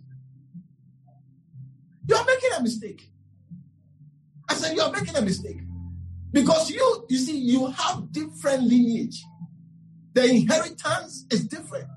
you 2.07 2.15
are 2.15 2.25
making 2.25 2.51
a 2.57 2.63
mistake. 2.63 3.11
I 4.49 4.55
said, 4.55 4.75
you 4.75 4.83
are 4.83 4.91
making 4.91 5.17
a 5.17 5.23
mistake. 5.23 5.61
Because 6.33 6.71
you, 6.71 7.07
you 7.09 7.19
see, 7.19 7.39
you 7.39 7.67
have 7.67 8.13
different 8.13 8.63
lineage. 8.63 9.23
The 10.15 10.25
inheritance 10.29 11.27
is 11.31 11.47
different. 11.47 11.89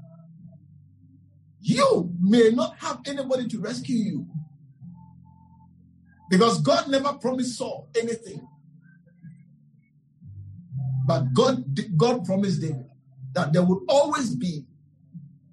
You 1.61 2.11
may 2.19 2.49
not 2.49 2.75
have 2.79 3.01
anybody 3.05 3.47
to 3.49 3.59
rescue 3.59 3.95
you. 3.95 4.27
Because 6.31 6.61
God 6.61 6.89
never 6.89 7.13
promised 7.15 7.57
Saul 7.59 7.89
anything. 7.99 8.47
But 11.05 11.33
God, 11.33 11.65
God 11.97 12.25
promised 12.25 12.61
David. 12.61 12.85
that 13.33 13.53
there 13.53 13.63
would 13.63 13.83
always 13.89 14.35
be 14.35 14.65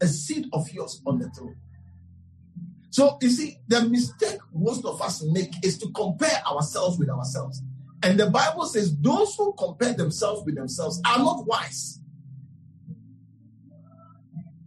a 0.01 0.07
seed 0.07 0.47
of 0.53 0.71
yours 0.71 1.03
on 1.07 1.19
the 1.19 1.31
throne. 1.31 1.57
So 2.91 3.19
you 3.21 3.31
see, 3.31 3.59
the 3.69 3.83
mistake 3.83 4.41
most 4.55 4.85
of 4.85 5.01
us 5.03 5.23
make 5.25 5.53
is 5.65 5.79
to 5.79 5.91
compare 5.91 6.43
ourselves 6.51 6.99
with 6.99 7.11
ourselves. 7.11 7.63
And 8.03 8.19
the 8.19 8.31
Bible 8.31 8.67
says 8.67 8.97
those 8.99 9.35
who 9.37 9.53
compare 9.59 9.93
themselves 9.95 10.45
with 10.45 10.57
themselves 10.57 11.01
are 11.07 11.19
not 11.19 11.47
wise. 11.47 12.01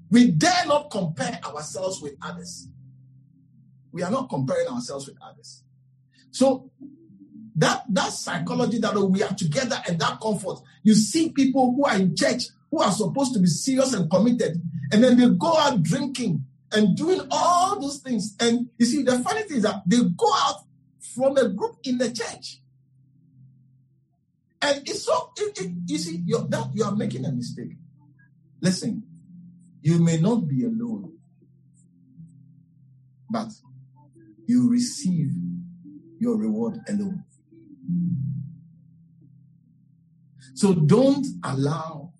We 0.10 0.32
dare 0.32 0.66
not 0.68 0.92
compare 0.92 1.40
ourselves 1.46 2.02
with 2.02 2.16
others. 2.22 2.68
We 3.92 4.04
are 4.04 4.12
not 4.12 4.30
comparing 4.30 4.68
ourselves 4.68 5.08
with 5.08 5.18
others. 5.22 5.64
So 6.32 6.72
that 7.56 7.84
that 7.90 8.12
psychology 8.12 8.80
that 8.80 8.96
we 8.96 9.22
are 9.24 9.34
together 9.34 9.78
and 9.88 10.00
that 10.00 10.20
comfort. 10.22 10.60
You 10.84 10.94
see 10.94 11.30
people 11.30 11.74
who 11.76 11.86
are 11.86 11.96
in 11.96 12.16
church 12.16 12.46
who 12.70 12.80
are 12.80 12.92
supposed 12.92 13.34
to 13.34 13.40
be 13.40 13.48
serious 13.48 13.94
and 13.94 14.10
committed, 14.10 14.62
and 14.92 15.04
then 15.04 15.18
they 15.18 15.30
go 15.30 15.58
out 15.58 15.84
drinking 15.84 16.46
and 16.72 16.96
doing 16.96 17.20
all 17.30 17.80
those 17.80 17.98
things. 17.98 18.36
And 18.40 18.70
you 18.78 18.86
see, 18.86 19.04
the 19.04 19.20
funny 19.20 19.44
thing 19.44 19.58
is 19.58 19.64
that 19.64 19.84
they 19.86 19.98
go 19.98 20.34
out 20.34 20.64
from 21.00 21.36
a 21.38 21.50
group 21.50 21.78
in 21.84 21.98
the 21.98 22.12
church. 22.12 22.62
And 24.62 24.88
it's 24.88 25.04
so 25.04 25.32
it, 25.38 25.60
it, 25.60 25.72
you 25.88 25.98
see, 25.98 26.22
you're 26.26 26.48
that 26.48 26.68
you 26.74 26.84
are 26.86 26.96
making 26.96 27.26
a 27.26 27.32
mistake. 27.32 27.74
Listen, 28.62 29.04
you 29.82 30.00
may 30.00 30.18
not 30.18 30.48
be 30.48 30.64
alone, 30.64 31.18
but 33.30 33.50
you 34.46 34.70
receive 34.70 35.32
your 36.22 36.38
reward 36.38 36.80
alone. 36.88 37.24
So 40.54 40.76
don't 40.76 41.26
allow 41.44 42.14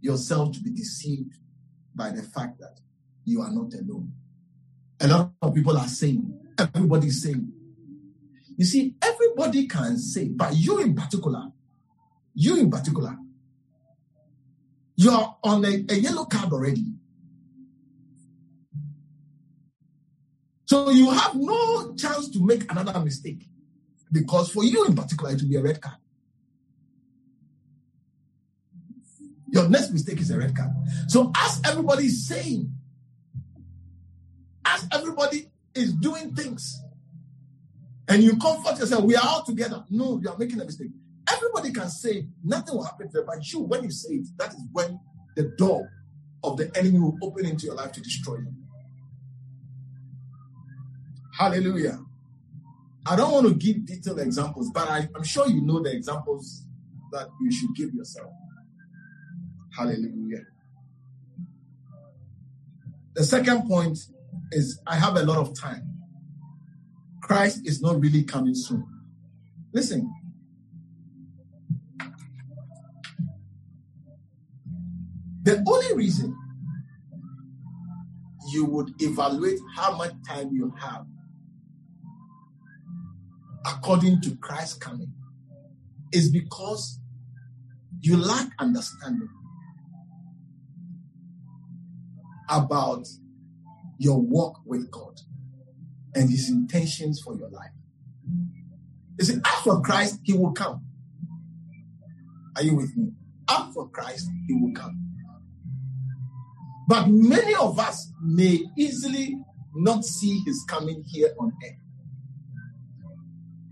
yourself 0.00 0.52
to 0.54 0.60
be 0.60 0.70
deceived 0.70 1.34
by 1.94 2.10
the 2.10 2.24
fact 2.24 2.58
that 2.58 2.80
you 3.24 3.40
are 3.40 3.52
not 3.52 3.72
alone. 3.74 4.12
A 5.00 5.06
lot 5.06 5.30
of 5.40 5.54
people 5.54 5.78
are 5.78 5.86
saying, 5.86 6.40
everybody's 6.58 7.22
saying. 7.22 7.52
You 8.56 8.64
see, 8.64 8.96
everybody 9.00 9.68
can 9.68 9.96
say, 9.96 10.26
but 10.26 10.56
you 10.56 10.80
in 10.80 10.96
particular, 10.96 11.52
you 12.34 12.56
in 12.58 12.68
particular, 12.68 13.16
you're 14.96 15.36
on 15.44 15.64
a, 15.64 15.84
a 15.88 15.94
yellow 15.94 16.24
card 16.24 16.52
already. 16.52 16.86
So 20.66 20.90
you 20.90 21.10
have 21.10 21.34
no 21.34 21.94
chance 21.94 22.28
to 22.30 22.44
make 22.44 22.70
another 22.70 22.98
mistake 23.00 23.46
because 24.10 24.50
for 24.50 24.64
you 24.64 24.86
in 24.86 24.94
particular, 24.94 25.32
it 25.32 25.42
will 25.42 25.48
be 25.48 25.56
a 25.56 25.62
red 25.62 25.80
card. 25.80 25.96
Your 29.48 29.68
next 29.68 29.92
mistake 29.92 30.20
is 30.20 30.30
a 30.30 30.38
red 30.38 30.56
card. 30.56 30.70
So, 31.06 31.30
as 31.36 31.60
everybody 31.64 32.06
is 32.06 32.26
saying, 32.26 32.72
as 34.64 34.88
everybody 34.92 35.50
is 35.74 35.92
doing 35.92 36.34
things, 36.34 36.82
and 38.08 38.22
you 38.22 38.36
comfort 38.36 38.78
yourself, 38.78 39.04
we 39.04 39.16
are 39.16 39.24
all 39.24 39.44
together. 39.44 39.84
No, 39.90 40.20
you 40.20 40.28
are 40.28 40.36
making 40.36 40.60
a 40.60 40.64
mistake. 40.64 40.90
Everybody 41.30 41.72
can 41.72 41.88
say 41.88 42.26
nothing 42.42 42.74
will 42.74 42.84
happen 42.84 43.08
to 43.10 43.18
them, 43.18 43.26
but 43.26 43.52
you, 43.52 43.60
when 43.60 43.84
you 43.84 43.90
say 43.90 44.14
it, 44.14 44.26
that 44.38 44.52
is 44.54 44.60
when 44.72 44.98
the 45.36 45.54
door 45.56 45.88
of 46.42 46.56
the 46.56 46.70
enemy 46.76 46.98
will 46.98 47.16
open 47.22 47.46
into 47.46 47.66
your 47.66 47.74
life 47.74 47.92
to 47.92 48.00
destroy 48.00 48.36
you. 48.36 48.52
Hallelujah. 51.38 51.98
I 53.06 53.16
don't 53.16 53.32
want 53.32 53.46
to 53.48 53.54
give 53.54 53.84
detailed 53.84 54.20
examples, 54.20 54.70
but 54.72 54.88
I, 54.88 55.08
I'm 55.14 55.24
sure 55.24 55.48
you 55.48 55.60
know 55.60 55.82
the 55.82 55.92
examples 55.92 56.64
that 57.12 57.28
you 57.42 57.52
should 57.52 57.74
give 57.74 57.92
yourself. 57.92 58.32
Hallelujah. 59.76 60.44
The 63.14 63.24
second 63.24 63.68
point 63.68 63.98
is 64.52 64.80
I 64.86 64.96
have 64.96 65.16
a 65.16 65.22
lot 65.22 65.38
of 65.38 65.58
time. 65.58 65.90
Christ 67.20 67.66
is 67.66 67.82
not 67.82 68.00
really 68.00 68.22
coming 68.22 68.54
soon. 68.54 68.86
Listen. 69.72 70.12
The 75.42 75.62
only 75.66 75.94
reason 75.94 76.36
you 78.52 78.64
would 78.66 78.90
evaluate 79.02 79.58
how 79.76 79.96
much 79.96 80.12
time 80.26 80.50
you 80.52 80.72
have 80.80 81.06
according 83.66 84.20
to 84.22 84.36
Christ's 84.36 84.74
coming 84.78 85.12
is 86.12 86.30
because 86.30 87.00
you 88.00 88.16
lack 88.16 88.48
understanding 88.58 89.28
about 92.48 93.06
your 93.98 94.20
walk 94.20 94.60
with 94.66 94.90
God 94.90 95.20
and 96.14 96.30
his 96.30 96.50
intentions 96.50 97.20
for 97.20 97.34
your 97.34 97.48
life. 97.50 97.70
You 99.18 99.24
see, 99.24 99.36
after 99.44 99.76
Christ, 99.76 100.20
he 100.24 100.34
will 100.34 100.52
come. 100.52 100.84
Are 102.56 102.62
you 102.62 102.76
with 102.76 102.96
me? 102.96 103.12
After 103.48 103.84
Christ, 103.84 104.28
he 104.46 104.54
will 104.54 104.72
come. 104.74 105.00
But 106.88 107.08
many 107.08 107.54
of 107.54 107.78
us 107.78 108.12
may 108.22 108.60
easily 108.76 109.38
not 109.74 110.04
see 110.04 110.40
his 110.44 110.64
coming 110.68 111.02
here 111.06 111.32
on 111.38 111.52
earth 111.64 111.83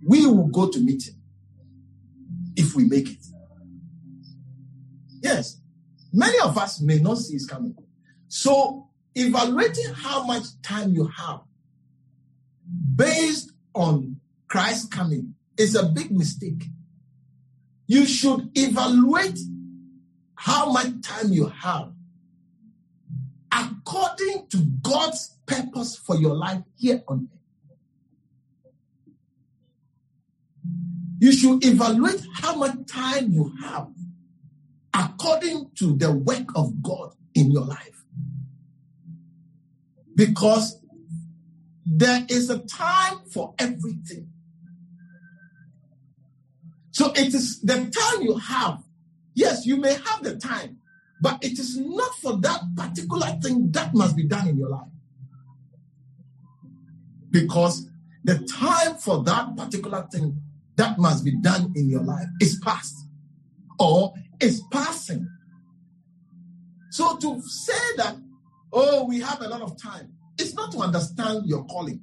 we 0.04 0.26
will 0.26 0.48
go 0.48 0.68
to 0.68 0.80
meet 0.80 1.08
him 1.08 1.14
if 2.56 2.74
we 2.74 2.84
make 2.84 3.10
it. 3.10 3.24
Yes, 5.22 5.60
many 6.12 6.38
of 6.40 6.58
us 6.58 6.80
may 6.80 6.98
not 6.98 7.18
see 7.18 7.34
his 7.34 7.46
coming. 7.46 7.76
So, 8.28 8.88
evaluating 9.14 9.92
how 9.94 10.24
much 10.24 10.44
time 10.62 10.92
you 10.92 11.06
have 11.06 11.40
based 12.96 13.52
on 13.74 14.20
Christ's 14.48 14.88
coming 14.88 15.34
is 15.56 15.74
a 15.74 15.84
big 15.84 16.10
mistake. 16.10 16.64
You 17.86 18.06
should 18.06 18.50
evaluate 18.56 19.38
how 20.34 20.72
much 20.72 21.02
time 21.02 21.32
you 21.32 21.46
have 21.46 21.92
according 23.52 24.46
to 24.48 24.58
God's 24.82 25.36
purpose 25.46 25.96
for 25.96 26.16
your 26.16 26.34
life 26.34 26.62
here 26.76 27.02
on 27.06 27.28
earth. 27.32 27.41
You 31.22 31.30
should 31.30 31.64
evaluate 31.64 32.20
how 32.34 32.56
much 32.56 32.74
time 32.88 33.30
you 33.30 33.54
have 33.62 33.86
according 34.92 35.70
to 35.76 35.94
the 35.96 36.10
work 36.10 36.48
of 36.56 36.82
God 36.82 37.14
in 37.32 37.52
your 37.52 37.64
life. 37.64 38.02
Because 40.16 40.80
there 41.86 42.26
is 42.28 42.50
a 42.50 42.58
time 42.58 43.20
for 43.32 43.54
everything. 43.56 44.30
So 46.90 47.12
it 47.12 47.32
is 47.32 47.60
the 47.60 47.74
time 47.76 48.22
you 48.22 48.38
have. 48.38 48.82
Yes, 49.34 49.64
you 49.64 49.76
may 49.76 49.94
have 49.94 50.24
the 50.24 50.36
time, 50.38 50.78
but 51.20 51.38
it 51.44 51.56
is 51.56 51.78
not 51.78 52.16
for 52.16 52.36
that 52.38 52.62
particular 52.76 53.38
thing 53.40 53.70
that 53.70 53.94
must 53.94 54.16
be 54.16 54.24
done 54.24 54.48
in 54.48 54.58
your 54.58 54.70
life. 54.70 54.88
Because 57.30 57.86
the 58.24 58.40
time 58.40 58.96
for 58.96 59.22
that 59.22 59.56
particular 59.56 60.04
thing 60.10 60.42
that 60.76 60.98
must 60.98 61.24
be 61.24 61.32
done 61.32 61.72
in 61.76 61.88
your 61.88 62.02
life 62.02 62.26
is 62.40 62.58
past 62.62 63.06
or 63.78 64.14
is 64.40 64.62
passing. 64.70 65.28
So 66.90 67.16
to 67.16 67.42
say 67.42 67.96
that, 67.96 68.16
oh, 68.72 69.04
we 69.04 69.20
have 69.20 69.40
a 69.40 69.48
lot 69.48 69.62
of 69.62 69.80
time, 69.80 70.12
it's 70.38 70.54
not 70.54 70.72
to 70.72 70.78
understand 70.78 71.46
your 71.46 71.64
calling. 71.64 72.00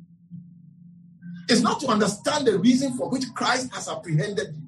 It's 1.48 1.62
not 1.62 1.80
to 1.82 1.88
understand 1.88 2.46
the 2.46 2.60
reason 2.60 2.94
for 2.94 3.10
which 3.10 3.26
Christ 3.34 3.74
has 3.74 3.90
apprehended 3.90 4.56
you. 4.56 4.64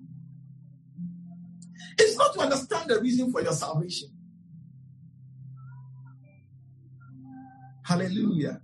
It's 1.99 2.17
not 2.17 2.33
to 2.33 2.39
understand 2.39 2.89
the 2.89 2.99
reason 2.99 3.31
for 3.31 3.41
your 3.41 3.53
salvation. 3.53 4.09
Hallelujah. 7.83 8.61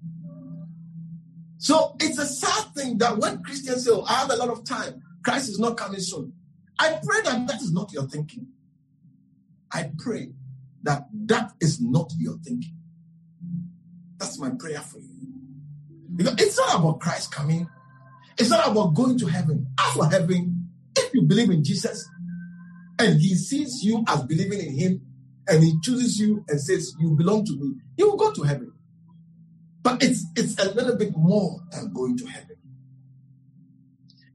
So 1.57 1.95
it's 1.99 2.17
a 2.17 2.25
sad 2.25 2.73
thing 2.73 2.97
that 2.99 3.17
when 3.17 3.43
Christians 3.43 3.85
say, 3.85 3.91
oh, 3.91 4.03
I 4.03 4.13
have 4.13 4.31
a 4.31 4.35
lot 4.35 4.49
of 4.49 4.63
time, 4.63 5.03
Christ 5.27 5.49
is 5.49 5.59
not 5.59 5.75
coming 5.75 5.99
soon. 5.99 6.31
I 6.79 6.97
pray 7.03 7.21
that 7.23 7.47
that 7.47 7.61
is 7.61 7.73
not 7.73 7.91
your 7.91 8.07
thinking. 8.07 8.47
I 9.69 9.91
pray 9.97 10.31
that 10.83 11.09
that 11.25 11.51
is 11.59 11.81
not 11.81 12.13
your 12.17 12.37
thinking. 12.45 12.77
That's 14.17 14.39
my 14.39 14.51
prayer 14.51 14.79
for 14.79 14.99
you. 14.99 15.27
Because 16.15 16.35
it's 16.37 16.57
not 16.57 16.79
about 16.79 17.01
Christ 17.01 17.33
coming. 17.33 17.67
It's 18.37 18.49
not 18.49 18.71
about 18.71 18.93
going 18.93 19.17
to 19.17 19.25
heaven. 19.25 19.67
As 19.77 19.95
for 19.95 20.05
heaven, 20.05 20.69
if 20.95 21.13
you 21.13 21.23
believe 21.23 21.49
in 21.49 21.61
Jesus 21.61 22.07
and 22.97 23.19
he 23.19 23.35
sees 23.35 23.83
you 23.83 24.05
as 24.07 24.23
believing 24.23 24.61
in 24.61 24.79
him 24.79 25.01
and 25.49 25.61
he 25.61 25.73
chooses 25.83 26.17
you 26.21 26.45
and 26.47 26.61
says, 26.61 26.93
You 26.99 27.17
belong 27.17 27.43
to 27.47 27.51
me, 27.59 27.73
you 27.97 28.09
will 28.09 28.17
go 28.17 28.31
to 28.31 28.43
heaven. 28.43 28.71
But 29.81 30.01
it's 30.01 30.25
it's 30.37 30.57
a 30.57 30.71
little 30.73 30.95
bit 30.95 31.17
more 31.17 31.59
than 31.71 31.91
going 31.91 32.17
to 32.19 32.27
heaven 32.27 32.56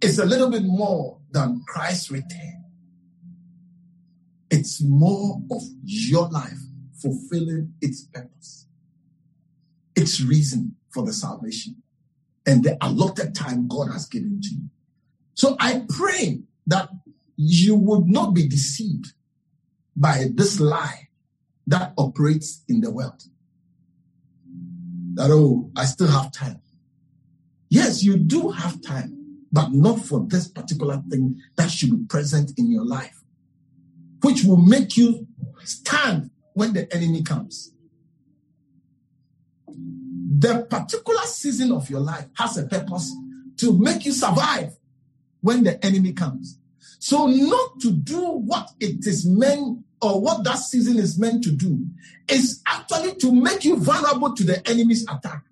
is 0.02 0.18
a 0.18 0.26
little 0.26 0.50
bit 0.50 0.64
more 0.64 1.18
than 1.30 1.62
Christ's 1.66 2.10
return. 2.10 2.64
It's 4.50 4.82
more 4.82 5.40
of 5.50 5.62
your 5.84 6.28
life 6.28 6.58
fulfilling 7.00 7.72
its 7.80 8.02
purpose, 8.04 8.66
its 9.96 10.20
reason 10.20 10.76
for 10.90 11.04
the 11.04 11.12
salvation, 11.12 11.82
and 12.44 12.62
the 12.62 12.76
allotted 12.80 13.34
time 13.34 13.68
God 13.68 13.90
has 13.92 14.06
given 14.06 14.40
to 14.42 14.48
you. 14.48 14.68
So 15.34 15.56
I 15.58 15.84
pray 15.88 16.42
that 16.66 16.90
you 17.36 17.74
would 17.74 18.06
not 18.06 18.34
be 18.34 18.46
deceived 18.46 19.12
by 19.96 20.26
this 20.34 20.60
lie 20.60 21.08
that 21.66 21.92
operates 21.96 22.62
in 22.68 22.80
the 22.80 22.90
world. 22.90 23.22
That, 25.14 25.30
oh, 25.30 25.70
I 25.76 25.84
still 25.84 26.08
have 26.08 26.32
time. 26.32 26.60
Yes, 27.68 28.02
you 28.02 28.16
do 28.16 28.50
have 28.50 28.82
time, 28.82 29.21
but 29.52 29.72
not 29.72 30.00
for 30.00 30.24
this 30.28 30.48
particular 30.48 31.02
thing 31.10 31.40
that 31.56 31.70
should 31.70 31.90
be 31.90 32.06
present 32.06 32.52
in 32.58 32.70
your 32.70 32.84
life, 32.84 33.22
which 34.22 34.44
will 34.44 34.56
make 34.56 34.96
you 34.96 35.26
stand 35.64 36.30
when 36.54 36.72
the 36.72 36.92
enemy 36.94 37.22
comes. 37.22 37.72
The 39.68 40.66
particular 40.68 41.22
season 41.22 41.72
of 41.72 41.88
your 41.90 42.00
life 42.00 42.26
has 42.38 42.56
a 42.56 42.66
purpose 42.66 43.14
to 43.58 43.78
make 43.78 44.04
you 44.06 44.12
survive 44.12 44.74
when 45.40 45.64
the 45.64 45.84
enemy 45.84 46.12
comes. 46.12 46.58
So, 46.98 47.26
not 47.26 47.80
to 47.80 47.90
do 47.92 48.20
what 48.20 48.70
it 48.80 49.06
is 49.06 49.26
meant 49.26 49.84
or 50.00 50.20
what 50.20 50.44
that 50.44 50.58
season 50.58 50.98
is 50.98 51.18
meant 51.18 51.44
to 51.44 51.50
do 51.50 51.86
is 52.28 52.62
actually 52.66 53.14
to 53.16 53.32
make 53.32 53.64
you 53.64 53.76
vulnerable 53.76 54.34
to 54.34 54.44
the 54.44 54.68
enemy's 54.68 55.02
attack. 55.04 55.44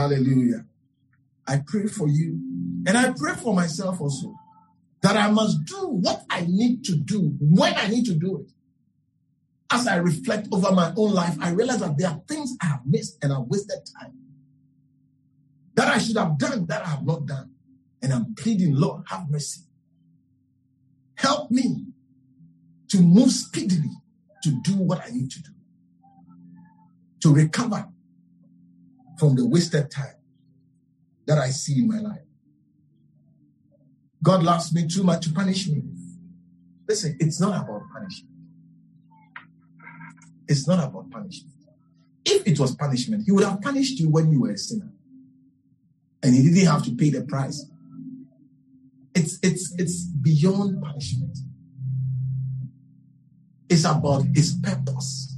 Hallelujah. 0.00 0.64
I 1.46 1.58
pray 1.66 1.86
for 1.86 2.08
you 2.08 2.40
and 2.86 2.96
I 2.96 3.12
pray 3.12 3.34
for 3.34 3.54
myself 3.54 4.00
also 4.00 4.34
that 5.02 5.14
I 5.14 5.30
must 5.30 5.66
do 5.66 5.88
what 5.88 6.24
I 6.30 6.46
need 6.48 6.84
to 6.86 6.96
do 6.96 7.36
when 7.38 7.74
I 7.74 7.88
need 7.88 8.06
to 8.06 8.14
do 8.14 8.38
it. 8.38 8.50
As 9.70 9.86
I 9.86 9.96
reflect 9.96 10.48
over 10.52 10.72
my 10.72 10.90
own 10.96 11.12
life, 11.12 11.36
I 11.38 11.50
realize 11.50 11.80
that 11.80 11.98
there 11.98 12.08
are 12.08 12.22
things 12.26 12.56
I 12.62 12.66
have 12.66 12.80
missed 12.86 13.18
and 13.22 13.30
I've 13.30 13.42
wasted 13.42 13.80
time 14.00 14.14
that 15.74 15.88
I 15.88 15.98
should 15.98 16.16
have 16.16 16.38
done 16.38 16.64
that 16.66 16.82
I 16.82 16.88
have 16.88 17.04
not 17.04 17.26
done. 17.26 17.50
And 18.00 18.14
I'm 18.14 18.34
pleading, 18.34 18.74
Lord, 18.76 19.04
have 19.08 19.28
mercy. 19.28 19.60
Help 21.16 21.50
me 21.50 21.84
to 22.88 23.02
move 23.02 23.30
speedily 23.30 23.90
to 24.44 24.62
do 24.62 24.76
what 24.76 25.02
I 25.06 25.10
need 25.10 25.30
to 25.32 25.42
do, 25.42 25.50
to 27.20 27.34
recover 27.34 27.86
from 29.20 29.36
the 29.36 29.46
wasted 29.46 29.90
time 29.90 30.16
that 31.26 31.36
I 31.38 31.50
see 31.50 31.78
in 31.78 31.88
my 31.88 32.00
life. 32.00 32.22
God 34.22 34.42
loves 34.42 34.74
me 34.74 34.88
too 34.88 35.02
much 35.02 35.26
to 35.26 35.32
punish 35.32 35.68
me. 35.68 35.82
Listen, 36.88 37.16
it's 37.20 37.38
not 37.38 37.62
about 37.62 37.82
punishment. 37.92 38.34
It's 40.48 40.66
not 40.66 40.82
about 40.82 41.10
punishment. 41.10 41.54
If 42.24 42.46
it 42.46 42.58
was 42.58 42.74
punishment, 42.74 43.24
He 43.26 43.32
would 43.32 43.44
have 43.44 43.60
punished 43.60 44.00
you 44.00 44.08
when 44.08 44.32
you 44.32 44.40
were 44.40 44.50
a 44.50 44.58
sinner. 44.58 44.90
And 46.22 46.34
He 46.34 46.42
didn't 46.42 46.66
have 46.66 46.84
to 46.84 46.94
pay 46.96 47.10
the 47.10 47.22
price. 47.22 47.66
It's 49.14 49.38
it's 49.42 49.74
it's 49.78 50.04
beyond 50.04 50.82
punishment. 50.82 51.36
It's 53.68 53.84
about 53.84 54.24
his 54.34 54.54
purpose, 54.54 55.36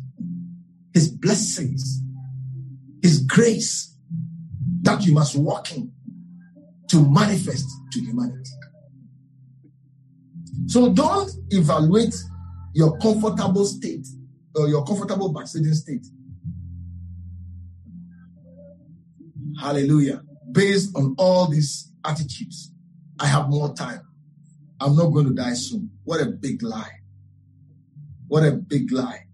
his 0.94 1.08
blessings, 1.10 2.01
his 3.02 3.20
grace 3.22 3.96
that 4.82 5.04
you 5.04 5.12
must 5.12 5.36
walk 5.36 5.72
in 5.72 5.92
to 6.88 7.08
manifest 7.10 7.66
to 7.92 8.00
humanity. 8.00 8.50
So 10.66 10.92
don't 10.92 11.30
evaluate 11.50 12.14
your 12.74 12.96
comfortable 12.98 13.64
state 13.64 14.06
or 14.54 14.68
your 14.68 14.84
comfortable 14.84 15.32
backsliding 15.32 15.74
state. 15.74 16.06
Hallelujah. 19.60 20.22
Based 20.50 20.96
on 20.96 21.14
all 21.18 21.48
these 21.48 21.92
attitudes. 22.04 22.72
I 23.18 23.26
have 23.26 23.48
more 23.48 23.74
time. 23.74 24.00
I'm 24.80 24.96
not 24.96 25.10
going 25.10 25.26
to 25.26 25.34
die 25.34 25.54
soon. 25.54 25.90
What 26.04 26.20
a 26.20 26.26
big 26.26 26.62
lie. 26.62 27.00
What 28.26 28.44
a 28.44 28.52
big 28.52 28.90
lie. 28.90 29.26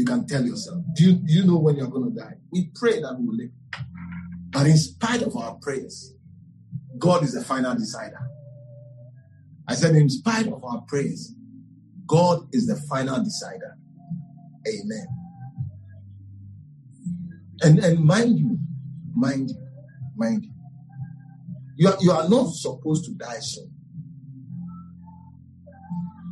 You 0.00 0.06
can 0.06 0.26
tell 0.26 0.42
yourself. 0.42 0.82
Do 0.94 1.04
you, 1.04 1.12
do 1.12 1.30
you 1.30 1.44
know 1.44 1.58
when 1.58 1.76
you're 1.76 1.86
going 1.86 2.10
to 2.10 2.18
die? 2.18 2.32
We 2.50 2.70
pray 2.74 3.02
that 3.02 3.16
we 3.18 3.26
will 3.26 3.36
live. 3.36 3.50
But 4.48 4.66
in 4.66 4.78
spite 4.78 5.20
of 5.20 5.36
our 5.36 5.56
prayers, 5.56 6.14
God 6.96 7.22
is 7.22 7.34
the 7.34 7.44
final 7.44 7.74
decider. 7.74 8.18
I 9.68 9.74
said, 9.74 9.94
in 9.96 10.08
spite 10.08 10.46
of 10.46 10.64
our 10.64 10.80
prayers, 10.88 11.34
God 12.06 12.48
is 12.54 12.66
the 12.66 12.76
final 12.88 13.22
decider. 13.22 13.76
Amen. 14.66 15.06
And, 17.60 17.78
and 17.80 18.02
mind 18.02 18.38
you, 18.38 18.58
mind 19.14 19.50
you, 19.50 19.68
mind 20.16 20.46
you, 20.46 20.52
you 21.76 21.88
are, 21.88 21.96
you 22.00 22.10
are 22.12 22.26
not 22.26 22.54
supposed 22.54 23.04
to 23.04 23.10
die 23.12 23.40
soon. 23.40 23.70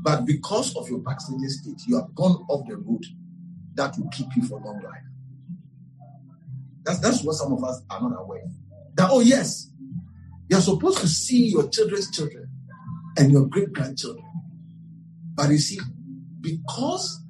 But 0.02 0.24
because 0.24 0.74
of 0.74 0.88
your 0.88 1.00
backsliding 1.00 1.50
state, 1.50 1.82
you 1.86 1.96
have 1.96 2.14
gone 2.14 2.46
off 2.48 2.66
the 2.66 2.78
road 2.78 3.04
that 3.78 3.96
will 3.96 4.08
keep 4.08 4.26
you 4.36 4.42
for 4.42 4.60
long 4.60 4.82
life. 4.82 5.02
That's, 6.84 6.98
that's 6.98 7.22
what 7.22 7.36
some 7.36 7.52
of 7.52 7.62
us 7.64 7.80
are 7.88 8.00
not 8.00 8.20
aware. 8.20 8.44
That, 8.94 9.08
oh, 9.10 9.20
yes, 9.20 9.70
you're 10.50 10.60
supposed 10.60 10.98
to 10.98 11.08
see 11.08 11.46
your 11.46 11.68
children's 11.68 12.10
children 12.10 12.50
and 13.16 13.30
your 13.30 13.46
great 13.46 13.72
grandchildren. 13.72 14.24
But 15.34 15.50
you 15.50 15.58
see, 15.58 15.78
because 16.40 17.22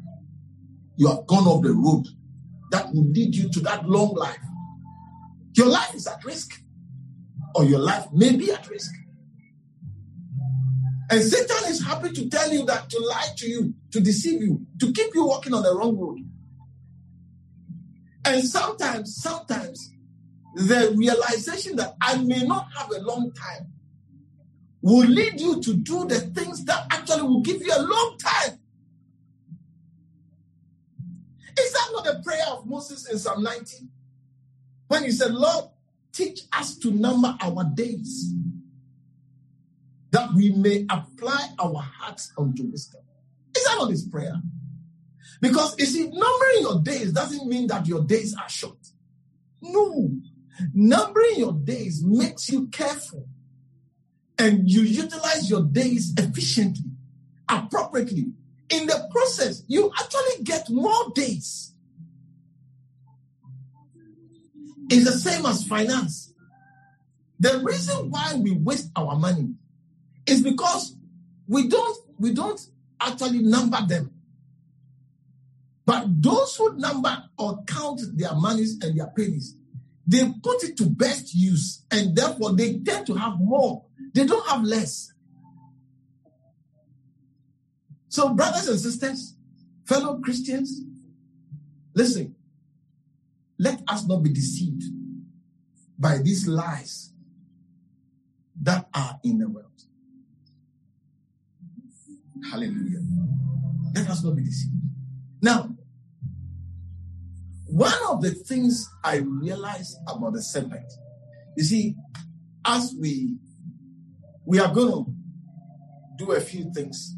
you 0.96 1.08
have 1.08 1.26
gone 1.26 1.46
off 1.46 1.62
the 1.62 1.72
road 1.72 2.06
that 2.70 2.92
will 2.94 3.04
lead 3.10 3.34
you 3.34 3.50
to 3.50 3.60
that 3.60 3.88
long 3.88 4.14
life, 4.14 4.38
your 5.54 5.66
life 5.66 5.94
is 5.94 6.06
at 6.06 6.24
risk 6.24 6.62
or 7.54 7.64
your 7.64 7.80
life 7.80 8.06
may 8.12 8.34
be 8.36 8.50
at 8.52 8.68
risk. 8.70 8.90
And 11.10 11.22
Satan 11.22 11.70
is 11.70 11.84
happy 11.84 12.12
to 12.12 12.28
tell 12.28 12.52
you 12.52 12.64
that 12.66 12.88
to 12.90 12.98
lie 13.00 13.28
to 13.36 13.48
you, 13.48 13.74
to 13.92 14.00
deceive 14.00 14.42
you, 14.42 14.66
to 14.80 14.92
keep 14.92 15.14
you 15.14 15.26
walking 15.26 15.52
on 15.52 15.62
the 15.62 15.74
wrong 15.74 15.96
road. 15.98 16.18
And 18.28 18.44
sometimes, 18.44 19.16
sometimes, 19.16 19.92
the 20.54 20.94
realization 20.96 21.76
that 21.76 21.94
I 22.00 22.16
may 22.18 22.44
not 22.44 22.68
have 22.76 22.90
a 22.90 23.00
long 23.00 23.32
time 23.32 23.68
will 24.82 25.08
lead 25.08 25.40
you 25.40 25.60
to 25.60 25.74
do 25.74 26.06
the 26.06 26.20
things 26.20 26.64
that 26.64 26.86
actually 26.90 27.22
will 27.22 27.40
give 27.40 27.60
you 27.62 27.72
a 27.74 27.82
long 27.82 28.16
time. 28.18 28.58
Is 31.58 31.72
that 31.72 31.88
not 31.92 32.04
the 32.04 32.22
prayer 32.24 32.44
of 32.50 32.66
Moses 32.66 33.10
in 33.10 33.18
Psalm 33.18 33.42
90? 33.42 33.88
When 34.88 35.04
he 35.04 35.10
said, 35.10 35.32
Lord, 35.32 35.66
Teach 36.18 36.40
us 36.52 36.76
to 36.78 36.90
number 36.90 37.36
our 37.40 37.62
days 37.74 38.34
that 40.10 40.32
we 40.34 40.50
may 40.50 40.84
apply 40.90 41.50
our 41.60 41.80
hearts 41.80 42.32
unto 42.36 42.64
wisdom. 42.64 43.02
Is 43.56 43.62
that 43.62 43.76
not 43.78 43.90
his 43.90 44.04
prayer? 44.04 44.34
Because 45.40 45.78
you 45.78 45.86
see, 45.86 46.04
numbering 46.04 46.60
your 46.60 46.80
days 46.80 47.12
doesn't 47.12 47.46
mean 47.48 47.66
that 47.68 47.86
your 47.86 48.04
days 48.04 48.34
are 48.34 48.48
short. 48.48 48.78
No. 49.62 50.10
Numbering 50.74 51.36
your 51.36 51.52
days 51.52 52.02
makes 52.04 52.50
you 52.50 52.66
careful 52.68 53.26
and 54.38 54.70
you 54.70 54.82
utilize 54.82 55.50
your 55.50 55.62
days 55.62 56.14
efficiently, 56.16 56.90
appropriately. 57.48 58.32
In 58.70 58.86
the 58.86 59.08
process, 59.10 59.62
you 59.66 59.90
actually 59.98 60.44
get 60.44 60.68
more 60.70 61.10
days. 61.14 61.72
It's 64.90 65.04
the 65.04 65.12
same 65.12 65.44
as 65.46 65.64
finance. 65.64 66.32
The 67.40 67.60
reason 67.62 68.10
why 68.10 68.34
we 68.34 68.52
waste 68.52 68.90
our 68.96 69.16
money 69.16 69.54
is 70.26 70.42
because 70.42 70.96
we 71.46 71.68
don't 71.68 71.96
we 72.18 72.32
don't 72.32 72.60
actually 73.00 73.40
number 73.40 73.78
them. 73.86 74.10
But 75.88 76.22
those 76.22 76.54
who 76.56 76.76
number 76.76 77.24
or 77.38 77.64
count 77.64 78.02
their 78.14 78.34
monies 78.34 78.78
and 78.82 78.98
their 78.98 79.06
pennies, 79.06 79.56
they 80.06 80.22
put 80.42 80.62
it 80.62 80.76
to 80.76 80.84
best 80.84 81.34
use, 81.34 81.82
and 81.90 82.14
therefore 82.14 82.54
they 82.54 82.78
tend 82.80 83.06
to 83.06 83.14
have 83.14 83.40
more. 83.40 83.86
They 84.12 84.26
don't 84.26 84.46
have 84.50 84.64
less. 84.64 85.14
So, 88.10 88.34
brothers 88.34 88.68
and 88.68 88.78
sisters, 88.78 89.34
fellow 89.86 90.18
Christians, 90.18 90.82
listen, 91.94 92.34
let 93.58 93.80
us 93.88 94.06
not 94.06 94.22
be 94.22 94.28
deceived 94.28 94.82
by 95.98 96.18
these 96.18 96.46
lies 96.46 97.14
that 98.60 98.90
are 98.92 99.18
in 99.24 99.38
the 99.38 99.48
world. 99.48 99.64
Hallelujah. 102.50 103.00
Let 103.94 104.10
us 104.10 104.22
not 104.22 104.36
be 104.36 104.44
deceived. 104.44 104.74
Now, 105.40 105.70
one 107.68 107.94
of 108.08 108.22
the 108.22 108.30
things 108.30 108.88
I 109.04 109.16
realized 109.16 109.96
about 110.08 110.32
the 110.32 110.42
serpent, 110.42 110.90
you 111.56 111.64
see, 111.64 111.94
as 112.64 112.94
we 112.98 113.36
We 114.50 114.58
are 114.60 114.72
going 114.72 115.04
to 115.04 115.12
do 116.16 116.32
a 116.32 116.40
few 116.40 116.72
things 116.72 117.14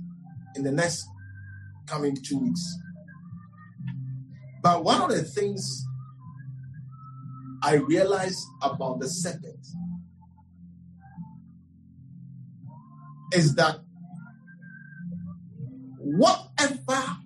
in 0.57 0.65
the 0.65 0.73
next 0.73 1.07
coming 1.87 2.17
two 2.17 2.39
weeks. 2.41 2.77
But 4.65 4.83
one 4.83 5.01
of 5.01 5.11
the 5.11 5.23
things 5.23 5.87
I 7.63 7.75
realized 7.75 8.43
about 8.63 8.99
the 8.99 9.09
serpent 9.09 9.65
is 13.33 13.55
that 13.55 13.79
whatever 16.01 17.17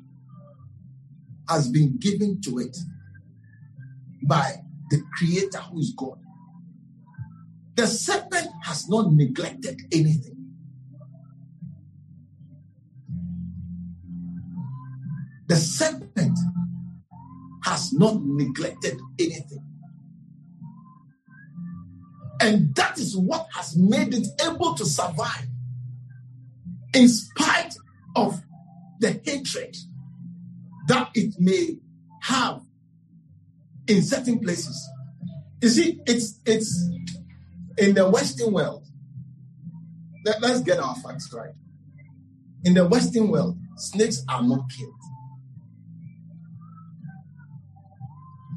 has 1.48 1.70
been 1.70 1.96
given 1.98 2.42
to 2.42 2.58
it 2.58 2.76
by 4.26 4.56
the 4.90 5.02
creator 5.16 5.58
who 5.58 5.80
is 5.80 5.94
God, 5.96 6.18
the 7.74 7.86
serpent 7.86 8.48
has 8.62 8.88
not 8.88 9.12
neglected 9.12 9.80
anything. 9.92 10.36
The 15.48 15.56
serpent 15.56 16.38
has 17.64 17.92
not 17.92 18.20
neglected 18.22 19.00
anything. 19.18 19.64
And 22.40 22.74
that 22.74 22.98
is 22.98 23.16
what 23.16 23.46
has 23.54 23.76
made 23.76 24.14
it 24.14 24.26
able 24.44 24.74
to 24.74 24.84
survive 24.84 25.46
in 26.94 27.08
spite 27.08 27.74
of 28.16 28.40
the 29.00 29.20
hatred 29.24 29.76
that 30.88 31.10
it 31.14 31.34
may 31.38 31.78
have 32.22 32.60
in 33.86 34.02
certain 34.02 34.38
places. 34.40 34.88
You 35.60 35.68
see, 35.68 36.00
it's 36.06 36.40
it's 36.44 36.88
in 37.78 37.94
the 37.94 38.08
Western 38.08 38.52
world. 38.52 38.86
Let, 40.24 40.40
let's 40.40 40.60
get 40.60 40.78
our 40.78 40.94
facts 40.96 41.32
right. 41.32 41.54
In 42.64 42.74
the 42.74 42.86
Western 42.86 43.28
world, 43.28 43.58
snakes 43.76 44.24
are 44.28 44.42
not 44.42 44.70
killed. 44.70 44.94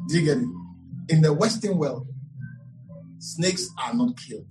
Do 0.07 0.19
you 0.19 0.25
get 0.25 0.37
it? 0.37 0.47
In 1.09 1.21
the 1.21 1.33
Western 1.33 1.77
world, 1.77 2.07
snakes 3.19 3.69
are 3.77 3.93
not 3.93 4.17
killed. 4.17 4.47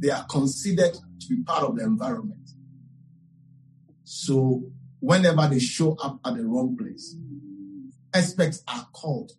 They 0.00 0.10
are 0.10 0.24
considered 0.24 0.94
to 0.94 1.28
be 1.28 1.42
part 1.42 1.64
of 1.64 1.76
the 1.76 1.84
environment. 1.84 2.50
So 4.02 4.62
whenever 5.00 5.46
they 5.48 5.58
show 5.58 5.96
up 6.02 6.18
at 6.24 6.36
the 6.36 6.44
wrong 6.46 6.76
place, 6.76 7.16
experts 8.14 8.62
are 8.68 8.86
called 8.92 9.32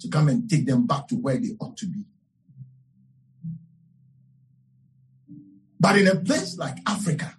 to 0.00 0.08
come 0.08 0.28
and 0.28 0.50
take 0.50 0.66
them 0.66 0.86
back 0.86 1.06
to 1.08 1.14
where 1.14 1.38
they 1.38 1.50
ought 1.60 1.76
to 1.76 1.86
be. 1.86 2.04
But 5.78 5.98
in 5.98 6.08
a 6.08 6.16
place 6.16 6.58
like 6.58 6.76
Africa, 6.86 7.36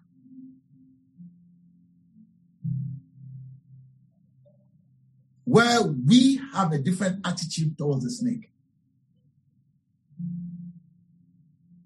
where 5.44 5.82
we 5.84 6.40
have 6.54 6.72
a 6.72 6.78
different 6.78 7.26
attitude 7.26 7.78
towards 7.78 8.04
the 8.04 8.10
snake, 8.10 8.50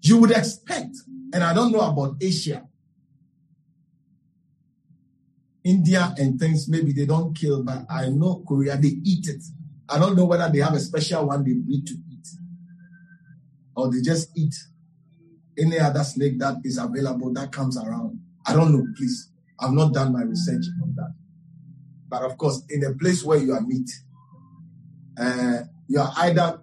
you 0.00 0.18
would 0.18 0.30
expect, 0.30 0.96
and 1.32 1.42
I 1.42 1.52
don't 1.52 1.72
know 1.72 1.80
about 1.80 2.16
Asia, 2.20 2.67
India 5.64 6.14
and 6.18 6.38
things, 6.38 6.68
maybe 6.68 6.92
they 6.92 7.06
don't 7.06 7.34
kill, 7.36 7.62
but 7.62 7.84
I 7.90 8.08
know 8.08 8.42
Korea, 8.46 8.76
they 8.76 8.96
eat 9.04 9.28
it. 9.28 9.42
I 9.88 9.98
don't 9.98 10.16
know 10.16 10.24
whether 10.24 10.48
they 10.50 10.58
have 10.58 10.74
a 10.74 10.80
special 10.80 11.26
one 11.26 11.44
they 11.44 11.54
breed 11.54 11.86
to 11.86 11.94
eat 11.94 12.28
or 13.78 13.90
they 13.92 14.00
just 14.00 14.36
eat 14.36 14.54
any 15.56 15.78
other 15.78 16.02
snake 16.02 16.38
that 16.38 16.56
is 16.64 16.78
available 16.78 17.32
that 17.32 17.52
comes 17.52 17.78
around. 17.78 18.20
I 18.46 18.54
don't 18.54 18.72
know, 18.72 18.84
please. 18.96 19.30
I've 19.60 19.72
not 19.72 19.92
done 19.92 20.12
my 20.12 20.22
research 20.22 20.64
on 20.82 20.94
that. 20.96 21.14
But 22.08 22.22
of 22.22 22.36
course, 22.38 22.62
in 22.70 22.84
a 22.84 22.94
place 22.94 23.22
where 23.22 23.38
you 23.38 23.52
are 23.52 23.60
meat, 23.60 23.90
uh, 25.20 25.60
you 25.88 26.00
are 26.00 26.12
either 26.16 26.60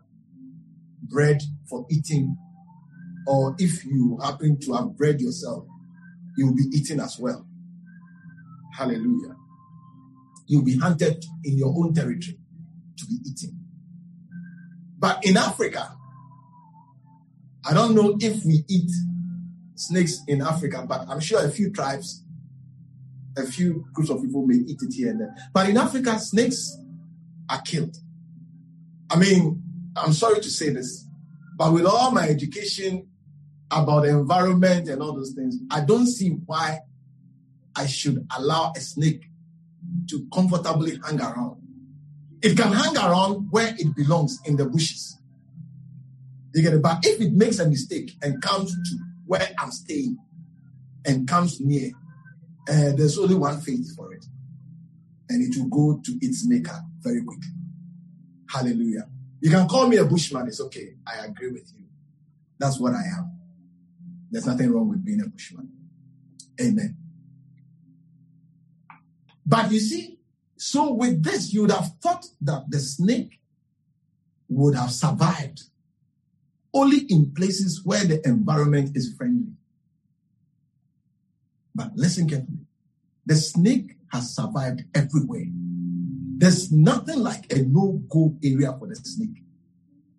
bred 1.03 1.41
for 1.69 1.85
eating, 1.89 2.35
or 3.27 3.55
if 3.59 3.85
you 3.85 4.19
happen 4.23 4.59
to 4.61 4.73
have 4.73 4.97
bred 4.97 5.21
yourself, 5.21 5.65
you 6.37 6.47
will 6.47 6.55
be 6.55 6.69
eating 6.73 6.99
as 6.99 7.17
well. 7.19 7.45
Hallelujah. 8.77 9.35
You'll 10.47 10.63
be 10.63 10.77
hunted 10.77 11.23
in 11.43 11.57
your 11.57 11.69
own 11.69 11.93
territory 11.93 12.37
to 12.97 13.05
be 13.05 13.17
eaten. 13.25 13.59
But 14.99 15.25
in 15.25 15.37
Africa, 15.37 15.95
I 17.65 17.73
don't 17.73 17.95
know 17.95 18.17
if 18.19 18.43
we 18.45 18.63
eat 18.67 18.91
snakes 19.75 20.21
in 20.27 20.41
Africa, 20.41 20.85
but 20.87 21.07
I'm 21.09 21.19
sure 21.19 21.43
a 21.43 21.49
few 21.49 21.71
tribes, 21.71 22.23
a 23.37 23.45
few 23.45 23.85
groups 23.93 24.09
of 24.09 24.21
people 24.21 24.45
may 24.45 24.55
eat 24.55 24.79
it 24.81 24.93
here 24.93 25.09
and 25.09 25.21
there. 25.21 25.35
But 25.53 25.69
in 25.69 25.77
Africa, 25.77 26.19
snakes 26.19 26.77
are 27.49 27.61
killed. 27.61 27.97
I 29.09 29.17
mean, 29.17 29.61
I'm 29.95 30.13
sorry 30.13 30.41
to 30.41 30.49
say 30.49 30.69
this, 30.69 31.05
but 31.57 31.73
with 31.73 31.85
all 31.85 32.11
my 32.11 32.27
education 32.27 33.07
about 33.71 34.01
the 34.01 34.09
environment 34.09 34.89
and 34.89 35.01
all 35.01 35.13
those 35.13 35.31
things, 35.31 35.57
I 35.71 35.81
don't 35.81 36.07
see 36.07 36.29
why 36.45 36.79
I 37.75 37.87
should 37.87 38.25
allow 38.37 38.73
a 38.75 38.79
snake 38.79 39.25
to 40.09 40.27
comfortably 40.33 40.99
hang 41.05 41.19
around. 41.19 41.61
It 42.41 42.57
can 42.57 42.71
hang 42.71 42.95
around 42.95 43.47
where 43.51 43.73
it 43.77 43.95
belongs 43.95 44.39
in 44.45 44.55
the 44.55 44.65
bushes. 44.65 45.19
You 46.53 46.61
get 46.61 46.73
it? 46.73 46.81
But 46.81 47.05
if 47.05 47.19
it 47.19 47.33
makes 47.33 47.59
a 47.59 47.67
mistake 47.67 48.13
and 48.21 48.41
comes 48.41 48.71
to 48.71 48.97
where 49.25 49.49
I'm 49.59 49.71
staying 49.71 50.17
and 51.05 51.27
comes 51.27 51.59
near, 51.59 51.91
uh, 52.69 52.93
there's 52.95 53.17
only 53.17 53.35
one 53.35 53.59
fate 53.61 53.85
for 53.95 54.13
it. 54.13 54.25
And 55.29 55.41
it 55.41 55.59
will 55.59 55.69
go 55.69 56.01
to 56.01 56.17
its 56.21 56.45
maker 56.47 56.79
very 57.01 57.23
quickly. 57.23 57.49
Hallelujah. 58.49 59.09
You 59.41 59.49
can 59.49 59.67
call 59.67 59.87
me 59.87 59.97
a 59.97 60.05
bushman. 60.05 60.47
It's 60.47 60.61
okay. 60.61 60.95
I 61.05 61.25
agree 61.25 61.51
with 61.51 61.71
you. 61.77 61.85
That's 62.57 62.79
what 62.79 62.93
I 62.93 63.03
am. 63.17 63.31
There's 64.31 64.45
nothing 64.45 64.71
wrong 64.71 64.89
with 64.89 65.03
being 65.03 65.21
a 65.21 65.27
bushman. 65.27 65.69
Amen. 66.61 66.97
But 69.45 69.71
you 69.71 69.79
see, 69.79 70.19
so 70.57 70.93
with 70.93 71.23
this, 71.23 71.53
you 71.53 71.61
would 71.61 71.71
have 71.71 71.91
thought 72.01 72.25
that 72.41 72.65
the 72.69 72.79
snake 72.79 73.39
would 74.47 74.75
have 74.75 74.91
survived 74.91 75.63
only 76.73 76.99
in 77.09 77.33
places 77.33 77.81
where 77.85 78.03
the 78.03 78.25
environment 78.27 78.95
is 78.95 79.13
friendly. 79.13 79.53
But 81.73 81.91
listen 81.95 82.27
carefully. 82.27 82.65
The 83.25 83.35
snake 83.35 83.97
has 84.11 84.35
survived 84.35 84.83
everywhere. 84.93 85.45
There's 86.37 86.71
nothing 86.71 87.19
like 87.19 87.51
a 87.51 87.63
no 87.63 88.01
go 88.09 88.35
area 88.43 88.75
for 88.77 88.87
the 88.87 88.95
snake. 88.95 89.41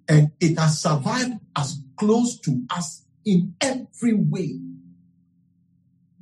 And 0.08 0.32
it 0.40 0.58
has 0.58 0.80
survived 0.80 1.34
as 1.56 1.80
close 1.96 2.38
to 2.40 2.64
us 2.70 3.04
in 3.24 3.54
every 3.60 4.14
way. 4.14 4.58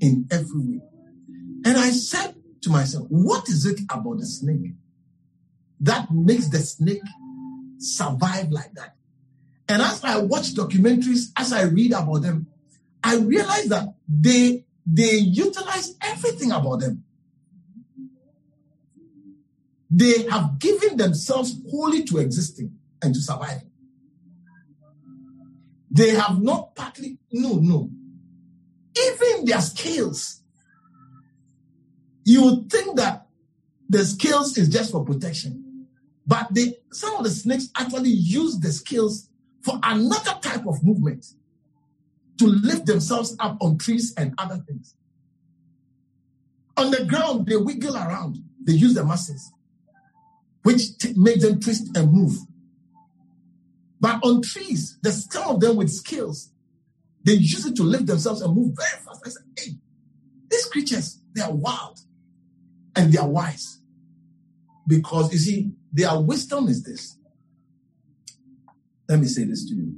In 0.00 0.26
every 0.30 0.60
way. 0.60 0.80
And 1.64 1.78
I 1.78 1.90
said 1.90 2.34
to 2.64 2.70
myself, 2.70 3.06
what 3.08 3.48
is 3.48 3.66
it 3.66 3.80
about 3.90 4.18
the 4.18 4.26
snake 4.26 4.72
that 5.80 6.10
makes 6.10 6.48
the 6.48 6.58
snake 6.58 7.02
survive 7.78 8.50
like 8.50 8.72
that? 8.74 8.96
And 9.68 9.80
as 9.80 10.02
I 10.04 10.18
watch 10.18 10.54
documentaries, 10.54 11.30
as 11.36 11.52
I 11.52 11.62
read 11.62 11.92
about 11.92 12.22
them, 12.22 12.46
I 13.02 13.16
realize 13.16 13.66
that 13.68 13.94
they 14.08 14.64
they 14.86 15.16
utilize 15.16 15.96
everything 16.00 16.52
about 16.52 16.80
them. 16.80 17.04
They 19.90 20.24
have 20.24 20.58
given 20.58 20.96
themselves 20.96 21.56
wholly 21.70 22.04
to 22.04 22.18
existing 22.18 22.76
and 23.00 23.14
to 23.14 23.20
surviving. 23.20 23.70
They 25.90 26.10
have 26.10 26.42
not 26.42 26.74
partly, 26.74 27.18
no, 27.30 27.54
no. 27.54 27.88
Even 28.98 29.44
their 29.44 29.60
skills 29.60 30.40
you 32.24 32.42
would 32.44 32.70
think 32.70 32.96
that 32.96 33.26
the 33.88 34.04
scales 34.04 34.56
is 34.56 34.68
just 34.68 34.92
for 34.92 35.04
protection, 35.04 35.86
but 36.26 36.48
some 36.90 37.16
of 37.16 37.24
the 37.24 37.30
snakes 37.30 37.68
actually 37.76 38.10
use 38.10 38.58
the 38.58 38.72
scales 38.72 39.28
for 39.62 39.78
another 39.82 40.38
type 40.40 40.66
of 40.66 40.82
movement 40.82 41.26
to 42.38 42.46
lift 42.46 42.86
themselves 42.86 43.36
up 43.38 43.58
on 43.60 43.78
trees 43.78 44.14
and 44.16 44.34
other 44.38 44.56
things. 44.66 44.96
On 46.76 46.90
the 46.90 47.04
ground, 47.04 47.46
they 47.46 47.56
wiggle 47.56 47.96
around. 47.96 48.42
They 48.64 48.72
use 48.72 48.94
the 48.94 49.04
muscles, 49.04 49.52
which 50.62 50.98
t- 50.98 51.12
make 51.16 51.40
them 51.40 51.60
twist 51.60 51.96
and 51.96 52.10
move. 52.12 52.36
But 54.00 54.24
on 54.24 54.42
trees, 54.42 54.98
there's 55.02 55.30
some 55.30 55.54
of 55.54 55.60
them 55.60 55.76
with 55.76 55.90
scales. 55.90 56.50
They 57.22 57.34
use 57.34 57.64
it 57.64 57.76
to 57.76 57.84
lift 57.84 58.06
themselves 58.06 58.40
and 58.40 58.54
move 58.54 58.74
very 58.76 59.02
fast. 59.04 59.22
I 59.24 59.28
said, 59.28 59.42
hey, 59.56 59.76
these 60.50 60.66
creatures, 60.66 61.20
they 61.34 61.42
are 61.42 61.52
wild 61.52 62.00
and 62.96 63.12
they 63.12 63.18
are 63.18 63.28
wise. 63.28 63.80
Because 64.86 65.32
you 65.32 65.38
see, 65.38 65.72
their 65.92 66.18
wisdom 66.20 66.68
is 66.68 66.82
this. 66.82 67.16
Let 69.08 69.18
me 69.20 69.26
say 69.26 69.44
this 69.44 69.68
to 69.68 69.74
you. 69.74 69.94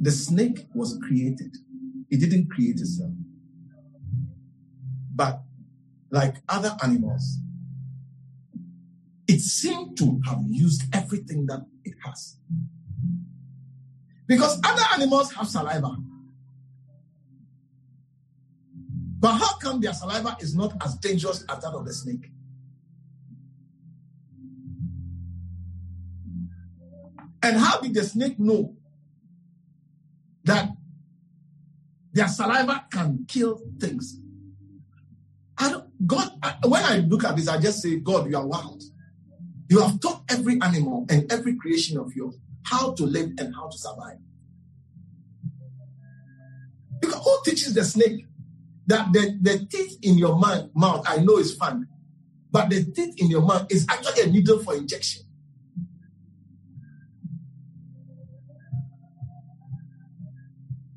the 0.00 0.10
snake 0.10 0.66
was 0.74 0.98
created. 1.06 1.56
It 2.10 2.20
didn't 2.20 2.50
create 2.50 2.80
itself. 2.80 3.12
But 5.14 5.42
like 6.10 6.36
other 6.48 6.76
animals, 6.82 7.38
it 9.26 9.40
seemed 9.40 9.98
to 9.98 10.20
have 10.26 10.42
used 10.48 10.82
everything 10.94 11.46
that 11.46 11.66
it 11.84 11.94
has. 12.04 12.36
Because 14.26 14.60
other 14.64 14.82
animals 14.94 15.32
have 15.32 15.48
saliva. 15.48 15.96
But 19.18 19.34
how 19.38 19.56
come 19.58 19.80
their 19.80 19.92
saliva 19.92 20.36
is 20.40 20.54
not 20.54 20.74
as 20.82 20.94
dangerous 20.96 21.44
as 21.48 21.62
that 21.62 21.72
of 21.72 21.84
the 21.84 21.92
snake? 21.92 22.30
And 27.42 27.56
how 27.56 27.80
did 27.80 27.94
the 27.94 28.04
snake 28.04 28.38
know 28.38 28.76
that 30.44 30.70
their 32.12 32.28
saliva 32.28 32.86
can 32.90 33.24
kill 33.26 33.60
things? 33.80 34.20
I 35.56 35.70
don't, 35.70 36.06
God, 36.06 36.30
when 36.64 36.84
I 36.84 36.98
look 36.98 37.24
at 37.24 37.36
this, 37.36 37.48
I 37.48 37.60
just 37.60 37.82
say, 37.82 37.96
God, 37.96 38.30
you 38.30 38.36
are 38.36 38.46
wild. 38.46 38.82
You 39.68 39.80
have 39.80 40.00
taught 40.00 40.22
every 40.28 40.60
animal 40.60 41.06
and 41.10 41.30
every 41.32 41.56
creation 41.56 41.98
of 41.98 42.14
yours 42.14 42.36
how 42.62 42.92
to 42.94 43.04
live 43.04 43.32
and 43.38 43.54
how 43.54 43.68
to 43.68 43.78
survive. 43.78 44.18
Because 47.00 47.22
who 47.22 47.38
teaches 47.44 47.74
the 47.74 47.84
snake 47.84 48.27
that 48.88 49.12
the, 49.12 49.38
the 49.42 49.66
teeth 49.66 49.98
in 50.02 50.16
your 50.16 50.36
mouth, 50.38 50.70
mouth, 50.74 51.04
I 51.06 51.18
know 51.18 51.36
is 51.36 51.54
fun, 51.54 51.86
but 52.50 52.70
the 52.70 52.84
teeth 52.86 53.14
in 53.18 53.28
your 53.28 53.42
mouth 53.42 53.66
is 53.70 53.86
actually 53.88 54.22
a 54.22 54.26
needle 54.26 54.58
for 54.60 54.74
injection. 54.74 55.22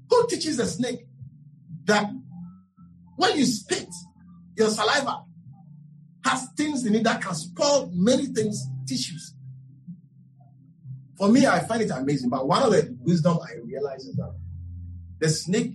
Who 0.09 0.27
teaches 0.27 0.57
the 0.57 0.65
snake 0.65 1.05
that 1.83 2.09
when 3.17 3.37
you 3.37 3.45
spit, 3.45 3.89
your 4.55 4.69
saliva 4.69 5.25
has 6.23 6.47
things 6.55 6.85
in 6.85 6.95
it 6.95 7.03
that 7.03 7.21
can 7.21 7.35
spoil 7.35 7.91
many 7.93 8.27
things, 8.27 8.65
tissues? 8.87 9.33
For 11.17 11.27
me, 11.27 11.45
I 11.45 11.59
find 11.59 11.81
it 11.81 11.91
amazing. 11.91 12.29
But 12.29 12.47
one 12.47 12.63
of 12.63 12.71
the 12.71 12.97
wisdom 13.01 13.37
I 13.43 13.55
realize 13.65 14.05
is 14.05 14.15
that 14.15 14.33
the 15.19 15.29
snake 15.29 15.73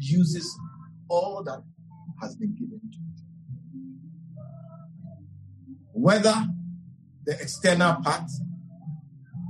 uses 0.00 0.52
all 1.08 1.42
that 1.44 1.62
has 2.20 2.36
been 2.36 2.54
given 2.54 2.80
to 2.80 2.98
it. 2.98 3.22
Whether 5.92 6.34
the 7.24 7.32
external 7.40 7.96
part 8.02 8.30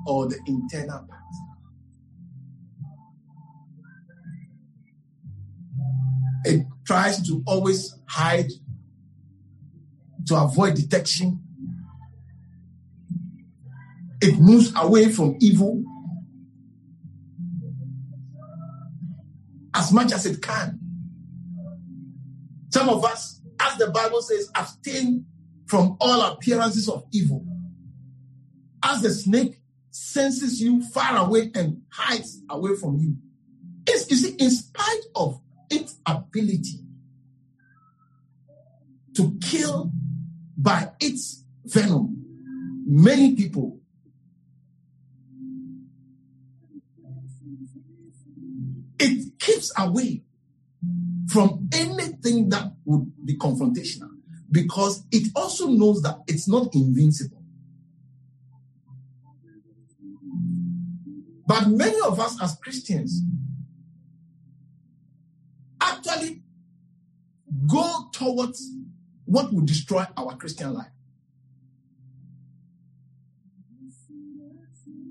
or 0.07 0.26
the 0.26 0.38
internal 0.46 1.00
part. 1.00 1.20
It 6.44 6.66
tries 6.86 7.26
to 7.26 7.42
always 7.46 7.98
hide 8.09 8.50
to 10.26 10.36
avoid 10.36 10.76
detection. 10.76 11.40
It 14.20 14.38
moves 14.38 14.72
away 14.76 15.11
from 15.11 15.36
evil 15.40 15.82
as 19.74 19.92
much 19.92 20.12
as 20.12 20.24
it 20.24 20.40
can. 20.40 20.86
Some 22.77 22.91
of 22.91 23.07
us, 23.07 23.41
as 23.59 23.79
the 23.79 23.89
Bible 23.89 24.20
says, 24.20 24.51
abstain 24.55 25.24
from 25.64 25.97
all 25.99 26.20
appearances 26.20 26.91
of 26.91 27.07
evil. 27.11 27.43
As 28.83 29.01
the 29.01 29.09
snake 29.12 29.62
senses 29.91 30.61
you 30.61 30.85
far 30.91 31.27
away 31.27 31.51
and 31.55 31.81
hides 31.91 32.43
away 32.51 32.77
from 32.77 32.99
you. 32.99 33.16
It's, 33.87 34.11
you 34.11 34.16
see, 34.18 34.37
in 34.39 34.51
spite 34.51 35.05
of 35.14 35.41
its 35.70 35.99
ability 36.05 36.81
to 39.14 39.39
kill 39.43 39.91
by 40.59 40.91
its 41.01 41.45
venom 41.64 42.27
many 42.87 43.35
people 43.37 43.81
it 48.99 49.39
keeps 49.39 49.72
away 49.79 50.26
from 51.29 51.68
anything 51.72 52.49
that 52.51 52.72
would 52.85 53.11
be 53.24 53.37
confrontational 53.37 54.11
because 54.51 55.05
it 55.11 55.31
also 55.35 55.68
knows 55.68 56.03
that 56.03 56.18
it's 56.27 56.49
not 56.49 56.74
invincible. 56.74 57.43
But 61.47 61.68
many 61.68 61.99
of 62.05 62.18
us 62.18 62.41
as 62.43 62.57
Christians 62.57 63.22
actually 65.81 66.43
go 67.68 68.09
towards 68.12 68.68
what 69.24 69.53
would 69.53 69.66
destroy 69.66 70.05
our 70.16 70.37
Christian 70.37 70.74
life. 70.74 70.87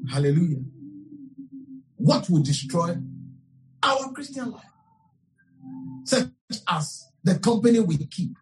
Hallelujah. 0.09 0.63
What 1.95 2.29
would 2.29 2.43
destroy 2.43 2.97
our 3.81 4.11
Christian 4.11 4.51
life? 4.51 4.74
Such 6.03 6.29
as 6.67 7.09
the 7.23 7.39
company 7.39 7.79
we 7.79 7.97
keep, 8.05 8.37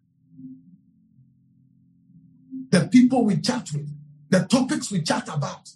the 2.69 2.87
people 2.87 3.23
we 3.25 3.37
chat 3.37 3.69
with, 3.73 3.89
the 4.29 4.45
topics 4.45 4.91
we 4.91 5.01
chat 5.01 5.27
about, 5.29 5.69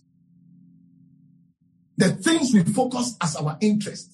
the 1.95 2.09
things 2.09 2.53
we 2.53 2.63
focus 2.63 3.15
as 3.21 3.35
our 3.35 3.57
interest. 3.61 4.13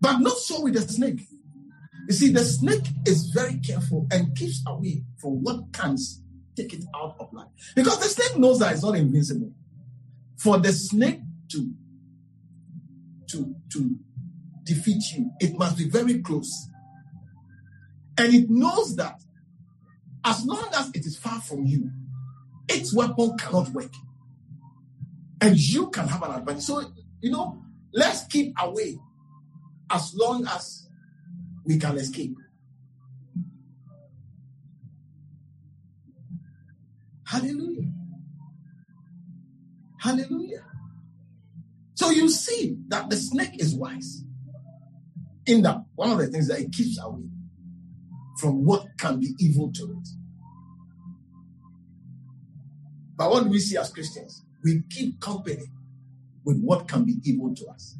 But 0.00 0.18
not 0.18 0.36
so 0.36 0.62
with 0.62 0.74
the 0.74 0.82
snake. 0.82 1.20
You 2.08 2.14
see, 2.14 2.32
the 2.32 2.44
snake 2.44 2.84
is 3.06 3.30
very 3.30 3.58
careful 3.58 4.06
and 4.10 4.36
keeps 4.36 4.62
away 4.66 5.04
from 5.16 5.42
what 5.42 5.72
can 5.72 5.96
take 6.54 6.74
it 6.74 6.84
out 6.94 7.16
of 7.18 7.32
life. 7.32 7.48
Because 7.74 7.98
the 8.00 8.08
snake 8.08 8.38
knows 8.38 8.58
that 8.58 8.72
it's 8.72 8.82
not 8.82 8.96
invincible. 8.96 9.52
For 10.36 10.58
the 10.58 10.72
snake 10.72 11.20
to, 11.52 11.70
to, 13.30 13.54
to 13.72 13.96
defeat 14.64 15.02
you, 15.14 15.30
it 15.40 15.56
must 15.58 15.78
be 15.78 15.88
very 15.88 16.20
close. 16.20 16.68
And 18.18 18.34
it 18.34 18.48
knows 18.48 18.96
that 18.96 19.20
as 20.24 20.44
long 20.44 20.68
as 20.76 20.90
it 20.94 21.04
is 21.04 21.18
far 21.18 21.40
from 21.40 21.64
you, 21.66 21.90
its 22.68 22.94
weapon 22.94 23.36
cannot 23.36 23.68
work. 23.70 23.92
And 25.40 25.58
you 25.58 25.90
can 25.90 26.08
have 26.08 26.22
an 26.22 26.30
advantage. 26.32 26.64
So, 26.64 26.82
you 27.20 27.30
know, 27.30 27.62
let's 27.92 28.24
keep 28.26 28.54
away 28.58 28.98
as 29.90 30.14
long 30.14 30.46
as 30.46 30.88
we 31.64 31.78
can 31.78 31.96
escape. 31.98 32.36
Hallelujah. 37.26 37.90
Hallelujah. 39.98 40.64
So 41.94 42.10
you 42.10 42.28
see 42.28 42.76
that 42.88 43.10
the 43.10 43.16
snake 43.16 43.60
is 43.60 43.74
wise. 43.74 44.24
In 45.46 45.62
that, 45.62 45.84
one 45.94 46.10
of 46.10 46.18
the 46.18 46.26
things 46.28 46.48
that 46.48 46.60
it 46.60 46.72
keeps 46.72 46.98
away 47.02 47.24
from 48.40 48.64
what 48.64 48.86
can 48.98 49.20
be 49.20 49.34
evil 49.38 49.70
to 49.72 49.82
it. 49.84 50.08
But 53.16 53.30
what 53.30 53.44
do 53.44 53.50
we 53.50 53.60
see 53.60 53.76
as 53.76 53.90
Christians? 53.90 54.44
We 54.62 54.82
keep 54.90 55.20
company 55.20 55.66
with 56.44 56.60
what 56.60 56.88
can 56.88 57.04
be 57.04 57.16
evil 57.24 57.54
to 57.54 57.66
us. 57.66 57.96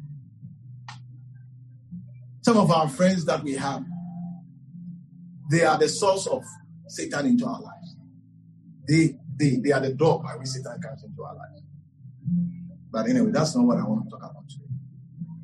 Some 2.41 2.57
of 2.57 2.69
our 2.69 2.89
friends 2.89 3.25
that 3.25 3.43
we 3.43 3.53
have, 3.53 3.83
they 5.49 5.63
are 5.63 5.77
the 5.77 5.87
source 5.87 6.27
of 6.27 6.43
Satan 6.87 7.27
into 7.27 7.45
our 7.45 7.61
lives. 7.61 7.95
They, 8.87 9.17
they, 9.39 9.57
they 9.63 9.71
are 9.71 9.79
the 9.81 9.93
door 9.93 10.21
by 10.21 10.35
which 10.35 10.49
Satan 10.49 10.79
comes 10.81 11.03
into 11.03 11.23
our 11.23 11.35
lives. 11.35 11.63
But 12.91 13.09
anyway, 13.09 13.31
that's 13.31 13.55
not 13.55 13.65
what 13.65 13.77
I 13.77 13.83
want 13.83 14.05
to 14.05 14.09
talk 14.09 14.19
about 14.19 14.47
today. 14.47 14.65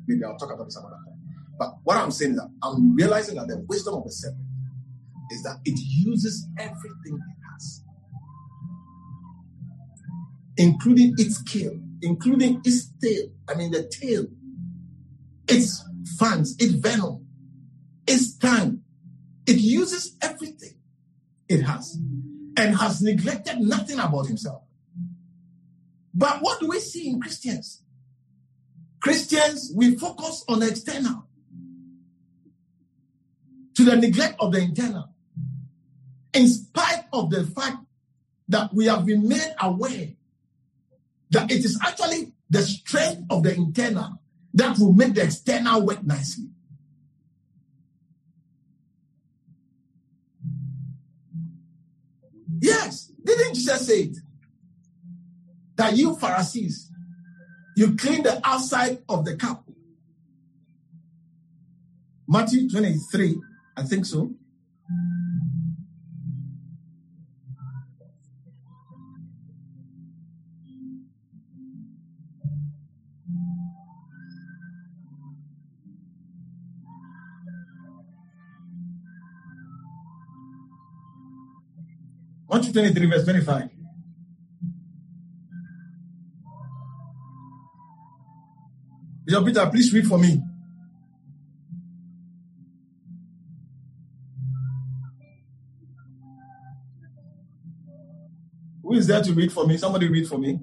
Maybe 0.06 0.24
I'll 0.24 0.36
talk 0.36 0.52
about 0.52 0.66
it 0.66 0.72
some 0.72 0.86
other 0.86 0.96
time. 1.06 1.11
But 1.58 1.74
what 1.84 1.96
I'm 1.96 2.10
saying 2.10 2.32
is 2.32 2.36
that 2.38 2.50
I'm 2.62 2.94
realizing 2.94 3.36
that 3.36 3.48
the 3.48 3.64
wisdom 3.68 3.94
of 3.94 4.04
the 4.04 4.10
serpent 4.10 4.46
is 5.30 5.42
that 5.42 5.56
it 5.64 5.78
uses 5.78 6.48
everything 6.58 7.14
it 7.14 7.36
has, 7.52 7.84
including 10.56 11.14
its 11.18 11.42
kill, 11.42 11.78
including 12.02 12.60
its 12.64 12.90
tail. 13.02 13.28
I 13.48 13.54
mean, 13.54 13.70
the 13.70 13.84
tail, 13.84 14.26
its 15.48 15.84
fangs, 16.18 16.56
its 16.58 16.74
venom, 16.74 17.26
its 18.06 18.36
tongue. 18.36 18.80
It 19.46 19.56
uses 19.56 20.16
everything 20.22 20.74
it 21.48 21.62
has 21.62 21.98
and 22.56 22.76
has 22.76 23.02
neglected 23.02 23.58
nothing 23.58 23.98
about 23.98 24.26
himself. 24.26 24.62
But 26.14 26.38
what 26.42 26.60
do 26.60 26.68
we 26.68 26.78
see 26.78 27.08
in 27.08 27.20
Christians? 27.20 27.82
Christians, 29.00 29.72
we 29.74 29.96
focus 29.96 30.44
on 30.48 30.62
external 30.62 31.26
to 33.84 33.90
the 33.90 33.96
neglect 33.96 34.36
of 34.38 34.52
the 34.52 34.60
internal. 34.60 35.08
In 36.32 36.48
spite 36.48 37.04
of 37.12 37.30
the 37.30 37.44
fact 37.44 37.78
that 38.48 38.72
we 38.72 38.86
have 38.86 39.04
been 39.04 39.28
made 39.28 39.54
aware 39.60 40.08
that 41.30 41.50
it 41.50 41.64
is 41.64 41.78
actually 41.82 42.32
the 42.48 42.62
strength 42.62 43.24
of 43.30 43.42
the 43.42 43.54
internal 43.54 44.20
that 44.54 44.78
will 44.78 44.92
make 44.92 45.14
the 45.14 45.24
external 45.24 45.84
work 45.84 46.02
nicely. 46.04 46.48
Yes, 52.60 53.10
didn't 53.24 53.54
Jesus 53.54 53.86
say 53.86 54.02
it? 54.02 54.16
That 55.76 55.96
you 55.96 56.14
Pharisees, 56.16 56.90
you 57.76 57.96
clean 57.96 58.22
the 58.22 58.40
outside 58.44 59.02
of 59.08 59.24
the 59.24 59.36
cup. 59.36 59.64
Matthew 62.28 62.70
23, 62.70 63.40
I 63.76 63.82
think 63.84 64.04
so. 64.06 64.30
Matthew 82.50 82.72
23, 82.74 83.06
verse 83.06 83.24
25. 83.24 83.70
Bishop 89.24 89.46
Peter, 89.46 89.66
please 89.70 89.92
read 89.94 90.06
for 90.06 90.18
me. 90.18 90.51
Is 99.02 99.08
there 99.08 99.20
to 99.20 99.32
read 99.34 99.52
for 99.52 99.66
me? 99.66 99.76
Somebody 99.76 100.06
read 100.06 100.28
for 100.28 100.38
me. 100.38 100.60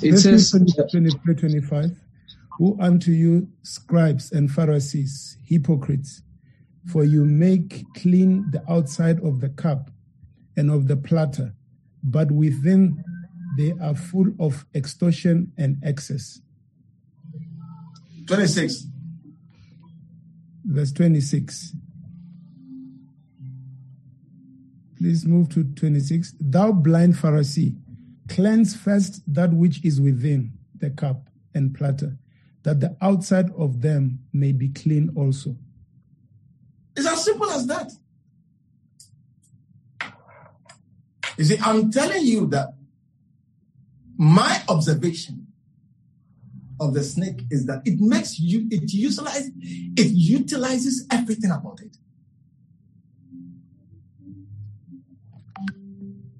It 0.00 0.18
says 0.18 0.52
23, 0.52 1.34
25. 1.34 1.90
Who 2.58 2.80
unto 2.80 3.10
you, 3.10 3.48
scribes 3.62 4.30
and 4.30 4.48
Pharisees, 4.48 5.38
hypocrites, 5.44 6.22
for 6.86 7.02
you 7.02 7.24
make 7.24 7.84
clean 7.96 8.48
the 8.52 8.62
outside 8.70 9.18
of 9.24 9.40
the 9.40 9.48
cup 9.48 9.90
and 10.56 10.70
of 10.70 10.86
the 10.86 10.96
platter, 10.96 11.52
but 12.04 12.30
within 12.30 13.02
they 13.58 13.72
are 13.82 13.96
full 13.96 14.28
of 14.38 14.64
extortion 14.76 15.50
and 15.58 15.78
excess. 15.82 16.40
26. 18.28 18.86
Verse 20.64 20.92
26. 20.92 21.74
Please 24.96 25.26
move 25.26 25.48
to 25.50 25.64
26. 25.64 26.34
Thou 26.40 26.72
blind 26.72 27.14
Pharisee, 27.14 27.76
cleanse 28.28 28.76
first 28.76 29.22
that 29.32 29.52
which 29.52 29.84
is 29.84 30.00
within 30.00 30.52
the 30.78 30.90
cup 30.90 31.28
and 31.54 31.74
platter, 31.74 32.16
that 32.62 32.80
the 32.80 32.96
outside 33.00 33.50
of 33.56 33.80
them 33.82 34.20
may 34.32 34.52
be 34.52 34.68
clean 34.68 35.12
also. 35.16 35.56
It's 36.96 37.06
as 37.06 37.24
simple 37.24 37.50
as 37.50 37.66
that. 37.66 37.90
You 41.36 41.44
see, 41.44 41.58
I'm 41.60 41.90
telling 41.90 42.24
you 42.24 42.46
that 42.48 42.74
my 44.16 44.62
observation 44.68 45.48
of 46.80 46.94
the 46.94 47.02
snake 47.02 47.42
is 47.50 47.66
that 47.66 47.82
it 47.84 48.00
makes 48.00 48.38
you 48.38 48.66
it 48.70 48.92
utilizes 48.92 49.50
it 49.96 50.10
utilizes 50.12 51.06
everything 51.10 51.50
about 51.50 51.80
it. 51.80 51.96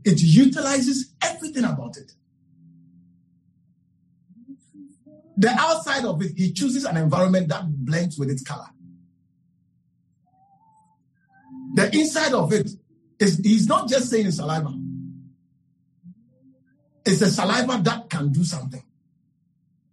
It 0.04 0.20
utilizes 0.22 1.14
everything 1.22 1.64
about 1.64 1.96
it. 1.96 2.12
The 5.36 5.50
outside 5.50 6.04
of 6.04 6.22
it, 6.22 6.32
he 6.36 6.52
chooses 6.52 6.84
an 6.84 6.96
environment 6.96 7.48
that 7.48 7.64
blends 7.66 8.18
with 8.18 8.30
its 8.30 8.42
color. 8.42 8.68
The 11.74 11.92
inside 11.96 12.32
of 12.34 12.52
it 12.52 12.70
is 13.18 13.38
he's 13.38 13.66
not 13.66 13.88
just 13.88 14.10
saying 14.10 14.30
saliva. 14.30 14.72
It's 17.04 17.20
a 17.20 17.30
saliva 17.30 17.80
that 17.82 18.08
can 18.08 18.30
do 18.30 18.44
something. 18.44 18.82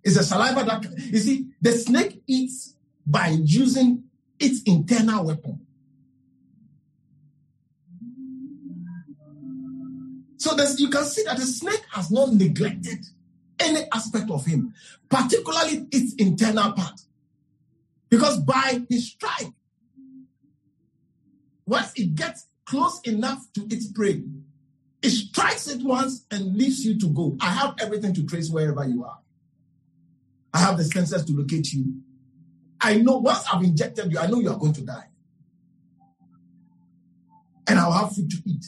It's 0.04 0.18
a 0.18 0.24
saliva 0.24 0.64
that 0.64 0.82
can, 0.84 0.96
you 0.98 1.20
see, 1.20 1.48
the 1.60 1.72
snake 1.72 2.22
eats 2.28 2.76
by 3.06 3.30
using 3.44 4.04
its 4.40 4.62
internal 4.64 5.26
weapon. 5.26 5.66
So 10.42 10.56
you 10.80 10.90
can 10.90 11.06
see 11.06 11.22
that 11.26 11.38
the 11.38 11.46
snake 11.46 11.84
has 11.92 12.10
not 12.10 12.34
neglected 12.34 13.06
any 13.60 13.82
aspect 13.94 14.32
of 14.32 14.44
him, 14.44 14.74
particularly 15.08 15.86
its 15.92 16.16
internal 16.16 16.72
part. 16.72 17.00
Because 18.10 18.40
by 18.40 18.82
his 18.90 19.12
strike, 19.12 19.54
once 21.68 21.92
it 21.96 22.16
gets 22.16 22.48
close 22.66 23.02
enough 23.02 23.54
to 23.54 23.68
its 23.70 23.92
prey, 23.92 24.24
it 25.04 25.12
strikes 25.12 25.68
it 25.68 25.84
once 25.84 26.26
and 26.32 26.58
leaves 26.58 26.84
you 26.84 26.98
to 26.98 27.10
go. 27.10 27.38
I 27.40 27.52
have 27.52 27.76
everything 27.80 28.16
to 28.16 28.26
trace 28.26 28.50
wherever 28.50 28.84
you 28.84 29.06
are. 29.06 29.20
I 30.56 30.58
have 30.58 30.80
the 30.80 30.86
senses 30.86 31.24
to 31.24 31.34
locate 31.34 31.72
you. 31.72 32.02
I 32.82 32.96
know 32.96 33.18
once 33.18 33.46
I've 33.54 33.62
injected 33.62 34.12
you, 34.12 34.18
I 34.18 34.26
know 34.26 34.40
you 34.40 34.50
are 34.50 34.58
going 34.58 34.74
to 34.74 34.82
die. 34.82 35.06
And 37.68 37.78
I'll 37.78 37.92
have 37.92 38.16
food 38.16 38.32
to 38.32 38.38
eat. 38.48 38.66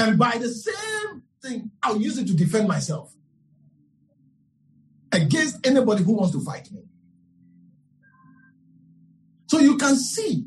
And 0.00 0.18
by 0.18 0.38
the 0.38 0.48
same 0.48 1.22
thing, 1.42 1.72
I'll 1.82 2.00
use 2.00 2.16
it 2.16 2.26
to 2.28 2.34
defend 2.34 2.66
myself 2.66 3.14
against 5.12 5.66
anybody 5.66 6.02
who 6.02 6.14
wants 6.14 6.32
to 6.32 6.40
fight 6.40 6.72
me. 6.72 6.80
So 9.48 9.58
you 9.58 9.76
can 9.76 9.96
see 9.96 10.46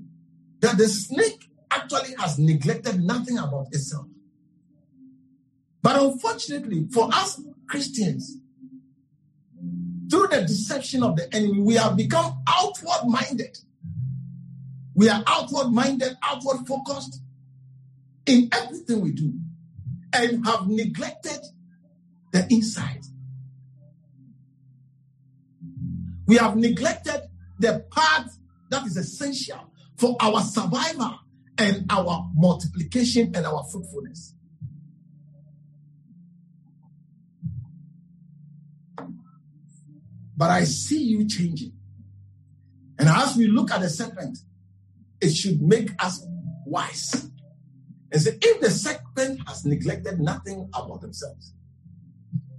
that 0.61 0.79
the 0.79 0.87
snake 0.87 1.45
actually 1.69 2.15
has 2.17 2.39
neglected 2.39 3.03
nothing 3.03 3.37
about 3.37 3.67
itself. 3.67 4.07
But 5.83 6.01
unfortunately, 6.01 6.87
for 6.91 7.09
us 7.13 7.39
Christians, 7.67 8.37
through 10.09 10.29
the 10.29 10.41
deception 10.41 11.03
of 11.03 11.15
the 11.15 11.31
enemy, 11.31 11.61
we 11.61 11.75
have 11.75 11.95
become 11.95 12.41
outward 12.47 13.07
minded. 13.07 13.55
We 14.95 15.09
are 15.09 15.23
outward 15.27 15.69
minded, 15.69 16.17
outward 16.23 16.65
focused 16.65 17.19
in 18.25 18.49
everything 18.51 19.01
we 19.01 19.11
do, 19.11 19.33
and 20.13 20.45
have 20.45 20.67
neglected 20.67 21.39
the 22.31 22.47
inside. 22.49 23.01
We 26.25 26.37
have 26.37 26.55
neglected 26.55 27.29
the 27.59 27.85
part 27.91 28.27
that 28.69 28.85
is 28.85 28.97
essential 28.97 29.71
for 29.97 30.15
our 30.19 30.41
survival 30.41 31.19
and 31.57 31.85
our 31.89 32.29
multiplication 32.33 33.31
and 33.35 33.45
our 33.45 33.63
fruitfulness. 33.71 34.35
But 40.35 40.49
I 40.49 40.63
see 40.63 41.03
you 41.03 41.27
changing. 41.27 41.73
And 42.97 43.07
as 43.07 43.35
we 43.35 43.47
look 43.47 43.71
at 43.71 43.81
the 43.81 43.89
serpent, 43.89 44.37
it 45.21 45.31
should 45.31 45.61
make 45.61 45.91
us 46.03 46.25
wise. 46.65 47.29
And 48.13 48.21
say, 48.21 48.37
if 48.39 48.61
the 48.61 48.69
serpent 48.69 49.41
has 49.47 49.65
neglected 49.65 50.19
nothing 50.19 50.69
about 50.75 51.01
themselves, 51.01 51.51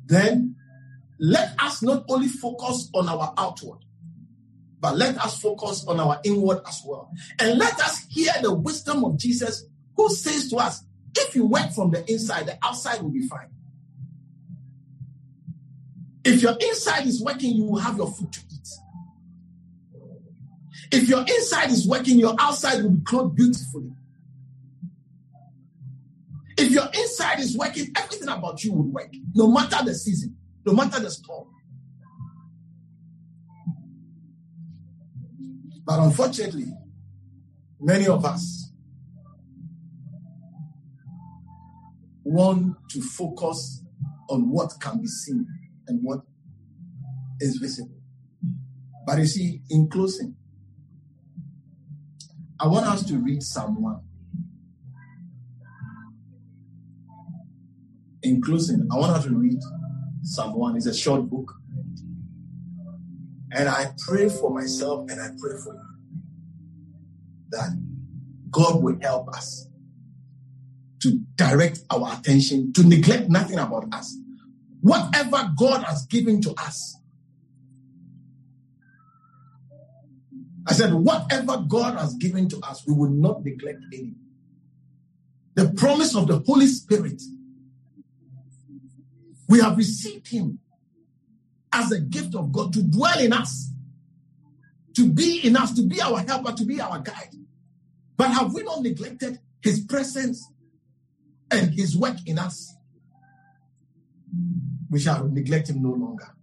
then 0.07 0.57
let 1.21 1.55
us 1.63 1.81
not 1.81 2.05
only 2.09 2.27
focus 2.27 2.91
on 2.93 3.09
our 3.09 3.33
outward, 3.39 3.79
but 4.81 4.97
let 4.97 5.17
us 5.17 5.41
focus 5.41 5.87
on 5.87 6.01
our 6.01 6.21
inward 6.25 6.61
as 6.67 6.83
well. 6.85 7.09
And 7.39 7.57
let 7.57 7.81
us 7.81 8.05
hear 8.11 8.33
the 8.43 8.53
wisdom 8.53 9.05
of 9.05 9.17
Jesus 9.17 9.65
who 9.97 10.13
says 10.13 10.51
to 10.51 10.57
us, 10.57 10.85
if 11.17 11.37
you 11.37 11.47
work 11.47 11.71
from 11.71 11.93
the 11.93 12.05
inside, 12.11 12.47
the 12.47 12.59
outside 12.61 13.01
will 13.01 13.11
be 13.11 13.27
fine. 13.29 13.51
If 16.25 16.43
your 16.43 16.57
inside 16.61 17.07
is 17.07 17.23
working, 17.23 17.55
you 17.55 17.65
will 17.65 17.79
have 17.79 17.97
your 17.97 18.11
food 18.11 18.33
to 18.33 18.41
eat. 18.53 18.69
If 20.91 21.09
your 21.09 21.21
inside 21.21 21.71
is 21.71 21.87
working, 21.87 22.19
your 22.19 22.35
outside 22.41 22.83
will 22.83 22.91
be 22.91 23.05
clothed 23.05 23.37
beautifully. 23.37 23.93
If 26.57 26.71
your 26.71 26.87
inside 26.95 27.41
is 27.41 27.57
working, 27.57 27.93
everything 27.97 28.29
about 28.29 28.63
you 28.63 28.73
will 28.73 28.91
work, 28.91 29.13
no 29.35 29.49
matter 29.49 29.85
the 29.85 29.95
season, 29.95 30.37
no 30.65 30.73
matter 30.73 31.01
the 31.01 31.11
storm. 31.11 31.49
But 35.85 36.01
unfortunately, 36.01 36.67
many 37.81 38.07
of 38.07 38.25
us 38.25 38.71
want 42.25 42.77
to 42.91 43.03
focus 43.03 43.83
on 44.31 44.51
what 44.51 44.73
can 44.81 45.01
be 45.01 45.07
seen 45.07 45.47
and 45.87 46.01
what 46.03 46.21
is 47.41 47.57
visible. 47.57 48.01
But 49.07 49.19
you 49.19 49.27
see, 49.27 49.61
in 49.69 49.89
closing, 49.89 50.35
I 52.59 52.67
want 52.67 52.87
us 52.87 53.05
to 53.07 53.19
read 53.19 53.43
Psalm 53.43 53.83
1. 53.83 54.01
In 58.25 58.41
closing, 58.43 58.89
I 58.91 58.97
want 58.97 59.17
her 59.17 59.29
to 59.29 59.37
read 59.37 59.61
Psalm 60.23 60.55
1. 60.55 60.77
It's 60.77 60.87
a 60.87 60.95
short 60.95 61.29
book. 61.29 61.55
And 63.53 63.69
I 63.69 63.93
pray 64.09 64.29
for 64.29 64.51
myself 64.51 65.09
and 65.11 65.21
I 65.21 65.29
pray 65.39 65.53
for 65.63 65.75
you 65.75 65.81
that 67.51 67.71
God 68.51 68.83
will 68.83 68.99
help 69.01 69.29
us 69.29 69.69
to 71.03 71.21
direct 71.37 71.81
our 71.91 72.19
attention, 72.19 72.73
to 72.73 72.83
neglect 72.83 73.29
nothing 73.29 73.59
about 73.59 73.87
us. 73.93 74.17
Whatever 74.81 75.51
God 75.57 75.85
has 75.85 76.07
given 76.07 76.41
to 76.43 76.55
us. 76.55 76.97
I 80.67 80.73
said, 80.73 80.95
whatever 80.95 81.59
God 81.59 81.99
has 81.99 82.15
given 82.15 82.49
to 82.49 82.59
us, 82.61 82.85
we 82.87 82.95
will 82.95 83.11
not 83.11 83.45
neglect 83.45 83.81
any. 83.93 84.15
The 85.55 85.71
promise 85.75 86.17
of 86.17 86.27
the 86.27 86.39
Holy 86.39 86.67
Spirit. 86.67 87.23
We 89.49 89.61
have 89.61 89.77
received 89.77 90.29
Him 90.29 90.59
as 91.73 91.93
a 91.93 92.01
gift 92.01 92.35
of 92.35 92.53
God 92.53 92.73
to 92.73 92.83
dwell 92.83 93.19
in 93.19 93.33
us, 93.33 93.71
to 94.97 95.11
be 95.11 95.41
in 95.47 95.57
us, 95.57 95.73
to 95.75 95.83
be 95.83 96.01
our 96.01 96.21
helper, 96.21 96.53
to 96.53 96.65
be 96.65 96.81
our 96.81 96.99
guide. 97.01 97.35
But 98.17 98.31
have 98.31 98.55
we 98.55 98.63
not 98.63 98.83
neglected 98.83 99.41
His 99.61 99.81
presence 99.81 100.49
and 101.51 101.75
his 101.75 101.97
work 101.97 102.17
in 102.27 102.39
us, 102.39 102.75
we 104.91 104.99
shall 104.99 105.29
neglect 105.29 105.71
him 105.71 105.83
no 105.83 105.91
longer. 105.91 106.35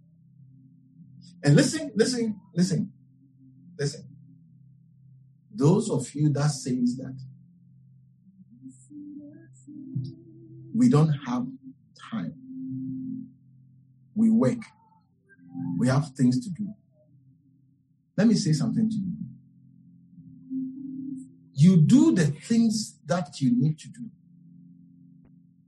And 1.44 1.56
listen, 1.56 1.92
listen, 1.94 2.40
listen, 2.54 2.92
listen. 3.78 4.04
Those 5.54 5.90
of 5.90 6.14
you 6.14 6.30
that 6.30 6.50
says 6.50 6.96
that 6.96 7.18
we 10.74 10.88
don't 10.88 11.12
have 11.26 11.46
time, 12.10 12.34
we 14.14 14.30
work, 14.30 14.58
we 15.78 15.88
have 15.88 16.10
things 16.10 16.40
to 16.44 16.50
do. 16.50 16.68
Let 18.16 18.26
me 18.26 18.34
say 18.34 18.52
something 18.52 18.88
to 18.88 18.96
you. 18.96 19.12
You 21.54 21.76
do 21.76 22.14
the 22.14 22.26
things 22.26 22.98
that 23.06 23.40
you 23.40 23.52
need 23.54 23.78
to 23.78 23.88
do 23.88 24.10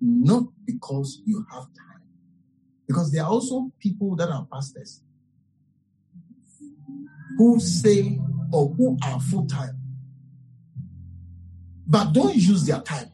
not 0.04 0.44
because 0.66 1.22
you 1.24 1.44
have 1.50 1.64
time. 1.64 2.02
Because 2.86 3.10
there 3.10 3.22
are 3.22 3.30
also 3.30 3.70
people 3.78 4.14
that 4.16 4.28
are 4.28 4.46
pastors 4.52 5.02
who 7.38 7.58
say 7.58 8.18
or 8.52 8.68
who 8.74 8.96
are 9.04 9.18
full 9.20 9.46
time, 9.46 9.78
but 11.86 12.12
don't 12.12 12.36
use 12.36 12.66
their 12.66 12.80
time. 12.80 13.10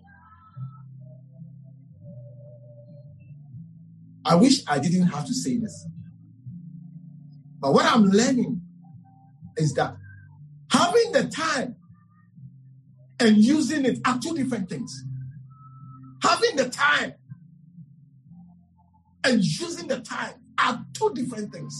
I 4.24 4.34
wish 4.34 4.62
I 4.66 4.78
didn't 4.78 5.08
have 5.08 5.26
to 5.26 5.34
say 5.34 5.56
this. 5.56 5.86
But 7.58 7.72
what 7.72 7.84
I'm 7.84 8.04
learning 8.04 8.60
is 9.56 9.74
that 9.74 9.96
having 10.70 11.12
the 11.12 11.28
time 11.28 11.76
and 13.18 13.36
using 13.36 13.84
it 13.84 13.98
are 14.06 14.18
two 14.18 14.34
different 14.34 14.68
things 14.68 15.04
having 16.22 16.56
the 16.56 16.68
time 16.68 17.14
and 19.24 19.42
using 19.42 19.88
the 19.88 20.00
time 20.00 20.34
are 20.58 20.84
two 20.92 21.12
different 21.14 21.52
things. 21.52 21.74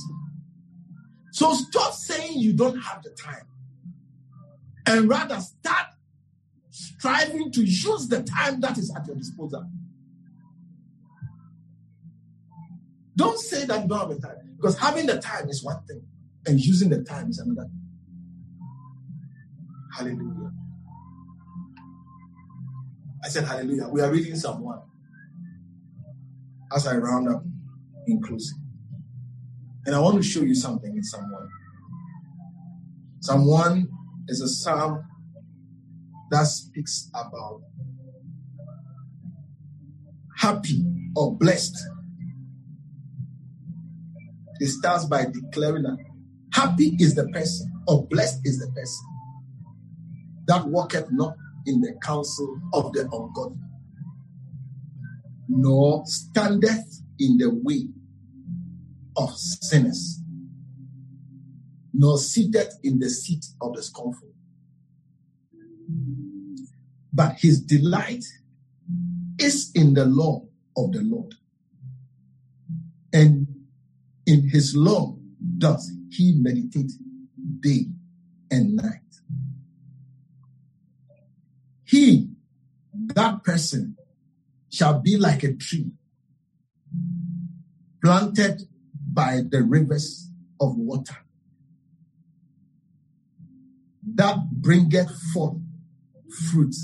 So 1.33 1.55
stop 1.55 1.95
saying 1.95 2.39
you 2.39 2.53
don't 2.53 2.79
have 2.79 3.03
the 3.03 3.11
time 3.11 3.47
and 4.87 5.09
rather 5.09 5.41
start 5.41 5.87
striving 6.71 7.53
to 7.53 7.63
use 7.63 8.09
the 8.09 8.23
time 8.23 8.61
that 8.61 8.79
is 8.79 8.95
at 8.95 9.07
your 9.07 9.17
disposal. 9.17 9.67
Don't 13.17 13.39
say 13.39 13.65
that 13.67 13.83
you 13.83 13.89
don't 13.89 13.99
have 13.99 14.09
the 14.09 14.21
time 14.21 14.37
because 14.57 14.79
having 14.79 15.07
the 15.07 15.21
time 15.21 15.49
is 15.49 15.65
one 15.65 15.83
thing 15.85 16.03
and 16.47 16.61
using 16.61 16.89
the 16.89 17.03
time 17.03 17.29
is 17.31 17.39
another. 17.39 17.69
Hallelujah. 19.97 20.53
I 23.23 23.29
said, 23.29 23.45
Hallelujah. 23.45 23.89
We 23.89 24.01
are 24.01 24.11
reading 24.11 24.35
1 24.35 24.79
as 26.75 26.87
I 26.87 26.97
round 26.97 27.29
up 27.29 27.43
inclusive. 28.07 28.57
And 29.87 29.95
I 29.95 29.99
want 29.99 30.17
to 30.17 30.23
show 30.23 30.41
you 30.41 30.55
something 30.55 30.95
in 30.95 31.03
Psalm 31.03 31.31
1. 31.31 31.49
Psalm 33.21 33.47
1 33.47 33.89
is 34.29 34.41
a 34.41 34.49
psalm 34.49 35.05
that 36.31 36.45
speaks 36.45 37.11
about 37.15 37.63
happy 40.37 40.85
or 41.17 41.37
blessed. 41.37 41.77
It 44.61 44.69
starts 44.69 45.07
by 45.07 45.25
declaring 45.25 45.85
that 45.85 45.97
happy 46.53 46.97
is 47.01 47.15
the 47.15 47.27
person 47.29 47.73
or 47.89 48.07
blessed 48.07 48.41
is 48.45 48.59
the 48.59 48.71
person 48.73 49.07
that 50.47 50.67
walketh 50.67 51.07
not 51.11 51.35
in 51.67 51.81
the 51.81 51.95
counsel 52.03 52.61
of 52.75 52.93
the 52.93 53.03
ungodly, 53.03 53.57
nor 55.49 56.05
standeth 56.07 57.03
in 57.19 57.39
the 57.39 57.51
way 57.63 57.87
of 59.17 59.31
sinners, 59.37 60.21
nor 61.93 62.19
sitteth 62.19 62.79
in 62.83 62.99
the 62.99 63.09
seat 63.09 63.47
of 63.61 63.75
the 63.75 63.83
scornful. 63.83 64.29
But 67.13 67.37
his 67.39 67.63
delight 67.63 68.25
is 69.39 69.71
in 69.75 69.95
the 69.95 70.05
law 70.05 70.45
of 70.77 70.93
the 70.93 71.03
Lord, 71.03 71.35
and 73.13 73.47
in 74.31 74.49
his 74.49 74.77
law 74.77 75.17
does 75.59 75.91
he 76.09 76.35
meditate 76.39 76.93
day 77.61 77.87
and 78.51 78.77
night. 78.77 79.01
He, 81.85 82.31
that 83.15 83.43
person, 83.43 83.97
shall 84.71 85.01
be 85.01 85.17
like 85.17 85.43
a 85.43 85.55
tree 85.55 85.91
planted 88.03 88.63
by 89.13 89.41
the 89.49 89.63
rivers 89.65 90.31
of 90.61 90.77
water 90.77 91.17
that 94.15 94.37
bringeth 94.53 95.11
forth 95.33 95.59
fruit. 96.51 96.75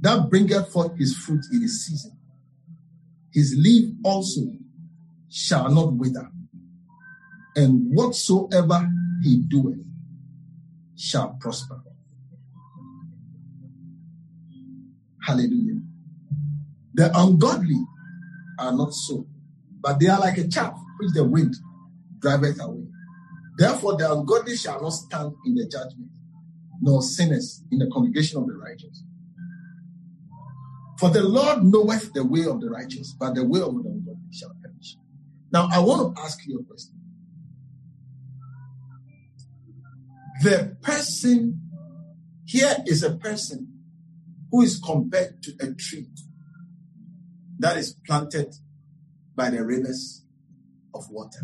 That 0.00 0.30
bringeth 0.30 0.72
forth 0.72 0.96
his 0.96 1.14
fruit 1.16 1.44
in 1.52 1.62
his 1.62 1.86
season. 1.86 2.13
His 3.34 3.56
leaf 3.58 3.92
also 4.04 4.42
shall 5.28 5.68
not 5.68 5.94
wither, 5.94 6.30
and 7.56 7.90
whatsoever 7.92 8.88
he 9.24 9.42
doeth 9.48 9.84
shall 10.96 11.36
prosper. 11.40 11.82
Hallelujah. 15.20 15.80
The 16.94 17.10
ungodly 17.18 17.84
are 18.60 18.72
not 18.72 18.94
so, 18.94 19.26
but 19.80 19.98
they 19.98 20.06
are 20.06 20.20
like 20.20 20.38
a 20.38 20.46
chaff 20.46 20.78
which 21.00 21.10
the 21.12 21.24
wind 21.24 21.56
driveth 22.20 22.62
away. 22.62 22.86
Therefore, 23.58 23.96
the 23.96 24.12
ungodly 24.12 24.56
shall 24.56 24.80
not 24.80 24.90
stand 24.90 25.32
in 25.44 25.56
the 25.56 25.66
judgment, 25.66 26.10
nor 26.80 27.02
sinners 27.02 27.64
in 27.72 27.78
the 27.78 27.90
congregation 27.92 28.40
of 28.40 28.46
the 28.46 28.54
righteous. 28.54 29.02
For 30.98 31.10
the 31.10 31.22
Lord 31.22 31.64
knoweth 31.64 32.12
the 32.12 32.24
way 32.24 32.44
of 32.44 32.60
the 32.60 32.70
righteous, 32.70 33.14
but 33.18 33.34
the 33.34 33.44
way 33.44 33.60
of 33.60 33.74
the 33.74 33.80
ungodly 33.80 34.32
shall 34.32 34.52
perish. 34.62 34.96
Now, 35.52 35.68
I 35.72 35.80
want 35.80 36.16
to 36.16 36.22
ask 36.22 36.46
you 36.46 36.60
a 36.60 36.64
question. 36.64 36.94
The 40.42 40.76
person 40.82 41.60
here 42.44 42.76
is 42.86 43.02
a 43.02 43.16
person 43.16 43.72
who 44.50 44.62
is 44.62 44.78
compared 44.78 45.42
to 45.42 45.52
a 45.60 45.72
tree 45.74 46.08
that 47.58 47.76
is 47.76 47.96
planted 48.06 48.54
by 49.34 49.50
the 49.50 49.64
rivers 49.64 50.24
of 50.94 51.10
water. 51.10 51.40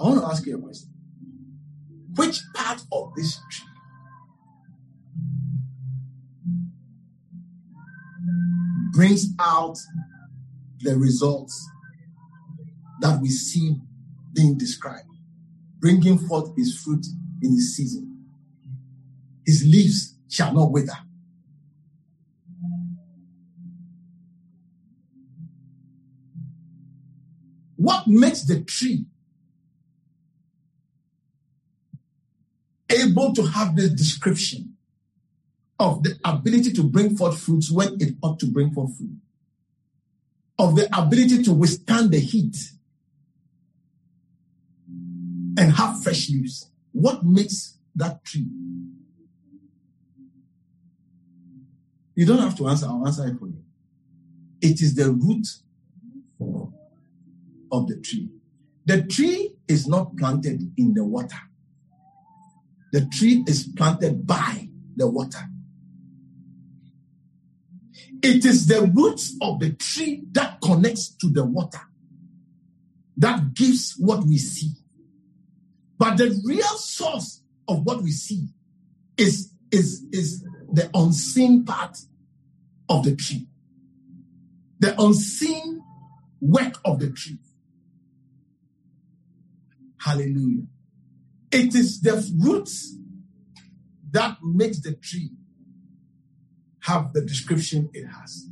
I 0.00 0.04
want 0.04 0.20
to 0.20 0.26
ask 0.26 0.46
you 0.46 0.56
a 0.56 0.60
question. 0.60 0.90
Which 2.16 2.40
part 2.54 2.82
of 2.90 3.12
this 3.16 3.38
tree 3.50 3.75
brings 8.96 9.26
out 9.38 9.76
the 10.80 10.96
results 10.96 11.68
that 13.02 13.20
we 13.20 13.28
see 13.28 13.76
being 14.32 14.56
described, 14.56 15.10
bringing 15.80 16.18
forth 16.18 16.56
his 16.56 16.80
fruit 16.80 17.04
in 17.42 17.52
his 17.52 17.76
season. 17.76 18.24
His 19.44 19.64
leaves 19.66 20.16
shall 20.30 20.54
not 20.54 20.72
wither. 20.72 20.96
What 27.76 28.06
makes 28.06 28.44
the 28.44 28.62
tree 28.62 29.04
able 32.88 33.34
to 33.34 33.42
have 33.42 33.76
this 33.76 33.90
description 33.90 34.75
of 35.78 36.02
the 36.02 36.18
ability 36.24 36.72
to 36.72 36.82
bring 36.82 37.16
forth 37.16 37.38
fruits 37.38 37.70
when 37.70 37.96
it 38.00 38.14
ought 38.22 38.40
to 38.40 38.46
bring 38.46 38.70
forth 38.70 38.96
fruit, 38.96 39.16
of 40.58 40.74
the 40.76 40.88
ability 40.96 41.42
to 41.42 41.52
withstand 41.52 42.10
the 42.10 42.18
heat 42.18 42.56
and 45.58 45.72
have 45.72 46.02
fresh 46.02 46.30
leaves. 46.30 46.70
What 46.92 47.24
makes 47.24 47.78
that 47.94 48.24
tree? 48.24 48.46
You 52.14 52.24
don't 52.24 52.38
have 52.38 52.56
to 52.56 52.68
answer, 52.68 52.86
I'll 52.86 53.06
answer 53.06 53.26
it 53.26 53.38
for 53.38 53.46
you. 53.46 53.62
It 54.62 54.80
is 54.80 54.94
the 54.94 55.10
root 55.10 55.46
of 57.70 57.86
the 57.88 57.96
tree. 57.96 58.30
The 58.86 59.02
tree 59.02 59.54
is 59.68 59.86
not 59.86 60.16
planted 60.16 60.72
in 60.78 60.94
the 60.94 61.04
water. 61.04 61.36
The 62.92 63.04
tree 63.06 63.44
is 63.46 63.68
planted 63.76 64.26
by 64.26 64.68
the 64.96 65.06
water. 65.06 65.40
It 68.22 68.44
is 68.44 68.66
the 68.66 68.82
roots 68.94 69.36
of 69.40 69.60
the 69.60 69.70
tree 69.70 70.22
that 70.32 70.60
connects 70.60 71.08
to 71.16 71.28
the 71.28 71.44
water 71.44 71.80
that 73.16 73.54
gives 73.54 73.94
what 73.98 74.24
we 74.24 74.38
see. 74.38 74.72
But 75.98 76.18
the 76.18 76.40
real 76.44 76.76
source 76.76 77.42
of 77.66 77.84
what 77.84 78.02
we 78.02 78.10
see 78.10 78.48
is, 79.16 79.52
is, 79.70 80.04
is 80.12 80.44
the 80.72 80.90
unseen 80.94 81.64
part 81.64 81.98
of 82.88 83.04
the 83.04 83.16
tree, 83.16 83.46
the 84.78 85.00
unseen 85.00 85.82
work 86.40 86.78
of 86.84 86.98
the 86.98 87.10
tree. 87.10 87.38
Hallelujah. 89.98 90.66
It 91.50 91.74
is 91.74 92.00
the 92.02 92.30
roots 92.38 92.96
that 94.10 94.36
makes 94.42 94.80
the 94.80 94.92
tree 94.94 95.30
have 96.86 97.12
the 97.12 97.20
description 97.20 97.90
it 97.92 98.06
has. 98.06 98.48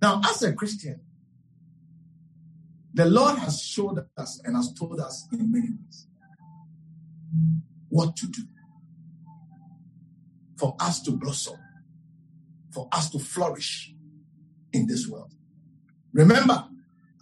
Now, 0.00 0.22
as 0.24 0.42
a 0.42 0.54
Christian, 0.54 1.00
the 2.94 3.04
Lord 3.04 3.38
has 3.38 3.62
showed 3.62 4.06
us 4.16 4.40
and 4.44 4.56
has 4.56 4.72
told 4.72 4.98
us 5.00 5.28
in 5.30 5.52
many 5.52 5.68
ways 5.68 6.06
what 7.90 8.16
to 8.16 8.26
do 8.28 8.42
for 10.56 10.74
us 10.80 11.02
to 11.02 11.10
blossom, 11.10 11.58
for 12.72 12.88
us 12.92 13.10
to 13.10 13.18
flourish 13.18 13.94
in 14.72 14.86
this 14.86 15.06
world. 15.06 15.34
Remember, 16.14 16.66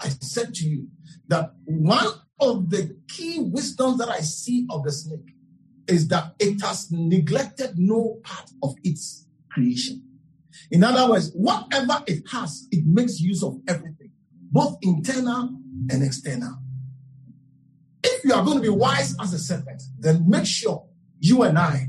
I 0.00 0.08
said 0.20 0.54
to 0.54 0.64
you 0.64 0.88
that 1.26 1.52
one 1.64 2.06
of 2.38 2.70
the 2.70 2.96
key 3.08 3.40
wisdoms 3.40 3.98
that 3.98 4.08
I 4.08 4.20
see 4.20 4.66
of 4.70 4.84
the 4.84 4.92
snake 4.92 5.34
is 5.88 6.06
that 6.08 6.34
it 6.38 6.62
has 6.62 6.92
neglected 6.92 7.76
no 7.76 8.20
part 8.22 8.50
of 8.62 8.76
its 8.84 9.23
creation. 9.54 10.02
In 10.70 10.84
other 10.84 11.10
words, 11.10 11.30
whatever 11.34 12.02
it 12.06 12.24
has, 12.30 12.66
it 12.70 12.84
makes 12.86 13.20
use 13.20 13.42
of 13.42 13.58
everything, 13.68 14.10
both 14.50 14.76
internal 14.82 15.50
and 15.90 16.02
external. 16.02 16.58
If 18.02 18.24
you 18.24 18.34
are 18.34 18.44
going 18.44 18.58
to 18.58 18.62
be 18.62 18.68
wise 18.68 19.16
as 19.20 19.32
a 19.32 19.38
serpent, 19.38 19.82
then 19.98 20.28
make 20.28 20.46
sure 20.46 20.86
you 21.20 21.42
and 21.42 21.58
I 21.58 21.88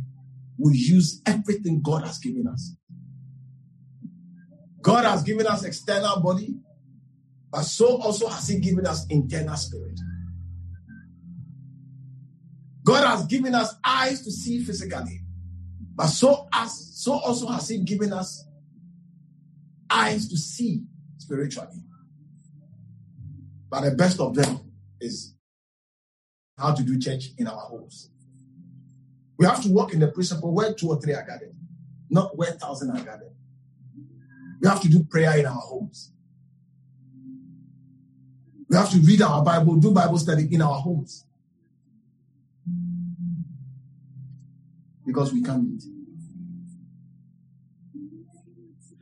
will 0.58 0.74
use 0.74 1.22
everything 1.26 1.82
God 1.82 2.06
has 2.06 2.20
given 2.20 2.48
us. 2.48 2.76
God 4.82 5.04
has 5.06 5.24
given 5.24 5.48
us 5.48 5.64
external 5.64 6.22
body, 6.22 6.56
but 7.52 7.64
so 7.64 7.98
also 7.98 8.28
has 8.28 8.48
He 8.48 8.60
given 8.60 8.86
us 8.86 9.06
internal 9.10 9.58
spirit. 9.58 10.00
God 12.84 13.06
has 13.06 13.26
given 13.26 13.56
us 13.56 13.74
eyes 13.84 14.22
to 14.22 14.32
see 14.32 14.64
physically, 14.64 15.25
but 15.96 16.08
so 16.08 16.48
as 16.54 16.92
so 16.96 17.14
also 17.14 17.48
has 17.48 17.70
He 17.70 17.80
given 17.80 18.14
us 18.14 18.46
eyes 19.90 20.28
to 20.30 20.38
see 20.38 20.84
spiritually. 21.18 21.84
But 23.70 23.82
the 23.82 23.92
best 23.92 24.20
of 24.20 24.36
them 24.36 24.60
is 25.00 25.36
how 26.58 26.74
to 26.74 26.84
do 26.84 27.00
church 27.00 27.32
in 27.38 27.48
our 27.48 27.60
homes. 27.60 28.10
We 29.38 29.46
have 29.46 29.62
to 29.64 29.70
work 29.70 29.94
in 29.94 30.00
the 30.00 30.08
principle 30.08 30.54
where 30.54 30.74
two 30.74 30.90
or 30.90 31.02
three 31.02 31.14
are 31.14 31.26
gathered, 31.26 31.56
not 32.10 32.38
where 32.38 32.52
thousand 32.52 32.92
are 32.92 33.04
gathered. 33.04 33.34
We 34.62 34.68
have 34.68 34.82
to 34.82 34.90
do 34.90 35.04
prayer 35.04 35.38
in 35.38 35.46
our 35.46 35.54
homes. 35.54 36.12
We 38.70 38.78
have 38.78 38.90
to 38.92 38.98
read 39.00 39.22
our 39.22 39.44
Bible, 39.44 39.76
do 39.76 39.92
Bible 39.92 40.18
study 40.18 40.48
in 40.52 40.62
our 40.62 40.80
homes. 40.80 41.26
Because 45.06 45.32
we 45.34 45.42
can't 45.42 45.64
meet. 45.64 45.84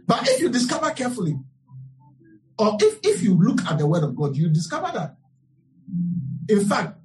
But 0.05 0.27
if 0.27 0.41
you 0.41 0.49
discover 0.49 0.91
carefully, 0.91 1.39
or 2.59 2.77
if, 2.79 2.99
if 3.03 3.23
you 3.23 3.41
look 3.41 3.63
at 3.65 3.77
the 3.77 3.87
word 3.87 4.03
of 4.03 4.15
God, 4.15 4.35
you 4.35 4.49
discover 4.49 4.91
that, 4.93 5.15
in 6.49 6.65
fact, 6.67 6.97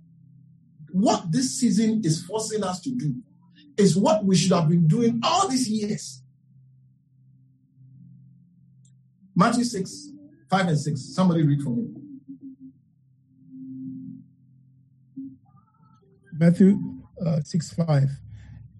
what 0.90 1.30
this 1.30 1.58
season 1.58 2.02
is 2.04 2.24
forcing 2.24 2.64
us 2.64 2.80
to 2.80 2.90
do 2.90 3.14
is 3.76 3.96
what 3.96 4.24
we 4.24 4.36
should 4.36 4.52
have 4.52 4.68
been 4.68 4.86
doing 4.88 5.20
all 5.22 5.48
these 5.48 5.68
years. 5.68 6.22
Matthew 9.34 9.64
6, 9.64 10.08
5 10.50 10.66
and 10.66 10.78
6. 10.78 11.14
Somebody 11.14 11.44
read 11.44 11.62
for 11.62 11.70
me. 11.70 11.86
Matthew 16.32 16.78
uh, 17.24 17.40
6, 17.42 17.74
5. 17.74 18.08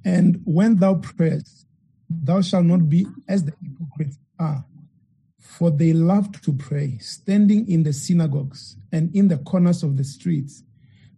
And 0.04 0.40
when 0.44 0.76
thou 0.76 0.94
prayest, 0.94 1.66
thou 2.08 2.40
shalt 2.40 2.64
not 2.64 2.88
be 2.88 3.06
as 3.28 3.44
the 3.44 3.52
hypocrites 3.62 4.18
are, 4.38 4.64
for 5.38 5.70
they 5.70 5.92
love 5.92 6.40
to 6.42 6.52
pray, 6.52 6.98
standing 6.98 7.68
in 7.68 7.82
the 7.82 7.92
synagogues 7.92 8.76
and 8.92 9.14
in 9.14 9.28
the 9.28 9.38
corners 9.38 9.82
of 9.82 9.96
the 9.96 10.04
streets, 10.04 10.62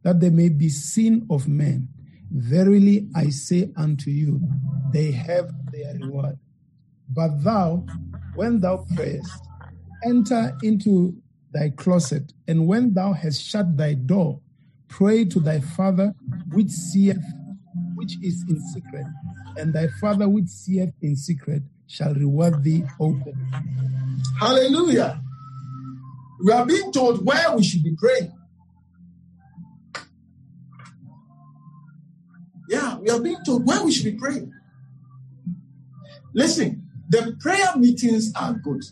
that 0.02 0.20
they 0.20 0.30
may 0.30 0.48
be 0.48 0.68
seen 0.68 1.26
of 1.30 1.46
men. 1.46 1.88
Verily 2.32 3.08
I 3.14 3.30
say 3.30 3.70
unto 3.76 4.10
you, 4.10 4.40
they 4.92 5.10
have 5.10 5.52
their 5.72 5.94
reward. 5.94 6.38
But 7.08 7.42
thou, 7.42 7.84
when 8.34 8.60
thou 8.60 8.86
prayest, 8.94 9.30
enter 10.04 10.56
into 10.62 11.16
thy 11.52 11.70
closet, 11.70 12.32
and 12.46 12.66
when 12.66 12.94
thou 12.94 13.12
hast 13.12 13.42
shut 13.42 13.76
thy 13.76 13.94
door, 13.94 14.40
pray 14.88 15.24
to 15.24 15.40
thy 15.40 15.60
Father 15.60 16.14
which 16.52 16.70
seeth, 16.70 17.18
which 18.00 18.16
is 18.22 18.42
in 18.48 18.58
secret, 18.72 19.04
and 19.58 19.74
thy 19.74 19.86
Father 20.00 20.26
which 20.26 20.48
seeth 20.48 20.94
in 21.02 21.14
secret 21.14 21.62
shall 21.86 22.14
reward 22.14 22.64
thee 22.64 22.82
openly. 22.98 23.34
Hallelujah. 24.38 25.20
We 26.42 26.50
are 26.50 26.64
being 26.64 26.90
told 26.92 27.26
where 27.26 27.54
we 27.54 27.62
should 27.62 27.82
be 27.82 27.94
praying. 27.94 28.32
Yeah, 32.70 32.96
we 32.96 33.10
are 33.10 33.20
being 33.20 33.44
told 33.44 33.66
where 33.66 33.84
we 33.84 33.92
should 33.92 34.06
be 34.06 34.18
praying. 34.18 34.50
Listen, 36.32 36.88
the 37.10 37.36
prayer 37.38 37.76
meetings 37.76 38.32
are 38.34 38.54
good, 38.54 38.82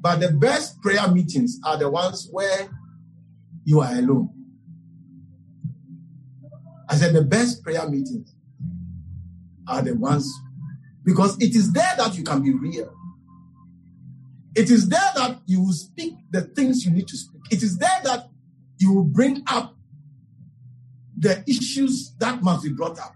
but 0.00 0.18
the 0.18 0.32
best 0.32 0.82
prayer 0.82 1.06
meetings 1.06 1.60
are 1.64 1.78
the 1.78 1.88
ones 1.88 2.28
where 2.32 2.68
you 3.64 3.80
are 3.80 3.92
alone. 3.92 4.35
I 6.88 6.96
said 6.96 7.14
the 7.14 7.22
best 7.22 7.62
prayer 7.62 7.88
meetings 7.88 8.34
are 9.68 9.82
the 9.82 9.94
ones 9.94 10.32
because 11.04 11.36
it 11.40 11.54
is 11.54 11.72
there 11.72 11.94
that 11.98 12.16
you 12.16 12.22
can 12.22 12.42
be 12.42 12.52
real. 12.52 12.92
It 14.54 14.70
is 14.70 14.88
there 14.88 15.10
that 15.16 15.40
you 15.46 15.62
will 15.62 15.72
speak 15.72 16.14
the 16.30 16.42
things 16.42 16.84
you 16.84 16.90
need 16.90 17.08
to 17.08 17.16
speak. 17.16 17.42
It 17.50 17.62
is 17.62 17.76
there 17.78 18.00
that 18.04 18.28
you 18.78 18.92
will 18.92 19.04
bring 19.04 19.42
up 19.46 19.76
the 21.18 21.42
issues 21.48 22.14
that 22.18 22.42
must 22.42 22.62
be 22.62 22.70
brought 22.70 22.98
up. 22.98 23.14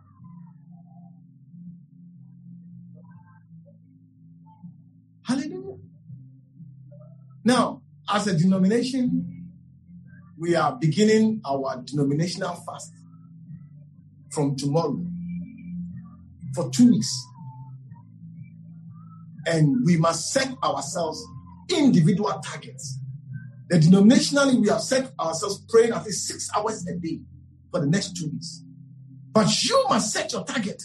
Hallelujah. 5.22 5.78
Now, 7.44 7.82
as 8.12 8.26
a 8.26 8.36
denomination, 8.36 9.48
we 10.36 10.56
are 10.56 10.76
beginning 10.76 11.40
our 11.44 11.82
denominational 11.84 12.54
fast 12.54 12.92
from 14.30 14.56
tomorrow 14.56 15.04
for 16.54 16.70
two 16.70 16.90
weeks. 16.90 17.26
And 19.46 19.84
we 19.84 19.96
must 19.96 20.32
set 20.32 20.52
ourselves 20.62 21.22
individual 21.70 22.40
targets. 22.44 22.98
The 23.68 23.78
denominationally, 23.78 24.60
we 24.60 24.68
have 24.68 24.80
set 24.80 25.12
ourselves 25.18 25.64
praying 25.68 25.92
at 25.92 26.04
least 26.04 26.26
six 26.26 26.50
hours 26.56 26.86
a 26.86 26.94
day 26.94 27.20
for 27.70 27.80
the 27.80 27.86
next 27.86 28.16
two 28.16 28.28
weeks. 28.28 28.62
But 29.32 29.62
you 29.62 29.84
must 29.88 30.12
set 30.12 30.32
your 30.32 30.44
target 30.44 30.82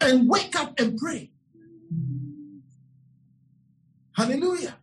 and 0.00 0.28
wake 0.28 0.58
up 0.58 0.78
and 0.80 0.96
pray. 0.96 1.30
Hallelujah. 4.16 4.76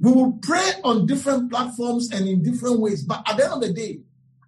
We 0.00 0.12
will 0.12 0.38
pray 0.42 0.72
on 0.84 1.06
different 1.06 1.50
platforms 1.50 2.10
and 2.12 2.28
in 2.28 2.42
different 2.42 2.80
ways. 2.80 3.02
But 3.02 3.28
at 3.28 3.36
the 3.36 3.44
end 3.44 3.54
of 3.54 3.60
the 3.62 3.72
day, 3.72 4.00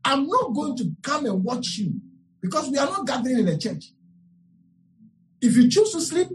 I'm 0.04 0.26
not 0.26 0.54
going 0.54 0.76
to 0.76 0.92
come 1.02 1.26
and 1.26 1.42
watch 1.42 1.76
you 1.78 2.00
because 2.40 2.68
we 2.70 2.78
are 2.78 2.86
not 2.86 3.06
gathering 3.06 3.38
in 3.38 3.48
a 3.48 3.58
church. 3.58 3.92
If 5.40 5.56
you 5.56 5.68
choose 5.68 5.92
to 5.92 6.00
sleep 6.00 6.28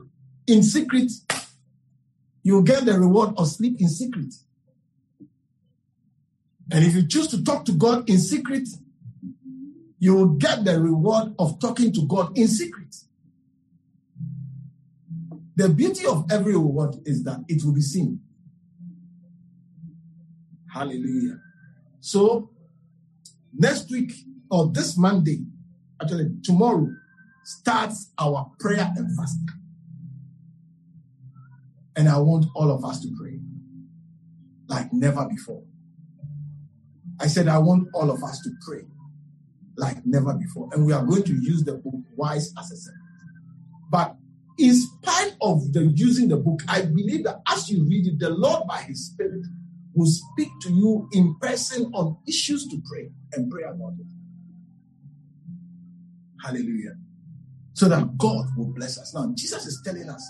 in 0.47 0.63
secret, 0.63 1.11
you 2.43 2.55
will 2.55 2.61
get 2.61 2.85
the 2.85 2.99
reward 2.99 3.33
of 3.37 3.47
sleep 3.47 3.79
in 3.79 3.89
secret. 3.89 4.33
And 6.71 6.83
if 6.83 6.95
you 6.95 7.07
choose 7.07 7.27
to 7.27 7.43
talk 7.43 7.65
to 7.65 7.71
God 7.73 8.09
in 8.09 8.19
secret, 8.19 8.67
you 9.99 10.15
will 10.15 10.29
get 10.29 10.65
the 10.65 10.81
reward 10.81 11.33
of 11.39 11.59
talking 11.59 11.93
to 11.93 12.05
God 12.05 12.37
in 12.37 12.47
secret. 12.47 12.95
The 15.55 15.69
beauty 15.69 16.05
of 16.05 16.25
every 16.31 16.53
reward 16.53 16.95
is 17.05 17.23
that 17.23 17.43
it 17.47 17.63
will 17.63 17.73
be 17.73 17.81
seen. 17.81 18.19
Hallelujah. 20.73 21.39
So, 21.99 22.49
next 23.53 23.91
week 23.91 24.11
or 24.49 24.67
this 24.67 24.97
Monday, 24.97 25.45
actually 26.03 26.29
tomorrow, 26.43 26.87
starts 27.43 28.11
our 28.19 28.51
prayer 28.59 28.91
and 28.95 29.15
fasting. 29.17 29.47
And 31.95 32.09
I 32.09 32.17
want 32.17 32.45
all 32.55 32.71
of 32.71 32.83
us 32.83 33.01
to 33.01 33.09
pray 33.19 33.39
like 34.67 34.91
never 34.91 35.27
before. 35.27 35.63
I 37.19 37.27
said, 37.27 37.47
I 37.47 37.59
want 37.59 37.87
all 37.93 38.09
of 38.09 38.23
us 38.23 38.41
to 38.41 38.51
pray 38.65 38.81
like 39.77 40.05
never 40.05 40.33
before. 40.33 40.69
And 40.73 40.85
we 40.85 40.93
are 40.93 41.05
going 41.05 41.23
to 41.23 41.33
use 41.33 41.63
the 41.63 41.73
book 41.73 41.95
Wise 42.15 42.53
as 42.59 42.71
a 42.71 42.77
Serpent. 42.77 43.01
But 43.89 44.15
in 44.57 44.73
spite 44.73 45.35
of 45.41 45.71
the 45.73 45.85
using 45.95 46.27
the 46.29 46.37
book, 46.37 46.61
I 46.67 46.81
believe 46.83 47.23
that 47.25 47.41
as 47.47 47.69
you 47.69 47.85
read 47.85 48.07
it, 48.07 48.19
the 48.19 48.29
Lord 48.29 48.67
by 48.67 48.81
His 48.81 49.07
Spirit 49.07 49.45
will 49.93 50.07
speak 50.07 50.49
to 50.61 50.71
you 50.71 51.07
in 51.13 51.35
person 51.39 51.91
on 51.93 52.17
issues 52.27 52.67
to 52.67 52.81
pray 52.89 53.11
and 53.33 53.51
pray 53.51 53.63
about 53.63 53.93
it. 53.99 54.22
Hallelujah. 56.43 56.95
So 57.73 57.87
that 57.89 58.17
God 58.17 58.47
will 58.57 58.73
bless 58.73 58.97
us. 58.99 59.13
Now, 59.13 59.31
Jesus 59.33 59.65
is 59.65 59.81
telling 59.83 60.09
us 60.09 60.29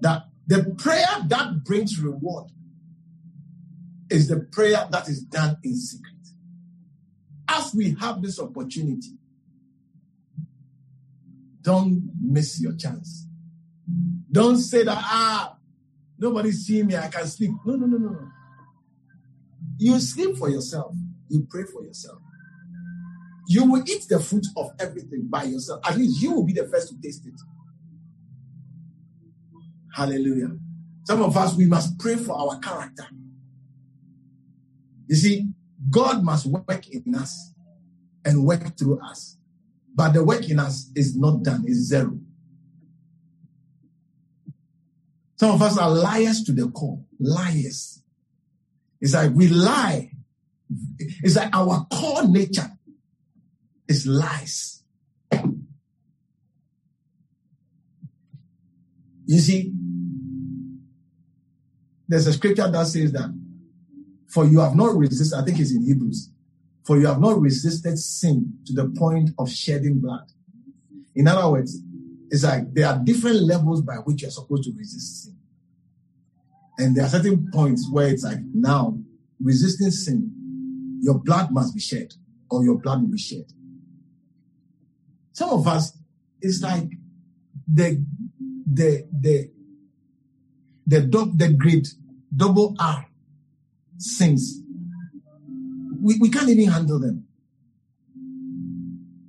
that 0.00 0.24
the 0.46 0.74
prayer 0.78 1.06
that 1.26 1.64
brings 1.64 2.00
reward 2.00 2.50
is 4.08 4.28
the 4.28 4.40
prayer 4.52 4.86
that 4.90 5.08
is 5.08 5.22
done 5.22 5.58
in 5.62 5.76
secret. 5.76 6.14
As 7.48 7.74
we 7.74 7.96
have 8.00 8.22
this 8.22 8.40
opportunity, 8.40 9.18
don't 11.62 12.10
miss 12.20 12.60
your 12.60 12.74
chance. 12.76 13.26
Don't 14.30 14.56
say 14.56 14.84
that, 14.84 14.98
ah, 14.98 15.56
nobody 16.18 16.52
see 16.52 16.82
me, 16.82 16.96
I 16.96 17.08
can 17.08 17.26
sleep. 17.26 17.50
No, 17.66 17.74
no, 17.74 17.86
no, 17.86 17.98
no, 17.98 18.08
no. 18.10 18.28
You 19.78 19.98
sleep 19.98 20.36
for 20.36 20.48
yourself. 20.48 20.94
You 21.28 21.46
pray 21.50 21.64
for 21.64 21.82
yourself. 21.84 22.19
You 23.50 23.64
will 23.64 23.82
eat 23.84 24.06
the 24.08 24.20
fruit 24.20 24.46
of 24.56 24.70
everything 24.78 25.26
by 25.28 25.42
yourself. 25.42 25.80
At 25.84 25.96
least 25.96 26.22
you 26.22 26.32
will 26.32 26.44
be 26.44 26.52
the 26.52 26.68
first 26.68 26.90
to 26.90 27.00
taste 27.02 27.26
it. 27.26 27.34
Hallelujah. 29.92 30.52
Some 31.02 31.20
of 31.20 31.36
us, 31.36 31.56
we 31.56 31.66
must 31.66 31.98
pray 31.98 32.14
for 32.14 32.38
our 32.38 32.60
character. 32.60 33.06
You 35.08 35.16
see, 35.16 35.48
God 35.90 36.22
must 36.22 36.46
work 36.46 36.88
in 36.90 37.12
us 37.16 37.52
and 38.24 38.46
work 38.46 38.78
through 38.78 39.00
us. 39.00 39.36
But 39.96 40.12
the 40.12 40.22
work 40.22 40.48
in 40.48 40.60
us 40.60 40.88
is 40.94 41.16
not 41.16 41.42
done, 41.42 41.64
it's 41.66 41.88
zero. 41.88 42.20
Some 45.34 45.50
of 45.50 45.62
us 45.62 45.76
are 45.76 45.90
liars 45.90 46.44
to 46.44 46.52
the 46.52 46.68
core. 46.68 47.02
Liars. 47.18 48.00
It's 49.00 49.14
like 49.14 49.32
we 49.32 49.48
lie. 49.48 50.12
It's 51.00 51.34
like 51.34 51.50
our 51.52 51.84
core 51.90 52.28
nature 52.28 52.70
is 53.90 54.06
lies. 54.06 54.82
You 59.26 59.38
see, 59.38 59.72
there's 62.08 62.26
a 62.26 62.32
scripture 62.32 62.70
that 62.70 62.86
says 62.86 63.12
that, 63.12 63.36
for 64.28 64.44
you 64.46 64.60
have 64.60 64.76
not 64.76 64.96
resisted, 64.96 65.38
I 65.38 65.44
think 65.44 65.58
it's 65.58 65.74
in 65.74 65.84
Hebrews, 65.84 66.30
for 66.84 66.98
you 66.98 67.06
have 67.06 67.20
not 67.20 67.40
resisted 67.40 67.98
sin 67.98 68.54
to 68.66 68.72
the 68.72 68.88
point 68.96 69.30
of 69.38 69.50
shedding 69.50 70.00
blood. 70.00 70.26
In 71.14 71.26
other 71.26 71.50
words, 71.50 71.78
it's 72.30 72.44
like 72.44 72.72
there 72.72 72.86
are 72.86 72.98
different 72.98 73.42
levels 73.42 73.82
by 73.82 73.96
which 73.96 74.22
you're 74.22 74.30
supposed 74.30 74.64
to 74.64 74.72
resist 74.76 75.24
sin. 75.24 75.36
And 76.78 76.96
there 76.96 77.04
are 77.04 77.08
certain 77.08 77.50
points 77.52 77.88
where 77.90 78.08
it's 78.08 78.22
like 78.22 78.38
now 78.54 78.98
resisting 79.42 79.90
sin, 79.90 80.98
your 81.02 81.18
blood 81.18 81.50
must 81.50 81.74
be 81.74 81.80
shed 81.80 82.14
or 82.50 82.62
your 82.64 82.78
blood 82.78 83.02
will 83.02 83.10
be 83.10 83.18
shed. 83.18 83.46
Some 85.40 85.52
of 85.52 85.66
us, 85.66 85.96
it's 86.42 86.60
like 86.60 86.90
the 87.66 88.04
the 88.70 89.08
the 89.10 89.50
the 90.86 91.00
dog 91.00 91.38
the 91.38 91.50
great 91.54 91.88
double 92.36 92.76
R 92.78 93.06
sins. 93.96 94.60
We, 95.98 96.18
we 96.18 96.28
can't 96.28 96.50
even 96.50 96.68
handle 96.68 97.00
them. 97.00 97.24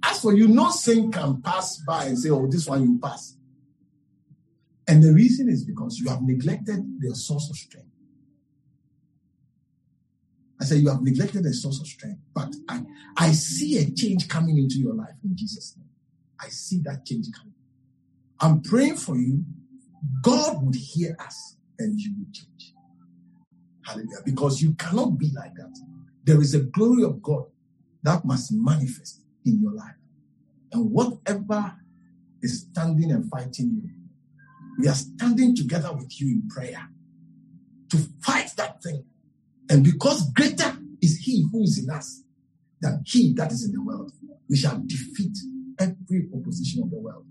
As 0.03 0.19
for 0.19 0.33
you, 0.33 0.49
no 0.49 0.71
sin 0.71 1.13
can 1.13 1.41
pass 1.41 1.77
by 1.87 2.07
and 2.07 2.19
say, 2.19 2.29
Oh, 2.29 2.45
this 2.45 2.67
one 2.67 2.83
you 2.83 2.99
pass. 2.99 3.37
And 4.89 5.01
the 5.01 5.13
reason 5.13 5.47
is 5.47 5.63
because 5.63 5.97
you 5.97 6.09
have 6.09 6.21
neglected 6.23 6.99
the 6.99 7.15
source 7.15 7.49
of 7.49 7.55
strength. 7.55 7.87
I 10.59 10.65
said, 10.65 10.79
You 10.79 10.89
have 10.89 11.03
neglected 11.03 11.45
the 11.45 11.53
source 11.53 11.79
of 11.79 11.87
strength. 11.87 12.19
But 12.33 12.53
I, 12.67 12.81
I 13.15 13.31
see 13.31 13.77
a 13.77 13.89
change 13.91 14.27
coming 14.27 14.57
into 14.57 14.75
your 14.75 14.93
life 14.93 15.15
in 15.23 15.37
Jesus' 15.37 15.73
name. 15.77 15.87
I 16.41 16.49
see 16.49 16.79
that 16.85 17.05
change 17.05 17.27
coming. 17.37 17.53
I'm 18.39 18.61
praying 18.61 18.97
for 18.97 19.15
you. 19.15 19.45
God 20.21 20.63
would 20.63 20.75
hear 20.75 21.15
us 21.19 21.57
and 21.77 21.99
you 21.99 22.13
will 22.17 22.31
change. 22.33 22.73
Hallelujah. 23.85 24.21
Because 24.25 24.61
you 24.61 24.73
cannot 24.73 25.17
be 25.17 25.31
like 25.35 25.53
that. 25.55 25.77
There 26.23 26.41
is 26.41 26.55
a 26.55 26.59
glory 26.59 27.03
of 27.03 27.21
God 27.21 27.45
that 28.03 28.25
must 28.25 28.51
manifest 28.51 29.21
in 29.45 29.61
your 29.61 29.73
life. 29.73 29.95
And 30.71 30.91
whatever 30.91 31.75
is 32.41 32.61
standing 32.61 33.11
and 33.11 33.29
fighting 33.29 33.81
you, 33.83 33.89
we 34.79 34.87
are 34.87 34.95
standing 34.95 35.55
together 35.55 35.93
with 35.93 36.19
you 36.19 36.27
in 36.27 36.47
prayer 36.47 36.87
to 37.89 37.97
fight 38.21 38.49
that 38.57 38.81
thing. 38.81 39.03
And 39.69 39.83
because 39.83 40.31
greater 40.31 40.77
is 41.01 41.19
He 41.19 41.45
who 41.51 41.63
is 41.63 41.83
in 41.83 41.89
us 41.89 42.23
than 42.79 43.03
He 43.05 43.33
that 43.33 43.51
is 43.51 43.65
in 43.65 43.73
the 43.73 43.83
world, 43.83 44.11
we 44.49 44.55
shall 44.57 44.81
defeat 44.85 45.37
every 45.81 46.29
opposition 46.33 46.83
of 46.83 46.91
the 46.91 46.99
world 46.99 47.25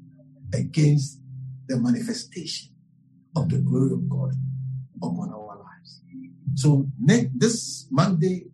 against 0.53 1.21
the 1.69 1.79
manifestation 1.79 2.71
of 3.37 3.49
the 3.49 3.59
glory 3.59 3.93
of 3.93 4.09
God 4.09 4.33
upon 4.97 5.31
our 5.33 5.57
lives. 5.57 6.03
So 6.57 6.87
next 6.99 7.31
this 7.39 7.87
Monday, 7.91 8.47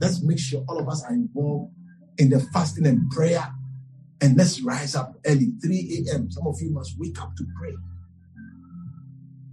let's 0.00 0.22
make 0.22 0.38
sure 0.38 0.64
all 0.68 0.80
of 0.80 0.88
us 0.88 1.04
are 1.04 1.12
involved 1.12 1.72
in 2.18 2.30
the 2.30 2.40
fasting 2.52 2.86
and 2.86 3.10
prayer. 3.10 3.52
And 4.20 4.36
let's 4.36 4.62
rise 4.62 4.94
up 4.94 5.16
early, 5.26 5.52
3 5.60 6.06
a.m. 6.06 6.30
Some 6.30 6.46
of 6.46 6.60
you 6.60 6.70
must 6.70 6.94
wake 6.96 7.20
up 7.20 7.34
to 7.36 7.44
pray. 7.58 7.74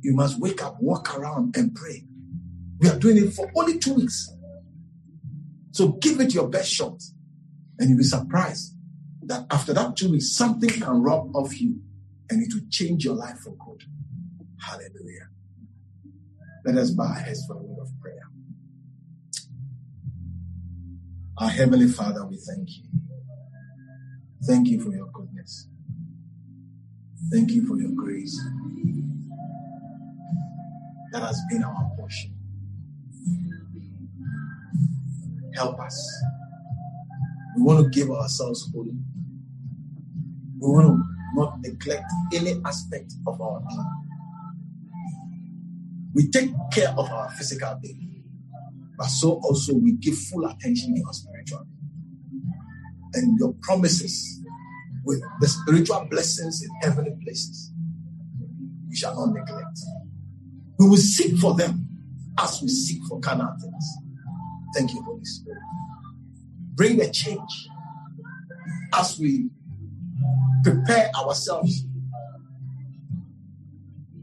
You 0.01 0.15
must 0.15 0.39
wake 0.39 0.63
up, 0.63 0.77
walk 0.79 1.17
around, 1.17 1.57
and 1.57 1.73
pray. 1.75 2.05
We 2.79 2.87
are 2.87 2.97
doing 2.97 3.17
it 3.17 3.33
for 3.33 3.51
only 3.55 3.79
two 3.79 3.95
weeks. 3.95 4.31
So 5.71 5.89
give 5.93 6.21
it 6.21 6.33
your 6.33 6.47
best 6.47 6.71
shot, 6.71 7.01
and 7.79 7.89
you'll 7.89 7.97
be 7.97 8.03
surprised 8.03 8.75
that 9.29 9.45
after 9.51 9.73
that 9.73 9.95
two 9.95 10.11
weeks, 10.11 10.31
something 10.31 10.69
can 10.69 11.03
rub 11.03 11.35
off 11.35 11.61
you 11.61 11.79
and 12.31 12.41
it 12.41 12.51
will 12.53 12.67
change 12.69 13.05
your 13.05 13.15
life 13.15 13.37
for 13.37 13.51
good. 13.51 13.83
Hallelujah. 14.59 15.29
Let 16.65 16.77
us 16.77 16.89
bow 16.89 17.03
our 17.05 17.13
heads 17.13 17.45
for 17.45 17.53
a 17.53 17.57
word 17.57 17.79
of 17.79 17.89
prayer. 18.01 18.27
Our 21.37 21.49
Heavenly 21.49 21.87
Father, 21.87 22.25
we 22.25 22.37
thank 22.37 22.69
you. 22.69 22.83
Thank 24.45 24.67
you 24.67 24.81
for 24.83 24.91
your 24.91 25.07
goodness. 25.13 25.67
Thank 27.31 27.51
you 27.51 27.67
for 27.67 27.77
your 27.77 27.91
grace 27.91 28.37
that 31.11 31.21
has 31.21 31.39
been 31.51 31.63
our 31.63 31.91
portion. 31.95 32.35
Help 35.53 35.79
us. 35.79 36.23
We 37.55 37.63
want 37.63 37.83
to 37.83 37.89
give 37.89 38.09
ourselves 38.09 38.67
wholly. 38.73 38.95
We 40.61 40.83
to 40.83 41.03
not 41.35 41.61
neglect 41.61 42.03
any 42.33 42.59
aspect 42.65 43.13
of 43.25 43.39
our 43.39 43.61
being. 43.61 43.85
We 46.13 46.29
take 46.29 46.51
care 46.73 46.89
of 46.89 47.09
our 47.09 47.29
physical 47.31 47.79
being, 47.81 48.23
but 48.97 49.07
so 49.07 49.39
also 49.43 49.73
we 49.75 49.93
give 49.93 50.17
full 50.17 50.45
attention 50.45 50.95
to 50.95 51.03
our 51.05 51.13
spiritual 51.13 51.65
being. 51.65 52.53
And 53.13 53.39
your 53.39 53.53
promises 53.61 54.43
with 55.05 55.21
the 55.39 55.47
spiritual 55.47 56.07
blessings 56.11 56.61
in 56.61 56.69
heavenly 56.81 57.15
places, 57.23 57.71
we 58.89 58.95
shall 58.95 59.15
not 59.15 59.33
neglect. 59.33 59.79
We 60.77 60.89
will 60.89 60.97
seek 60.97 61.37
for 61.37 61.55
them 61.55 61.87
as 62.37 62.61
we 62.61 62.67
seek 62.67 63.01
for 63.07 63.19
carnal 63.19 63.53
things. 63.61 63.85
Thank 64.75 64.93
you, 64.93 65.01
Holy 65.03 65.23
Spirit. 65.23 65.61
Bring 66.75 66.97
the 66.97 67.09
change 67.09 67.67
as 68.93 69.17
we 69.19 69.49
prepare 70.63 71.09
ourselves 71.15 71.85
uh, 72.13 72.39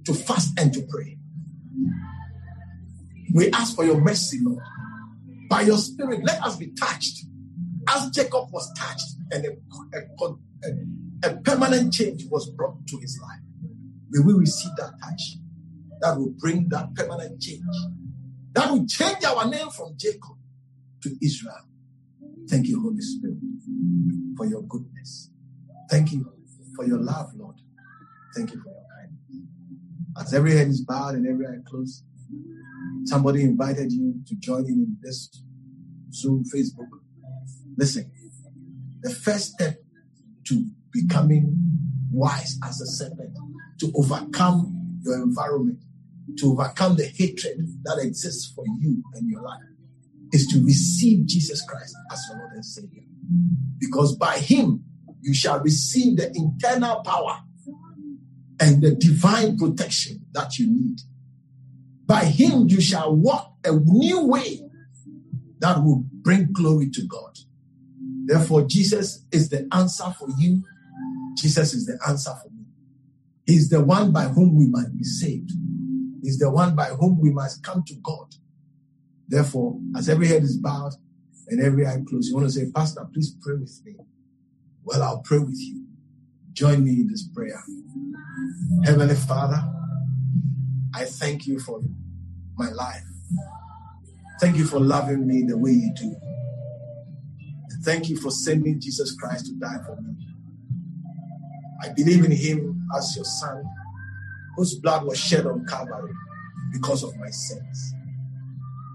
to 0.04 0.14
fast 0.14 0.58
and 0.58 0.72
to 0.72 0.82
pray. 0.88 1.18
We 3.34 3.50
ask 3.50 3.74
for 3.74 3.84
your 3.84 4.00
mercy, 4.00 4.38
Lord. 4.42 4.62
By 5.48 5.62
your 5.62 5.78
spirit, 5.78 6.20
let 6.24 6.42
us 6.42 6.56
be 6.56 6.72
touched 6.72 7.24
as 7.88 8.10
Jacob 8.10 8.50
was 8.52 8.72
touched 8.76 9.06
and 9.32 9.46
a, 9.46 9.50
a, 9.96 10.28
a, 10.64 11.30
a 11.30 11.36
permanent 11.42 11.92
change 11.92 12.24
was 12.30 12.50
brought 12.50 12.86
to 12.88 12.98
his 12.98 13.18
life. 13.22 13.40
May 14.10 14.24
we 14.24 14.32
receive 14.34 14.72
that 14.76 14.92
touch 15.02 15.22
that 16.00 16.16
will 16.16 16.32
bring 16.38 16.68
that 16.70 16.94
permanent 16.94 17.40
change. 17.40 17.62
That 18.52 18.70
will 18.70 18.86
change 18.86 19.24
our 19.24 19.48
name 19.48 19.70
from 19.70 19.94
Jacob 19.96 20.36
to 21.02 21.16
Israel. 21.22 21.68
Thank 22.48 22.66
you, 22.66 22.80
Holy 22.80 23.00
Spirit, 23.00 23.38
for 24.36 24.46
your 24.46 24.62
goodness. 24.62 25.30
Thank 25.90 26.12
you 26.12 26.32
for 26.74 26.84
your 26.84 26.98
love, 26.98 27.32
Lord. 27.36 27.56
Thank 28.34 28.52
you 28.52 28.60
for 28.60 28.70
your 28.70 28.84
kindness. 28.96 29.46
As 30.20 30.34
every 30.34 30.56
head 30.56 30.68
is 30.68 30.82
bowed 30.82 31.14
and 31.14 31.26
every 31.26 31.46
eye 31.46 31.60
closed, 31.68 32.04
somebody 33.04 33.42
invited 33.42 33.92
you 33.92 34.20
to 34.26 34.34
join 34.36 34.66
in 34.66 34.96
this 35.00 35.30
Zoom, 36.12 36.44
Facebook. 36.44 36.88
Listen, 37.76 38.10
the 39.02 39.10
first 39.10 39.52
step 39.52 39.76
to 40.48 40.66
becoming 40.92 41.56
wise 42.10 42.58
as 42.64 42.80
a 42.80 42.86
serpent, 42.86 43.36
to 43.80 43.92
overcome 43.94 44.98
your 45.02 45.22
environment, 45.22 45.78
to 46.38 46.52
overcome 46.52 46.96
the 46.96 47.06
hatred 47.06 47.58
that 47.84 47.98
exists 47.98 48.52
for 48.54 48.64
you 48.80 49.02
and 49.14 49.28
your 49.28 49.42
life, 49.42 49.62
is 50.32 50.46
to 50.48 50.64
receive 50.64 51.26
Jesus 51.26 51.62
Christ 51.62 51.94
as 52.10 52.20
your 52.28 52.38
Lord 52.38 52.52
and 52.54 52.64
Savior. 52.64 53.02
Because 53.78 54.16
by 54.16 54.38
Him, 54.38 54.85
you 55.26 55.34
shall 55.34 55.60
receive 55.60 56.16
the 56.16 56.30
internal 56.36 57.02
power 57.02 57.40
and 58.60 58.80
the 58.80 58.94
divine 58.94 59.58
protection 59.58 60.24
that 60.32 60.56
you 60.56 60.68
need. 60.68 61.00
By 62.06 62.24
Him, 62.26 62.68
you 62.68 62.80
shall 62.80 63.14
walk 63.14 63.54
a 63.64 63.72
new 63.72 64.24
way 64.24 64.60
that 65.58 65.82
will 65.82 66.04
bring 66.22 66.52
glory 66.52 66.90
to 66.90 67.02
God. 67.08 67.38
Therefore, 68.26 68.62
Jesus 68.62 69.24
is 69.32 69.48
the 69.48 69.68
answer 69.72 70.14
for 70.16 70.28
you. 70.38 70.62
Jesus 71.36 71.74
is 71.74 71.86
the 71.86 71.98
answer 72.08 72.30
for 72.30 72.48
me. 72.50 72.64
He's 73.46 73.68
the 73.68 73.82
one 73.84 74.12
by 74.12 74.24
whom 74.24 74.54
we 74.54 74.68
might 74.68 74.96
be 74.96 75.02
saved. 75.02 75.50
He's 76.22 76.38
the 76.38 76.50
one 76.50 76.76
by 76.76 76.86
whom 76.86 77.20
we 77.20 77.30
must 77.30 77.64
come 77.64 77.82
to 77.84 77.94
God. 77.96 78.32
Therefore, 79.26 79.80
as 79.96 80.08
every 80.08 80.28
head 80.28 80.44
is 80.44 80.56
bowed 80.56 80.92
and 81.48 81.60
every 81.60 81.84
eye 81.84 82.00
closed, 82.08 82.28
you 82.28 82.36
want 82.36 82.46
to 82.46 82.52
say, 82.52 82.70
Pastor, 82.70 83.08
please 83.12 83.34
pray 83.42 83.56
with 83.56 83.80
me. 83.84 83.96
Well, 84.86 85.02
I'll 85.02 85.18
pray 85.18 85.38
with 85.38 85.58
you. 85.58 85.84
Join 86.52 86.84
me 86.84 86.92
in 86.92 87.08
this 87.08 87.28
prayer. 87.34 87.60
Heavenly 88.84 89.16
Father, 89.16 89.60
I 90.94 91.04
thank 91.04 91.44
you 91.44 91.58
for 91.58 91.80
my 92.56 92.70
life. 92.70 93.02
Thank 94.40 94.56
you 94.56 94.64
for 94.64 94.78
loving 94.78 95.26
me 95.26 95.42
the 95.42 95.58
way 95.58 95.72
you 95.72 95.92
do. 95.92 96.14
Thank 97.82 98.08
you 98.08 98.16
for 98.16 98.30
sending 98.30 98.80
Jesus 98.80 99.16
Christ 99.16 99.46
to 99.46 99.54
die 99.54 99.78
for 99.84 100.00
me. 100.00 100.14
I 101.82 101.88
believe 101.88 102.24
in 102.24 102.30
him 102.30 102.86
as 102.96 103.16
your 103.16 103.24
son, 103.24 103.64
whose 104.56 104.76
blood 104.76 105.04
was 105.04 105.18
shed 105.18 105.46
on 105.46 105.66
Calvary 105.66 106.14
because 106.72 107.02
of 107.02 107.16
my 107.16 107.28
sins. 107.28 107.94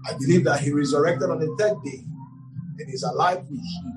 I 0.06 0.14
believe 0.14 0.44
that 0.44 0.60
he 0.60 0.72
resurrected 0.72 1.28
on 1.28 1.38
the 1.38 1.54
third 1.58 1.76
day 1.84 2.02
and 2.78 2.94
is 2.94 3.02
alive 3.02 3.44
with 3.50 3.60
you, 3.60 3.92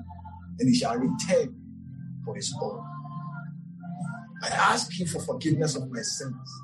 and 0.60 0.68
he 0.68 0.74
shall 0.74 0.96
return 0.98 1.55
for 2.26 2.34
his 2.34 2.54
own. 2.60 2.84
I 4.42 4.48
ask 4.48 4.98
you 4.98 5.06
for 5.06 5.20
forgiveness 5.20 5.76
of 5.76 5.90
my 5.90 6.02
sins 6.02 6.62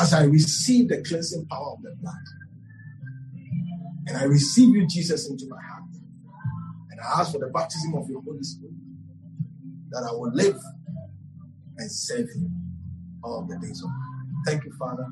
as 0.00 0.14
I 0.14 0.24
receive 0.24 0.88
the 0.88 1.02
cleansing 1.02 1.46
power 1.46 1.72
of 1.72 1.82
the 1.82 1.94
blood. 2.00 2.14
And 4.06 4.16
I 4.16 4.24
receive 4.24 4.74
you, 4.74 4.86
Jesus, 4.86 5.28
into 5.28 5.46
my 5.48 5.60
heart. 5.60 5.82
And 6.90 7.00
I 7.00 7.20
ask 7.20 7.32
for 7.32 7.38
the 7.38 7.48
baptism 7.48 7.94
of 7.94 8.08
your 8.08 8.22
Holy 8.22 8.42
Spirit 8.42 8.74
that 9.90 10.08
I 10.08 10.12
will 10.12 10.32
live 10.32 10.58
and 11.76 11.90
serve 11.90 12.26
you 12.36 12.50
all 13.22 13.46
the 13.46 13.58
days 13.58 13.82
of 13.82 13.90
my 13.90 13.96
life. 13.96 14.46
Thank 14.46 14.64
you, 14.64 14.72
Father, 14.78 15.06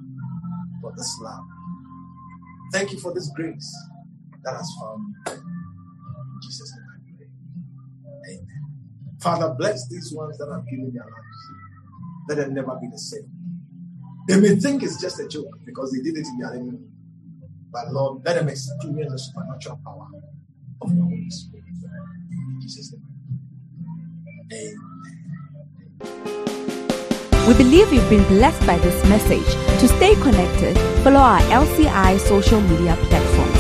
for 0.80 0.92
this 0.96 1.18
love. 1.20 1.44
Thank 2.72 2.92
you 2.92 2.98
for 2.98 3.12
this 3.12 3.30
grace 3.34 3.76
that 4.44 4.54
has 4.54 4.70
found 4.80 5.04
me. 5.04 5.32
In 5.32 6.40
Jesus' 6.42 6.72
name 6.76 6.86
I 6.94 7.16
pray. 7.16 8.34
Amen. 8.34 8.55
Father, 9.20 9.54
bless 9.56 9.88
these 9.88 10.12
ones 10.12 10.38
that 10.38 10.48
have 10.52 10.66
given 10.68 10.92
their 10.92 11.04
lives. 11.04 11.50
Let 12.28 12.38
them 12.38 12.54
never 12.54 12.76
be 12.80 12.88
the 12.90 12.98
same. 12.98 13.30
They 14.28 14.40
may 14.40 14.56
think 14.56 14.82
it's 14.82 15.00
just 15.00 15.20
a 15.20 15.28
joke 15.28 15.58
because 15.64 15.92
they 15.92 16.00
did 16.00 16.16
it 16.18 16.26
in 16.26 16.38
their 16.38 16.50
living. 16.50 16.90
But 17.70 17.92
Lord, 17.92 18.22
let 18.24 18.36
them 18.36 18.48
experience 18.48 19.12
the 19.12 19.18
supernatural 19.18 19.80
power 19.84 20.08
of 20.82 20.94
your 20.94 21.04
Holy 21.04 21.30
Spirit. 21.30 21.64
In 22.30 22.58
Jesus' 22.60 22.92
name. 22.92 23.02
Amen. 24.52 24.96
We 27.46 27.54
believe 27.54 27.92
you've 27.92 28.10
been 28.10 28.24
blessed 28.24 28.66
by 28.66 28.78
this 28.78 29.04
message. 29.08 29.46
To 29.80 29.88
stay 29.88 30.14
connected, 30.16 30.76
follow 31.04 31.20
our 31.20 31.40
LCI 31.42 32.18
social 32.18 32.60
media 32.60 32.96
platform. 33.02 33.55